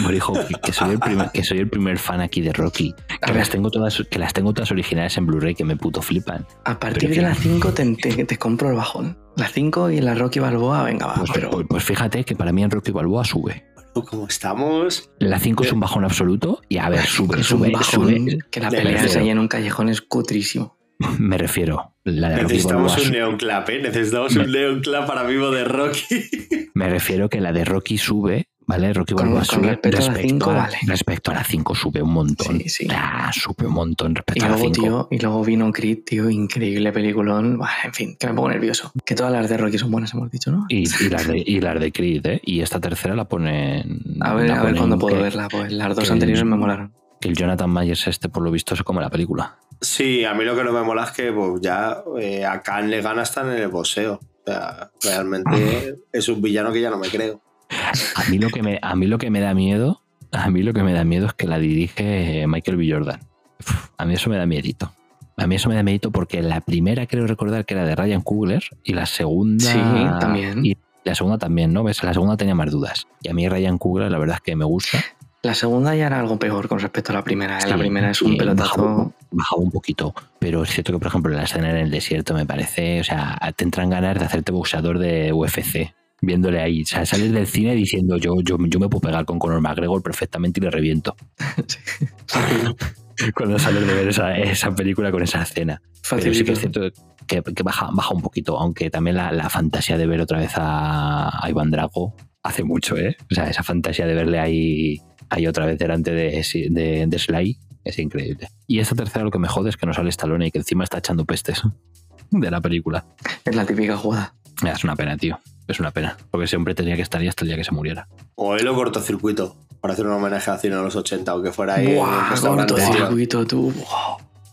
[0.00, 2.94] Morijo, que, que soy el primer, que soy el primer fan aquí de Rocky,
[3.24, 6.46] que las tengo todas, que las tengo todas originales en Blu-ray que me puto flipan.
[6.64, 9.18] A partir Pero de las 5 te, te, te compro el bajón.
[9.36, 11.14] La 5 y la Rocky Balboa, venga, va.
[11.14, 13.64] Pues, pero pues- pues fíjate que para mí en Rocky Balboa sube.
[13.92, 15.10] Como estamos.
[15.20, 18.38] La 5 es un bajón absoluto y a ver, sube, sube, bajón sube.
[18.50, 20.76] que la pelea es ahí en un callejón es cutrísimo.
[21.18, 23.80] Me refiero, la de Rocky Necesitamos un neon clap, ¿eh?
[23.82, 26.24] Necesitamos un neon clap ahora mismo de Rocky.
[26.74, 28.92] me refiero que la de Rocky sube, ¿vale?
[28.92, 30.76] Rocky Balboa con sube respecto a la cinco, a, vale.
[30.86, 32.58] respecto a la 5 sube un montón.
[32.60, 32.88] Sí, sí.
[32.90, 34.86] Ah, sube un montón Y respecto a la luego, 5.
[34.86, 37.60] tío, y luego vino Creed, tío, increíble peliculón.
[37.84, 38.92] En fin, que me pongo nervioso.
[39.04, 40.66] Que todas las de Rocky son buenas, hemos dicho, ¿no?
[40.68, 42.40] Y, y las de, y las de Creed, ¿eh?
[42.44, 44.00] Y esta tercera la ponen.
[44.20, 45.48] A ver, a ver cuándo puedo que- verla.
[45.48, 46.92] Pues las dos anteriores me molaron.
[47.20, 49.56] Que el Jonathan Myers este, por lo visto, se come la película.
[49.80, 52.90] Sí, a mí lo que no me mola es que pues, ya eh, a Khan
[52.90, 54.14] le gana hasta en el boxeo.
[54.46, 57.40] O sea, realmente es un villano que ya no me creo.
[57.70, 60.72] A mí lo que me, a mí lo que me da miedo, a mí lo
[60.72, 62.90] que me da miedo es que la dirige Michael B.
[62.90, 63.20] Jordan.
[63.60, 64.92] Uf, A mí eso me da miedito.
[65.36, 68.20] A mí eso me da miedito porque la primera creo recordar que era de Ryan
[68.22, 69.64] Coogler y la segunda.
[69.64, 69.80] Sí,
[70.20, 70.64] también.
[70.64, 71.82] Y la segunda también, ¿no?
[71.82, 72.02] ¿Ves?
[72.02, 73.06] La segunda tenía más dudas.
[73.22, 74.98] Y a mí Ryan Coogler, la verdad es que me gusta.
[75.42, 77.58] La segunda ya era algo peor con respecto a la primera.
[77.58, 77.60] ¿eh?
[77.60, 79.12] Sí, la primera es un y pelotazo.
[79.30, 80.14] Bajaba un poquito.
[80.38, 83.00] Pero es cierto que, por ejemplo, la escena en el desierto me parece.
[83.00, 85.92] O sea, te entran ganas de hacerte boxeador de UFC.
[86.24, 86.82] Viéndole ahí.
[86.82, 90.02] O sea, sales del cine diciendo yo, yo, yo me puedo pegar con Conor McGregor
[90.02, 91.16] perfectamente y le reviento.
[93.34, 95.80] Cuando sales de ver esa, esa película con esa escena.
[96.10, 96.80] Pero sí que es cierto
[97.26, 100.52] que, que baja, baja un poquito, aunque también la, la fantasía de ver otra vez
[100.56, 103.16] a, a Iván Drago hace mucho, ¿eh?
[103.30, 107.58] O sea, esa fantasía de verle ahí, ahí otra vez delante de, de, de Sly
[107.84, 108.48] es increíble.
[108.66, 110.84] Y esta tercera lo que me jode es que no sale Stallone y que encima
[110.84, 111.62] está echando pestes
[112.30, 113.06] de la película.
[113.44, 114.34] Es la típica jugada.
[114.64, 115.38] Es una pena, tío.
[115.68, 116.16] Es una pena.
[116.30, 118.08] Porque ese hombre tenía que estar ahí hasta el día que se muriera.
[118.34, 119.56] O él o cortocircuito.
[119.80, 123.46] Para hacer un homenaje a cine de los 80 o que fuera ahí Buah, cortocircuito,
[123.46, 123.72] tú.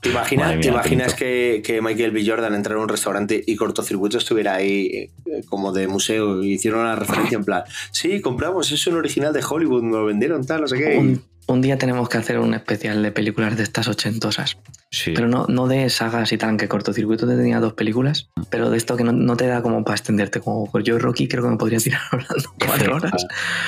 [0.02, 2.26] ¿Te imaginas, te imaginas que, que Michael B.
[2.26, 6.82] Jordan entrara en un restaurante y cortocircuito estuviera ahí eh, como de museo y hicieron
[6.82, 10.62] una referencia en plan, sí, compramos, es un original de Hollywood, me lo vendieron, tal,
[10.62, 10.98] no sé qué.
[10.98, 11.24] Un,
[11.54, 14.58] un día tenemos que hacer un especial de películas de estas ochentosas.
[14.90, 15.14] Sí.
[15.14, 18.78] Pero no, no de sagas y tal, que cortocircuito te tenía dos películas, pero de
[18.78, 20.40] esto que no, no te da como para extenderte.
[20.40, 23.26] Como yo, Rocky, creo que me podría tirar hablando cuatro horas.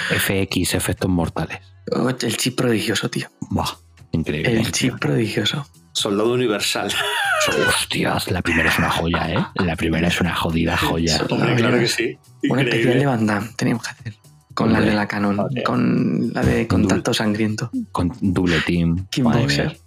[0.09, 1.59] FX, efectos mortales.
[1.91, 3.27] Oh, El chip prodigioso, tío.
[3.49, 3.69] Buah,
[4.11, 4.59] increíble.
[4.59, 5.65] El chip prodigioso.
[5.93, 6.91] Soldado Universal.
[7.67, 9.45] Hostias, la primera es una joya, ¿eh?
[9.55, 11.17] La primera es una jodida joya.
[11.17, 11.23] Sí.
[11.29, 12.17] Hombre, claro que sí.
[12.49, 14.13] Un especial de Damme teníamos que hacer.
[14.53, 15.63] Con la de la Canon, joder.
[15.63, 17.71] con la de Contacto Sangriento.
[17.91, 19.07] Con doble team.
[19.09, 19.77] Kickboxer.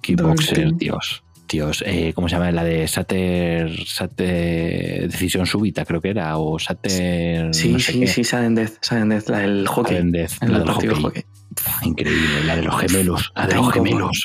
[0.00, 0.76] Kickboxer, Double.
[0.78, 1.22] Dios.
[1.48, 2.50] Dios, eh, ¿cómo se llama?
[2.52, 7.54] La de Sater, Sater Decisión Súbita, creo que era, o Sater.
[7.54, 8.06] Sí, no sé sí, qué.
[8.06, 9.96] sí, Sudden Death, Sudden Death, la del hockey.
[9.96, 10.88] Sudden Death, en la el del hockey.
[11.02, 11.24] hockey.
[11.82, 14.24] Increíble, la de los gemelos, la de los gemelos.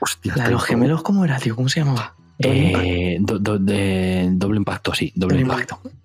[0.00, 1.56] Hostia, La de los gemelos, ¿cómo era, tío?
[1.56, 2.14] ¿Cómo se llamaba?
[2.38, 5.80] Eh, do- do- de- doble impacto, sí, doble, Doble impacto.
[5.84, 5.98] impacto.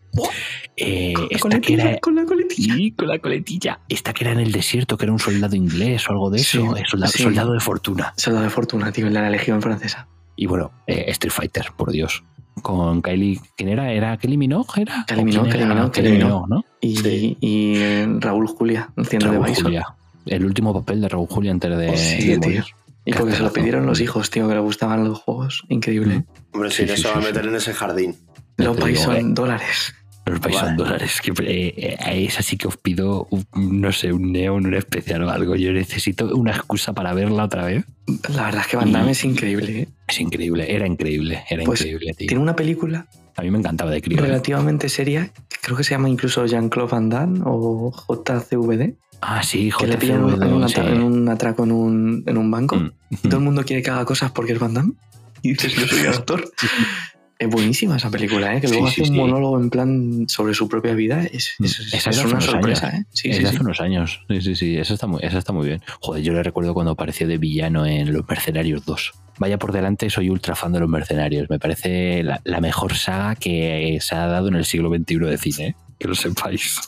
[0.77, 2.75] Eh, Con la coletilla, era, con la coletilla.
[2.75, 3.79] Sí, con la coletilla.
[3.89, 6.75] Esta que era en el desierto, que era un soldado inglés o algo de eso.
[6.75, 7.23] eh, soldado, sí.
[7.23, 8.13] soldado de fortuna.
[8.17, 10.07] Soldado de fortuna, tío, de la Legión Francesa.
[10.35, 12.23] Y bueno, eh, Street Fighter, por Dios.
[12.61, 13.39] Con Kylie.
[13.55, 13.91] ¿Quién era?
[13.93, 14.81] ¿Era Kelly Minogue?
[14.81, 15.05] ¿Era?
[15.07, 15.57] Kylie ¿O quién Minogue, era?
[15.59, 16.65] Kylie Minogue, Kylie Kylie Minogue, ¿no?
[16.81, 17.37] Y, Sí.
[17.39, 19.63] y eh, Raúl Julia, haciendo de Raúl Bison.
[19.65, 19.85] Julia.
[20.25, 22.63] El último papel de Raúl Julia antes de, Oh, sí, de tío.
[23.05, 25.63] Y porque se lo pidieron los hijos, tío, que le gustaban los juegos.
[25.69, 26.23] Increíble.
[26.53, 27.49] Hombre, si Sí, no sí, se va a meter sí.
[27.49, 28.15] en ese jardín.
[28.57, 29.21] Ya Los Bison eh.
[29.25, 29.95] dólares.
[30.31, 30.75] Los Vale.
[30.77, 31.19] dólares.
[31.21, 33.45] Que, eh, eh, a esa sí que os pido, un-
[33.81, 35.55] no sé, un neón, un especial o algo.
[35.55, 37.85] Yo necesito una excusa para verla otra vez.
[38.33, 39.81] La verdad es que Van Damme Y- es increíble.
[39.81, 39.87] ¿eh?
[40.07, 42.27] Es increíble, era increíble, era Pues, increíble, tío.
[42.27, 44.19] Tiene una película A mí me encantaba de crío.
[44.19, 45.31] relativamente seria,
[45.61, 50.23] creo que se llama incluso Jean-Claude Van Damme o JCVD, Ah, sí, que le pillan
[50.23, 50.79] un, sí.
[50.79, 52.75] en un atraco en un, en un banco.
[52.77, 52.91] Mm.
[53.29, 54.93] Todo el mundo quiere que haga cosas porque es Van Damme.
[55.43, 56.43] Y dices, yo soy actor.
[57.41, 58.61] Es buenísima esa película, ¿eh?
[58.61, 61.23] que luego sí, hace un monólogo en plan sobre su propia vida.
[61.23, 61.65] Es, es- Mm.
[61.65, 61.81] Esa
[62.11, 63.01] es es de una sorpresa, años.
[63.25, 63.29] ¿eh?
[63.29, 63.45] Es sí.
[63.45, 64.21] hace unos años.
[64.29, 64.77] Sí, sí, sí.
[64.77, 65.81] Esa está, muy, esa está muy bien.
[66.01, 69.11] Joder, yo le recuerdo cuando apareció de villano en Los Mercenarios 2.
[69.39, 71.49] Vaya por delante, soy ultra fan de Los Mercenarios.
[71.49, 75.37] Me parece la, la mejor saga que se ha dado en el siglo XXI de
[75.39, 75.67] cine.
[75.69, 75.75] ¿eh?
[75.97, 76.79] Que lo sepáis.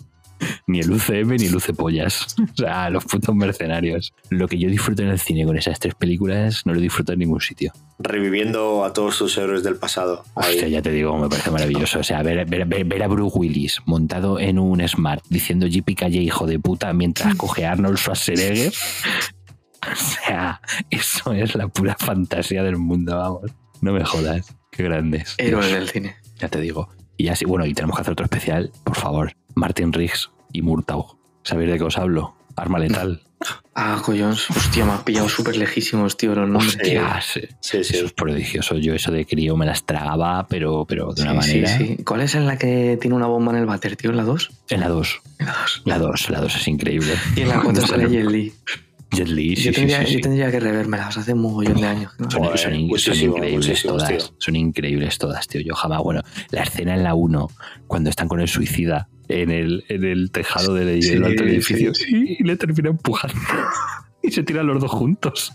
[0.67, 2.35] Ni el UCM ni el UCPollas.
[2.53, 4.13] O sea, los putos mercenarios.
[4.29, 7.19] Lo que yo disfruto en el cine con esas tres películas no lo disfruto en
[7.19, 7.71] ningún sitio.
[7.99, 10.23] Reviviendo a todos sus héroes del pasado.
[10.35, 11.99] Hostia, ya te digo, me parece maravilloso.
[11.99, 15.95] O sea, ver, ver- ver- ver a Bruce Willis montado en un Smart diciendo Jippy
[15.95, 18.71] Calle, hijo de puta, mientras coge a Arnold Schwarzenegger.
[19.81, 23.51] O sea, eso es la pura fantasía del mundo, vamos.
[23.81, 24.55] No me jodas.
[24.71, 25.35] Qué grandes.
[25.37, 26.15] Héroe Dios, del cine.
[26.39, 26.87] ya te digo.
[27.17, 29.33] Y así, bueno, y tenemos que hacer otro especial, por favor.
[29.55, 31.17] Martin Riggs y Murtaugh.
[31.43, 32.35] ¿Sabéis de qué os hablo?
[32.55, 33.21] Arma letal.
[33.75, 34.49] Ah, collons.
[34.51, 36.75] Hostia, me has pillado súper lejísimos, tío, los nombres.
[36.77, 37.41] Hostia, sí.
[37.59, 37.95] Sí, sí.
[37.97, 38.77] Eso es prodigioso.
[38.77, 41.77] Yo eso de crío me las tragaba, pero, pero de una Sí, sí, manera.
[41.79, 42.03] sí.
[42.05, 44.11] ¿Cuál es en la que tiene una bomba en el váter, tío?
[44.11, 44.49] ¿En la 2?
[44.69, 45.21] En la 2.
[45.39, 45.81] En la 2.
[45.85, 47.13] La 2, la 2 es increíble.
[47.35, 48.53] Y en la 4 sale Jet Li.
[49.11, 50.13] Jet Li, sí, yo, tendría, sí, sí.
[50.13, 52.11] yo tendría que revérmelas hace un mogollón de años.
[52.19, 52.29] ¿no?
[52.31, 54.07] Son, son in- son increíbles todas.
[54.07, 54.17] tío.
[54.37, 55.61] Son increíbles todas, tío.
[55.61, 56.21] Yo jamás, bueno,
[56.51, 57.47] la escena en la 1,
[57.87, 61.93] cuando están con el suicida en el, en el tejado del, Sí, del alto edificio
[61.93, 62.37] sí.
[62.39, 63.35] y le termina empujando
[64.21, 65.53] y se tiran los dos juntos.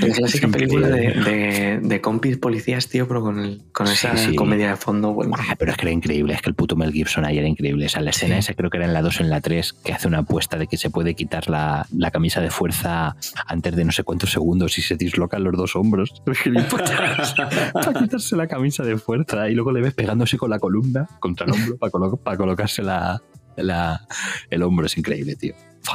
[0.00, 3.92] La clásica Es película de, de, de compis policías, tío, pero con, el, con Sí,
[3.94, 4.34] esa sí.
[4.34, 5.12] comedia de fondo.
[5.14, 7.46] Bueno, Ah, pero es que era increíble, es que el puto Mel Gibson ahí era
[7.46, 7.86] increíble.
[7.86, 8.40] O sea, la escena Sí.
[8.40, 10.58] esa creo que era en la 2 o en la 3, que hace una apuesta
[10.58, 13.14] de que se puede quitar la, la camisa de fuerza
[13.46, 16.22] antes de no sé cuántos segundos y se dislocan los dos hombros.
[17.72, 21.46] Para quitarse la camisa de fuerza y luego le ves pegándose con la columna contra
[21.46, 23.22] el hombro para, colo- para colocarse la,
[23.56, 24.06] la-
[24.50, 24.86] el hombro.
[24.86, 25.54] Es increíble, tío.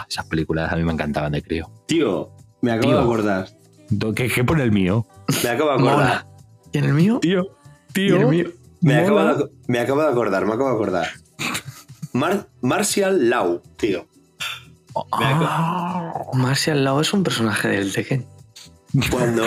[0.10, 1.70] Esas películas a mí me encantaban de crío.
[1.88, 2.32] Tío,
[2.62, 2.98] me acabo Tío.
[2.98, 3.48] de acordar.
[4.16, 5.06] ¿Qué, qué pone el mío?
[5.44, 5.96] Me acabo de acordar.
[5.98, 6.28] mola.
[6.72, 7.20] ¿Y en el mío?
[7.22, 7.46] Tío,
[7.96, 8.52] ¿Y en el mío?
[8.82, 11.08] Me acabo, de, me acabo de acordar, me acabo de acordar.
[12.14, 14.08] Mar- Martial Lau, tío.
[15.12, 18.26] Acabo- Martial Law es un personaje del Tekken.
[19.10, 19.44] Cuando,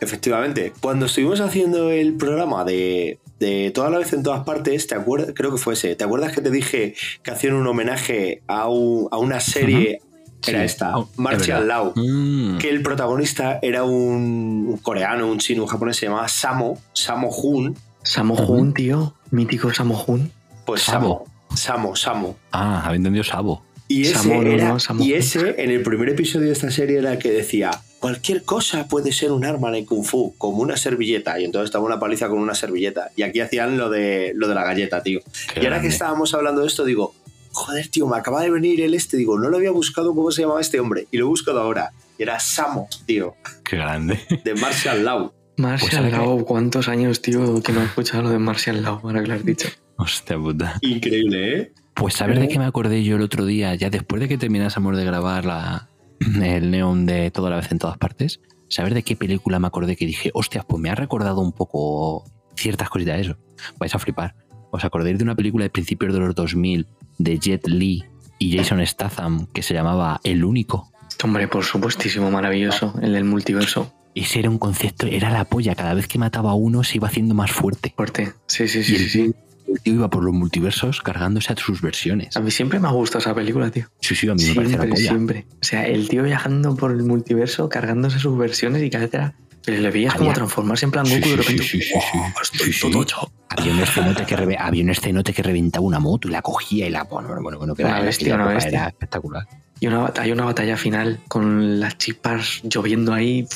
[0.00, 4.94] efectivamente, cuando estuvimos haciendo el programa de, de Toda la vez en todas partes, ¿te
[4.94, 5.32] acuerdas?
[5.34, 5.96] Creo que fue ese.
[5.96, 10.00] ¿Te acuerdas que te dije que hacían un homenaje a, un- a una serie?
[10.46, 10.64] Era Sí.
[10.66, 11.66] esta, es Martial verdad.
[11.66, 11.92] Lau.
[11.96, 12.58] Mm.
[12.58, 17.28] Que el protagonista era un, un coreano, un chino, un japonés, se llamaba Samo, Samo
[17.30, 17.76] Hun.
[18.02, 19.14] Samo Hun, tío.
[19.30, 20.30] Mítico Samo Hun.
[20.64, 21.24] Pues Samo.
[21.54, 22.36] Samo, Samo.
[22.52, 23.62] Ah, había entendido Sabo.
[23.88, 25.02] Y ese, Samo, no, era- no, Samo.
[25.04, 28.86] y ese, en el primer episodio de esta serie, era el que decía: cualquier cosa
[28.86, 31.40] puede ser un arma en el Kung Fu, como una servilleta.
[31.40, 33.10] Y entonces estaba una paliza con una servilleta.
[33.16, 35.20] Y aquí hacían lo de, lo de la galleta, tío.
[35.52, 37.14] Qué y ahora que estábamos hablando de esto, digo:
[37.52, 39.16] joder, tío, me acaba de venir el este.
[39.16, 41.06] Digo, no lo había buscado cómo se llamaba este hombre.
[41.10, 41.92] Y lo he buscado ahora.
[42.18, 44.20] Y era Samo, tío, Qué grande.
[44.44, 45.32] de Martial Law.
[45.56, 49.00] Martial ¿sabe Law, ¿cuántos años, tío, que no he escuchado lo de Martial Law?
[49.02, 49.68] Ahora que lo has dicho.
[49.96, 50.78] Hostia puta.
[50.80, 51.72] Increíble, ¿eh?
[51.94, 54.96] Pues saber de qué me acordé yo el otro día, ya después de que terminásemos
[54.96, 55.90] de grabar la,
[56.42, 59.96] el neón de toda la vez en todas partes, saber de qué película me acordé
[59.96, 62.24] que dije, hostias, pues me ha recordado un poco
[62.56, 63.36] ciertas cositas de eso.
[63.78, 64.34] Vais a flipar.
[64.70, 66.86] ¿Os acordáis de una película de principios de los 2000
[67.22, 68.04] de Jet Li
[68.38, 70.90] y Jason Statham que se llamaba El Único?
[71.22, 72.94] Hombre, por supuestísimo, maravilloso.
[73.02, 73.92] El del multiverso.
[74.14, 75.74] Ese era un concepto, era la polla.
[75.74, 77.92] Cada vez que mataba a uno se iba haciendo más fuerte.
[77.94, 78.32] Fuerte.
[78.46, 79.34] Sí, sí, Y sí, el, sí, sí.
[79.68, 82.36] el tío iba por los multiversos cargándose a sus versiones.
[82.36, 83.84] A mí siempre me ha gustado esa película, tío.
[84.00, 85.08] Sí, sí, a mí me parece la Siempre, polla.
[85.10, 85.46] siempre.
[85.60, 89.34] O sea, el tío viajando por el multiverso, cargándose sus versiones y cada vez era.
[89.64, 91.62] Pero le veías como transformarse en plan Sí, Goku y de sí, repente.
[91.64, 92.18] sí, sí, sí, "Oh, sí.
[92.52, 92.90] estoy Sí, sí.
[92.90, 93.32] todo hecho".
[93.50, 96.86] Había un, escenote que reve- había un escenote que reventaba una moto y la cogía
[96.86, 98.70] y la bueno, bueno, bueno, bueno, que Una era, bestia, una bestia.
[98.78, 99.46] era espectacular.
[99.80, 103.46] Y una, hay una batalla final con las chispas lloviendo ahí.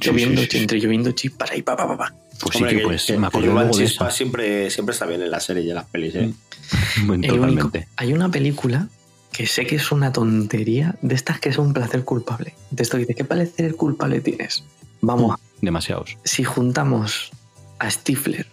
[0.00, 0.58] lloviendo, sí, sí.
[0.58, 2.14] entre lloviendo chispas ahí, pa, pa, pa, pa.
[2.40, 5.40] Pues Hombre, sí, que- pues que- me acuerdo de siempre, siempre está bien en la
[5.40, 6.32] serie y en las pelis, ¿eh?
[7.02, 7.88] El único- Totalmente.
[7.96, 8.88] hay una película
[9.32, 12.54] que sé que es una tontería de estas que es un placer culpable.
[12.70, 14.64] De esto dice, ¿qué placer culpable tienes?
[15.06, 16.16] Vamos, Demasiados.
[16.24, 17.30] si juntamos
[17.78, 18.46] a Stifler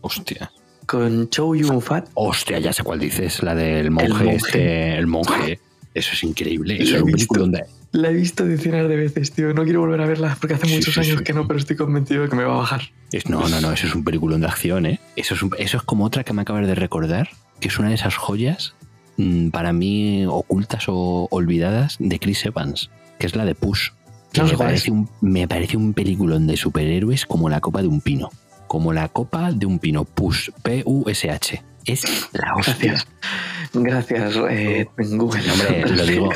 [0.00, 0.50] Hostia.
[0.86, 3.42] con Chow Yun-fat, Hostia, ya sé cuál dices.
[3.42, 4.34] La del monje, monje.
[4.36, 4.96] este.
[4.98, 5.60] El monje.
[5.94, 6.80] Eso es increíble.
[6.82, 7.38] Eso es un visto.
[7.40, 7.64] donde.
[7.92, 9.54] la he visto decenas de veces, tío.
[9.54, 11.58] No quiero volver a verla porque hace Sí, muchos sí, años sí, que no, pero
[11.58, 12.82] estoy convencido de que me va a bajar.
[13.12, 13.72] Es, no, no, no.
[13.72, 15.00] Eso es un peliculón de acción, ¿eh?
[15.16, 17.30] Eso es, un- eso es como otra que me acabas de recordar,
[17.60, 18.74] que es una de esas joyas
[19.16, 23.90] mm, para mí ocultas o olvidadas de Chris Evans, que es la de Push.
[24.44, 28.00] Que me, parece un, me parece un peliculón de superhéroes como la copa de un
[28.00, 28.30] pino.
[28.66, 30.04] Como la copa de un pino.
[30.04, 30.50] Push.
[30.62, 31.62] P-U-S-H.
[31.84, 32.92] Es la hostia.
[32.92, 33.06] Gracias.
[33.72, 35.42] Gracias, eh, Google.
[35.46, 36.30] No, hombre, lo digo,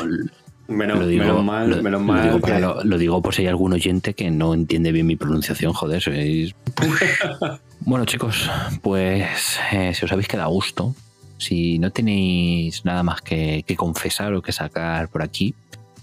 [0.67, 3.21] Menos, lo digo, menos mal, lo- menos lo mal digo que- para lo- lo digo
[3.21, 6.55] por si hay algún oyente que no entiende bien mi pronunciación, joder, sois...
[7.81, 8.49] bueno chicos,
[8.81, 10.95] pues eh, si os habéis quedado a gusto,
[11.37, 15.53] si no tenéis nada más que, que confesar o que sacar por aquí,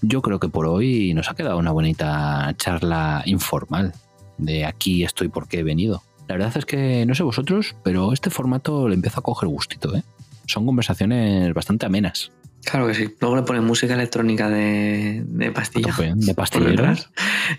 [0.02, 3.92] yo creo que por hoy nos ha quedado una bonita charla informal
[4.38, 6.02] de aquí estoy porque he venido.
[6.28, 9.94] La verdad es que no sé vosotros, pero este formato le empieza a coger gustito,
[9.96, 10.02] ¿eh?
[10.46, 12.30] Son conversaciones bastante amenas.
[12.64, 13.08] Claro que sí.
[13.20, 15.94] Luego le pones música electrónica de, de pastilla.
[16.02, 16.12] ¿eh?
[16.14, 17.10] De pastilleros.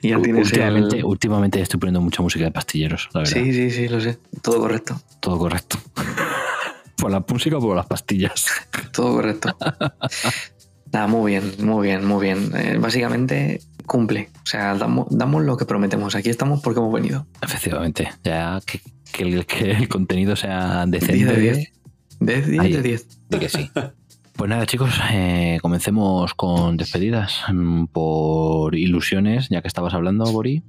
[0.01, 1.05] Y ya tienes últimamente, el...
[1.05, 3.33] últimamente estoy poniendo mucha música de pastilleros, la verdad.
[3.33, 4.19] Sí, sí, sí, lo sé.
[4.41, 5.01] Todo correcto.
[5.19, 5.79] Todo correcto.
[6.97, 8.47] por la música o por las pastillas.
[8.91, 9.55] Todo correcto.
[11.07, 12.51] Muy bien, muy bien, muy bien.
[12.55, 14.29] Eh, básicamente cumple.
[14.43, 16.15] O sea, damos, damos lo que prometemos.
[16.15, 17.25] Aquí estamos porque hemos venido.
[17.41, 18.09] Efectivamente.
[18.23, 21.25] Ya que, que el, que el contenido sea 10 decente.
[21.33, 21.71] de 10.
[22.19, 22.71] 10 10 Ahí.
[22.73, 23.07] de 10.
[23.29, 23.71] Di que sí.
[24.35, 27.41] Pues nada, chicos, eh, comencemos con despedidas.
[27.51, 30.63] Mm, Por ilusiones, ya que estabas hablando, Bori.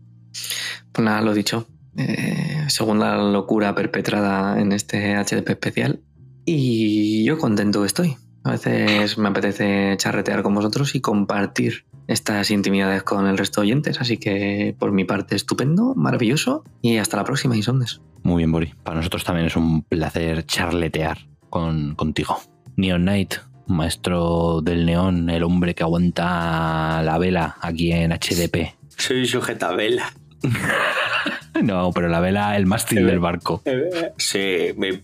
[0.93, 1.67] Pues nada, lo dicho.
[1.97, 6.01] Eh, segunda locura perpetrada en este HDP especial.
[6.45, 8.17] Y yo contento que estoy.
[8.45, 13.67] A veces me apetece charretear con vosotros y compartir estas intimidades con el resto de
[13.67, 14.01] oyentes.
[14.01, 16.65] Así que por mi parte, estupendo, maravilloso.
[16.81, 18.01] Y hasta la próxima, Insomnes.
[18.23, 18.73] Muy bien, Bori.
[18.83, 21.19] Para nosotros también es un placer charletear
[21.51, 22.39] con, contigo.
[22.77, 23.35] Neon Knight,
[23.67, 28.75] maestro del neón, el hombre que aguanta la vela aquí en HDP.
[28.97, 30.13] Soy sujeta vela.
[31.63, 33.63] No, pero la vela, el mástil del barco.
[34.17, 35.03] Sí, me-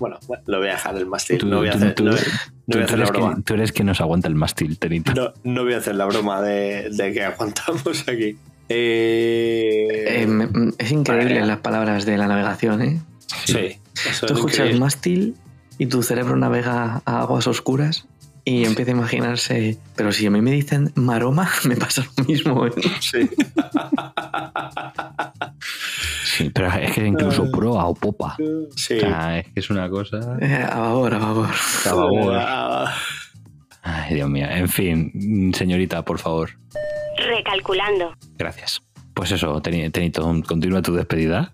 [0.00, 1.38] bueno, bueno, lo voy a dejar el mástil.
[1.38, 2.30] Tú, no voy a hacer, tú- no voy- tú-
[2.66, 3.36] no voy a hacer la eres broma.
[3.36, 5.12] que, tú eres que nos aguanta el mástil, Tenito.
[5.14, 8.36] No, no voy a hacer la broma de, de que aguantamos aquí.
[8.68, 11.46] Eh, Eh, me- es increíble Vale.
[11.46, 13.00] las palabras de la navegación, ¿eh?
[13.44, 13.78] sí,
[14.08, 14.80] eso Tú es escuchas increíble.
[14.80, 15.34] mástil
[15.78, 18.06] y tu cerebro navega a aguas oscuras
[18.44, 19.78] y empieza a imaginarse.
[19.96, 22.66] Pero si a mí me dicen maroma, me pasa lo mismo.
[22.66, 22.70] ¿eh?
[23.00, 23.28] Sí.
[26.44, 28.36] Sí, pero es que incluso proa o popa.
[28.76, 28.94] Sí.
[28.96, 30.36] O sea, es que es una cosa.
[30.40, 31.46] Eh, a favor, a favor.
[31.46, 32.34] Por favor.
[32.36, 32.94] Ah,
[33.82, 34.46] Ay, Dios mío.
[34.50, 36.50] En fin, señorita, por favor.
[37.16, 38.14] Recalculando.
[38.38, 38.82] Gracias.
[39.14, 41.52] Pues eso, Teni- Tenito, continúa tu despedida.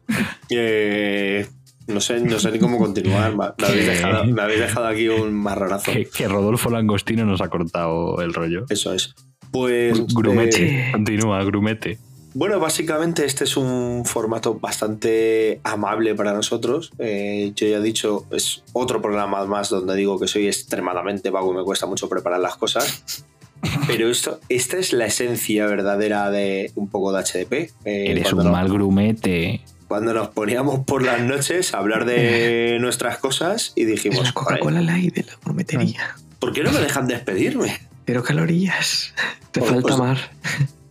[0.51, 1.47] eh,
[1.87, 3.35] no, sé, no sé ni cómo continuar.
[3.37, 5.93] Me habéis dejado, me habéis dejado aquí un marronazo.
[5.93, 8.65] Que, que Rodolfo Langostino nos ha cortado el rollo.
[8.69, 9.15] Eso es.
[9.51, 10.07] Pues.
[10.15, 10.89] Grumete.
[10.89, 11.99] eh, Continúa, grumete.
[12.39, 16.91] Bueno, básicamente este es un formato bastante amable para nosotros.
[16.99, 21.55] Eh, yo ya he dicho, es otro programa más donde digo que soy extremadamente vago
[21.55, 23.25] y me cuesta mucho preparar las cosas.
[23.87, 27.53] Pero esto, esta es la esencia verdadera de un poco de HDP.
[27.87, 29.63] Eh, Eres cuando un nos- mal grumete.
[29.89, 34.33] Cuando nos poníamos por las noches a hablar de nuestras cosas y Es dijimos, la
[34.33, 36.17] Coca-Cola Light de la gourmetería.
[36.39, 37.79] ¿por qué no me dejan despedirme?
[38.05, 39.15] Pero calorías.
[39.53, 40.19] Te Pues- falta pues- mar.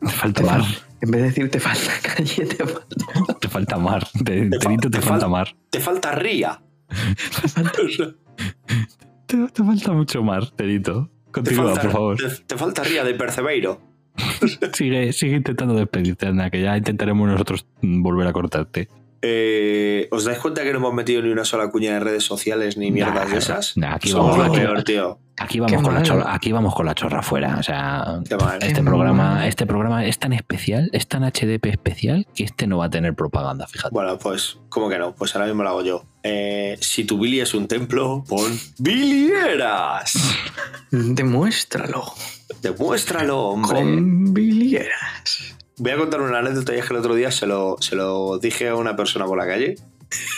[0.01, 0.63] Te falta mar.
[1.05, 3.39] En vez de decir te falta calle, te falta.
[3.39, 4.07] Te falta mar.
[4.23, 5.55] Te- Te falta fal- mar.
[5.69, 6.61] Te falta ría.
[9.27, 11.09] te falta- mucho mar, Tenito.
[11.25, 12.17] Te Continúa, falta, por favor.
[12.47, 13.81] te- falta ría de Percebeiro.
[14.73, 18.87] Sigue, sigue intentando despedirte, anda, que ya intentaremos nosotros volver a cortarte.
[19.27, 22.77] Eh, ¿Os dais cuenta que no hemos metido ni una sola cuña de redes sociales
[22.77, 23.75] ni mierdas Nah, de esas?
[23.75, 25.19] nah, aquí Somos vamos, lo aquí- peor, tío.
[25.37, 27.57] Aquí vamos, Qué con la chorra, aquí vamos con la chorra fuera.
[27.59, 28.19] O sea,
[28.61, 29.47] este Qué programa, mal.
[29.47, 33.15] este programa es tan especial, es tan HDP especial, que este no va a tener
[33.15, 33.93] propaganda, fíjate.
[33.93, 35.13] Bueno, pues, ¿cómo que no?
[35.15, 36.05] Pues ahora mismo lo hago yo.
[36.23, 40.13] Eh, si tu Billy es un templo, pon Bilieras.
[40.91, 42.03] Demuéstralo.
[42.61, 43.75] Demuéstralo, hombre.
[43.79, 45.55] Con bilieras.
[45.77, 48.37] Voy a contar una anécdota y es que el otro día se lo, se lo
[48.39, 49.75] dije a una persona por la calle.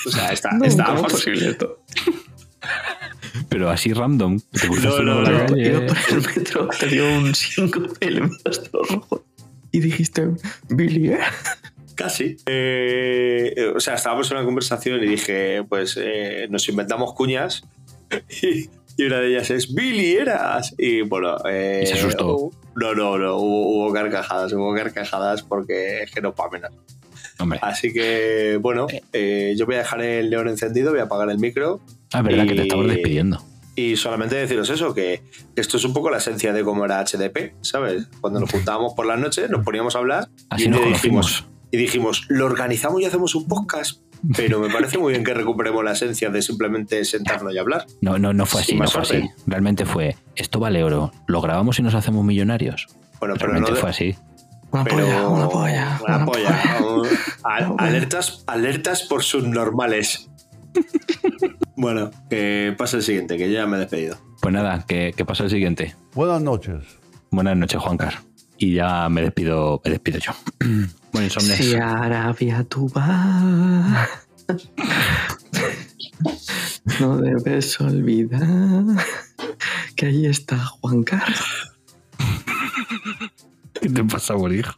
[0.05, 1.79] O sea, está, No, está ¿cómo es posible esto?
[3.49, 4.39] Pero así random.
[4.39, 5.47] Te No, no, no.
[5.47, 5.69] calle.
[5.69, 9.21] Iba por el metro, te dio un 5 y le miraste los ojos.
[9.71, 10.27] Y dijiste,
[10.69, 11.33] bilieras.
[11.95, 12.37] Casi.
[12.45, 17.63] Eh, eh, o sea, estábamos en una conversación y dije, pues eh, nos inventamos cuñas
[18.43, 20.73] y, y una de ellas es Billy eras.
[20.77, 22.35] Y bueno, eh, Y se asustó.
[22.35, 26.71] hubo- No, no, no, hubo, hubo carcajadas, hubo carcajadas porque es que no para menos.
[27.39, 31.29] Hombre, Así que, bueno, eh, yo voy a dejar el león encendido, voy a apagar
[31.29, 31.79] el micro
[32.13, 33.43] ah, verdad que te estamos despidiendo.
[33.75, 35.21] y solamente deciros eso, que
[35.55, 38.07] esto es un poco la esencia de cómo era HDP, ¿sabes?
[38.21, 41.77] Cuando nos juntábamos por las noches, nos poníamos a hablar Así y, nos dijimos, y
[41.77, 44.01] dijimos, lo organizamos y hacemos un podcast,
[44.35, 47.85] pero me parece muy bien que recuperemos la esencia de simplemente sentarnos y hablar.
[48.01, 49.29] No, no, no fue así, no fue así.
[49.45, 52.87] Realmente fue, esto vale oro, lo grabamos y nos hacemos millonarios.
[53.19, 53.75] Bueno, pero Realmente no...
[53.75, 54.15] de- fue así.
[54.69, 55.99] Una pero- polla, una polla.
[56.07, 56.61] una polla.
[57.43, 60.29] Al- alertas, alertas por subnormales.
[61.75, 64.17] bueno, que pasa el siguiente, que ya me he despedido.
[64.41, 65.95] Pues nada, que, que pasa el siguiente.
[66.13, 66.83] Buenas noches.
[67.31, 68.15] Buenas noches, Juancar.
[68.57, 70.31] Y ya me despido, me despido yo.
[71.11, 71.57] bueno, insomnes.
[71.57, 74.09] Si Arabia tú vas,
[76.99, 78.83] no debes olvidar
[79.95, 81.73] que ahí está Juan Carlos.
[83.81, 84.73] ¿Qué te pasa, hijo?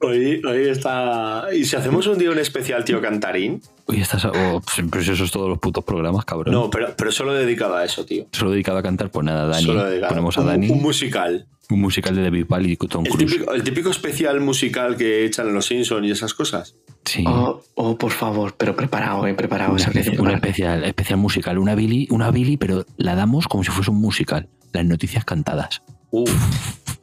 [0.00, 1.46] Hoy, hoy está...
[1.54, 3.62] ¿Y si hacemos un día un especial, tío Cantarín?
[3.86, 4.24] Uy, estás.
[4.24, 4.60] Oh,
[4.90, 6.52] pues, eso es todos los putos programas, cabrón.
[6.52, 8.26] No, pero, pero solo dedicado a eso, tío.
[8.32, 9.64] Solo dedicado a cantar, pues nada, Dani.
[9.64, 10.10] Solo dedicado.
[10.10, 10.70] Ponemos a Un- Dani.
[10.70, 11.46] Un, musical.
[11.72, 13.32] Un musical de David Ball y Tom El Cruise.
[13.32, 16.76] típico, el típico especial musical que echan en los Simpsons y esas cosas.
[17.04, 17.24] Sí.
[17.26, 19.72] Oh, oh, por favor, pero preparado, eh, preparado.
[19.72, 20.34] una, preparada.
[20.36, 21.58] especial, especial musical.
[21.58, 24.48] Una Billy, una Billy, pero la damos como si fuese un musical.
[24.72, 25.82] Las noticias cantadas.
[26.10, 26.30] Uf.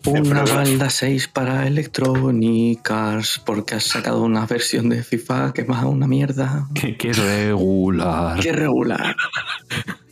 [0.06, 5.82] Una balda 6 para Electronic Arts porque has sacado una versión de FIFA que va
[5.82, 6.68] a una mierda.
[6.74, 8.40] Que, que regular.
[8.40, 9.16] Qué regular.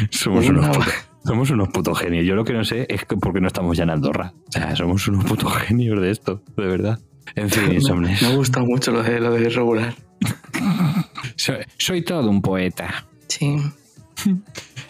[0.10, 0.88] Somos Una- unos,
[1.23, 2.26] somos unos putos genios.
[2.26, 4.34] Yo lo que no sé es que por qué no estamos ya en Andorra.
[4.48, 6.99] O sea, somos unos putos genios de esto, de verdad.
[7.35, 8.22] En fin, insomnes.
[8.22, 9.95] me ha gustado mucho lo de, lo de regular.
[11.35, 13.06] Soy, soy todo un poeta.
[13.27, 13.57] Sí.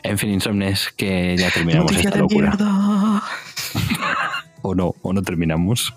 [0.03, 2.47] En fin, insomnes, que ya terminamos Noticia esta de locura.
[2.57, 3.23] mierda.
[4.63, 5.93] O no, o no terminamos.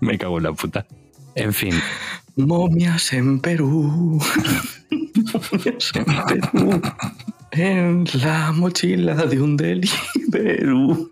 [0.00, 0.86] Me cago en la puta.
[1.34, 1.72] En fin,
[2.36, 4.20] Momias en Perú.
[4.90, 6.82] Momias en Perú.
[7.54, 11.10] En la mochila de un deliveroo.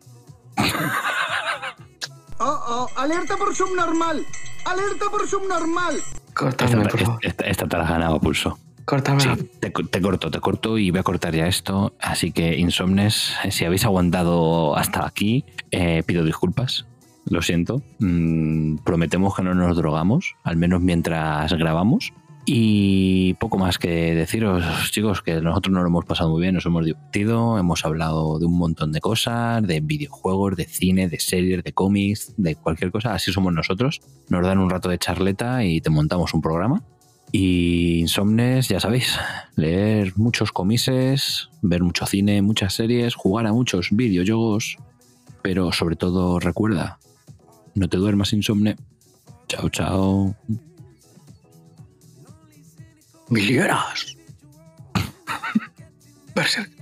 [2.39, 4.25] Oh, oh, alerta por subnormal.
[4.65, 5.97] Alerta por subnormal.
[6.35, 7.19] Cortadme, Esta, por favor.
[7.23, 8.59] esta- esta te la has ganado pulso.
[8.85, 9.21] Cortadme.
[9.21, 11.95] Sí, te, te corto, te corto y voy a cortar ya esto.
[12.01, 16.87] Así que, Insomnes, si habéis aguantado hasta aquí, eh, pido disculpas.
[17.27, 17.81] Lo siento.
[18.01, 22.13] Mm, prometemos que no nos drogamos, al menos mientras grabamos.
[22.45, 26.67] Y poco más que deciros, chicos, que nosotros nos lo hemos pasado muy bien, nos
[26.67, 31.63] hemos divertido, hemos hablado de un montón de cosas, de videojuegos, de cine, de series,
[31.63, 33.15] de cómics, de cualquier cosa.
[33.15, 34.01] Así somos nosotros.
[34.29, 36.83] Nos dan un rato de charleta y te montamos un programa.
[37.31, 39.19] Y Insomnes, ya sabéis,
[39.57, 44.77] leer muchos comises, ver mucho cine, muchas series, jugar a muchos videojuegos,
[45.43, 46.99] pero sobre todo recuerda,
[47.75, 48.77] no te duermas insomne.
[49.49, 50.37] Chao, chao.
[53.33, 54.15] Milieras.
[56.35, 56.82] Berserk.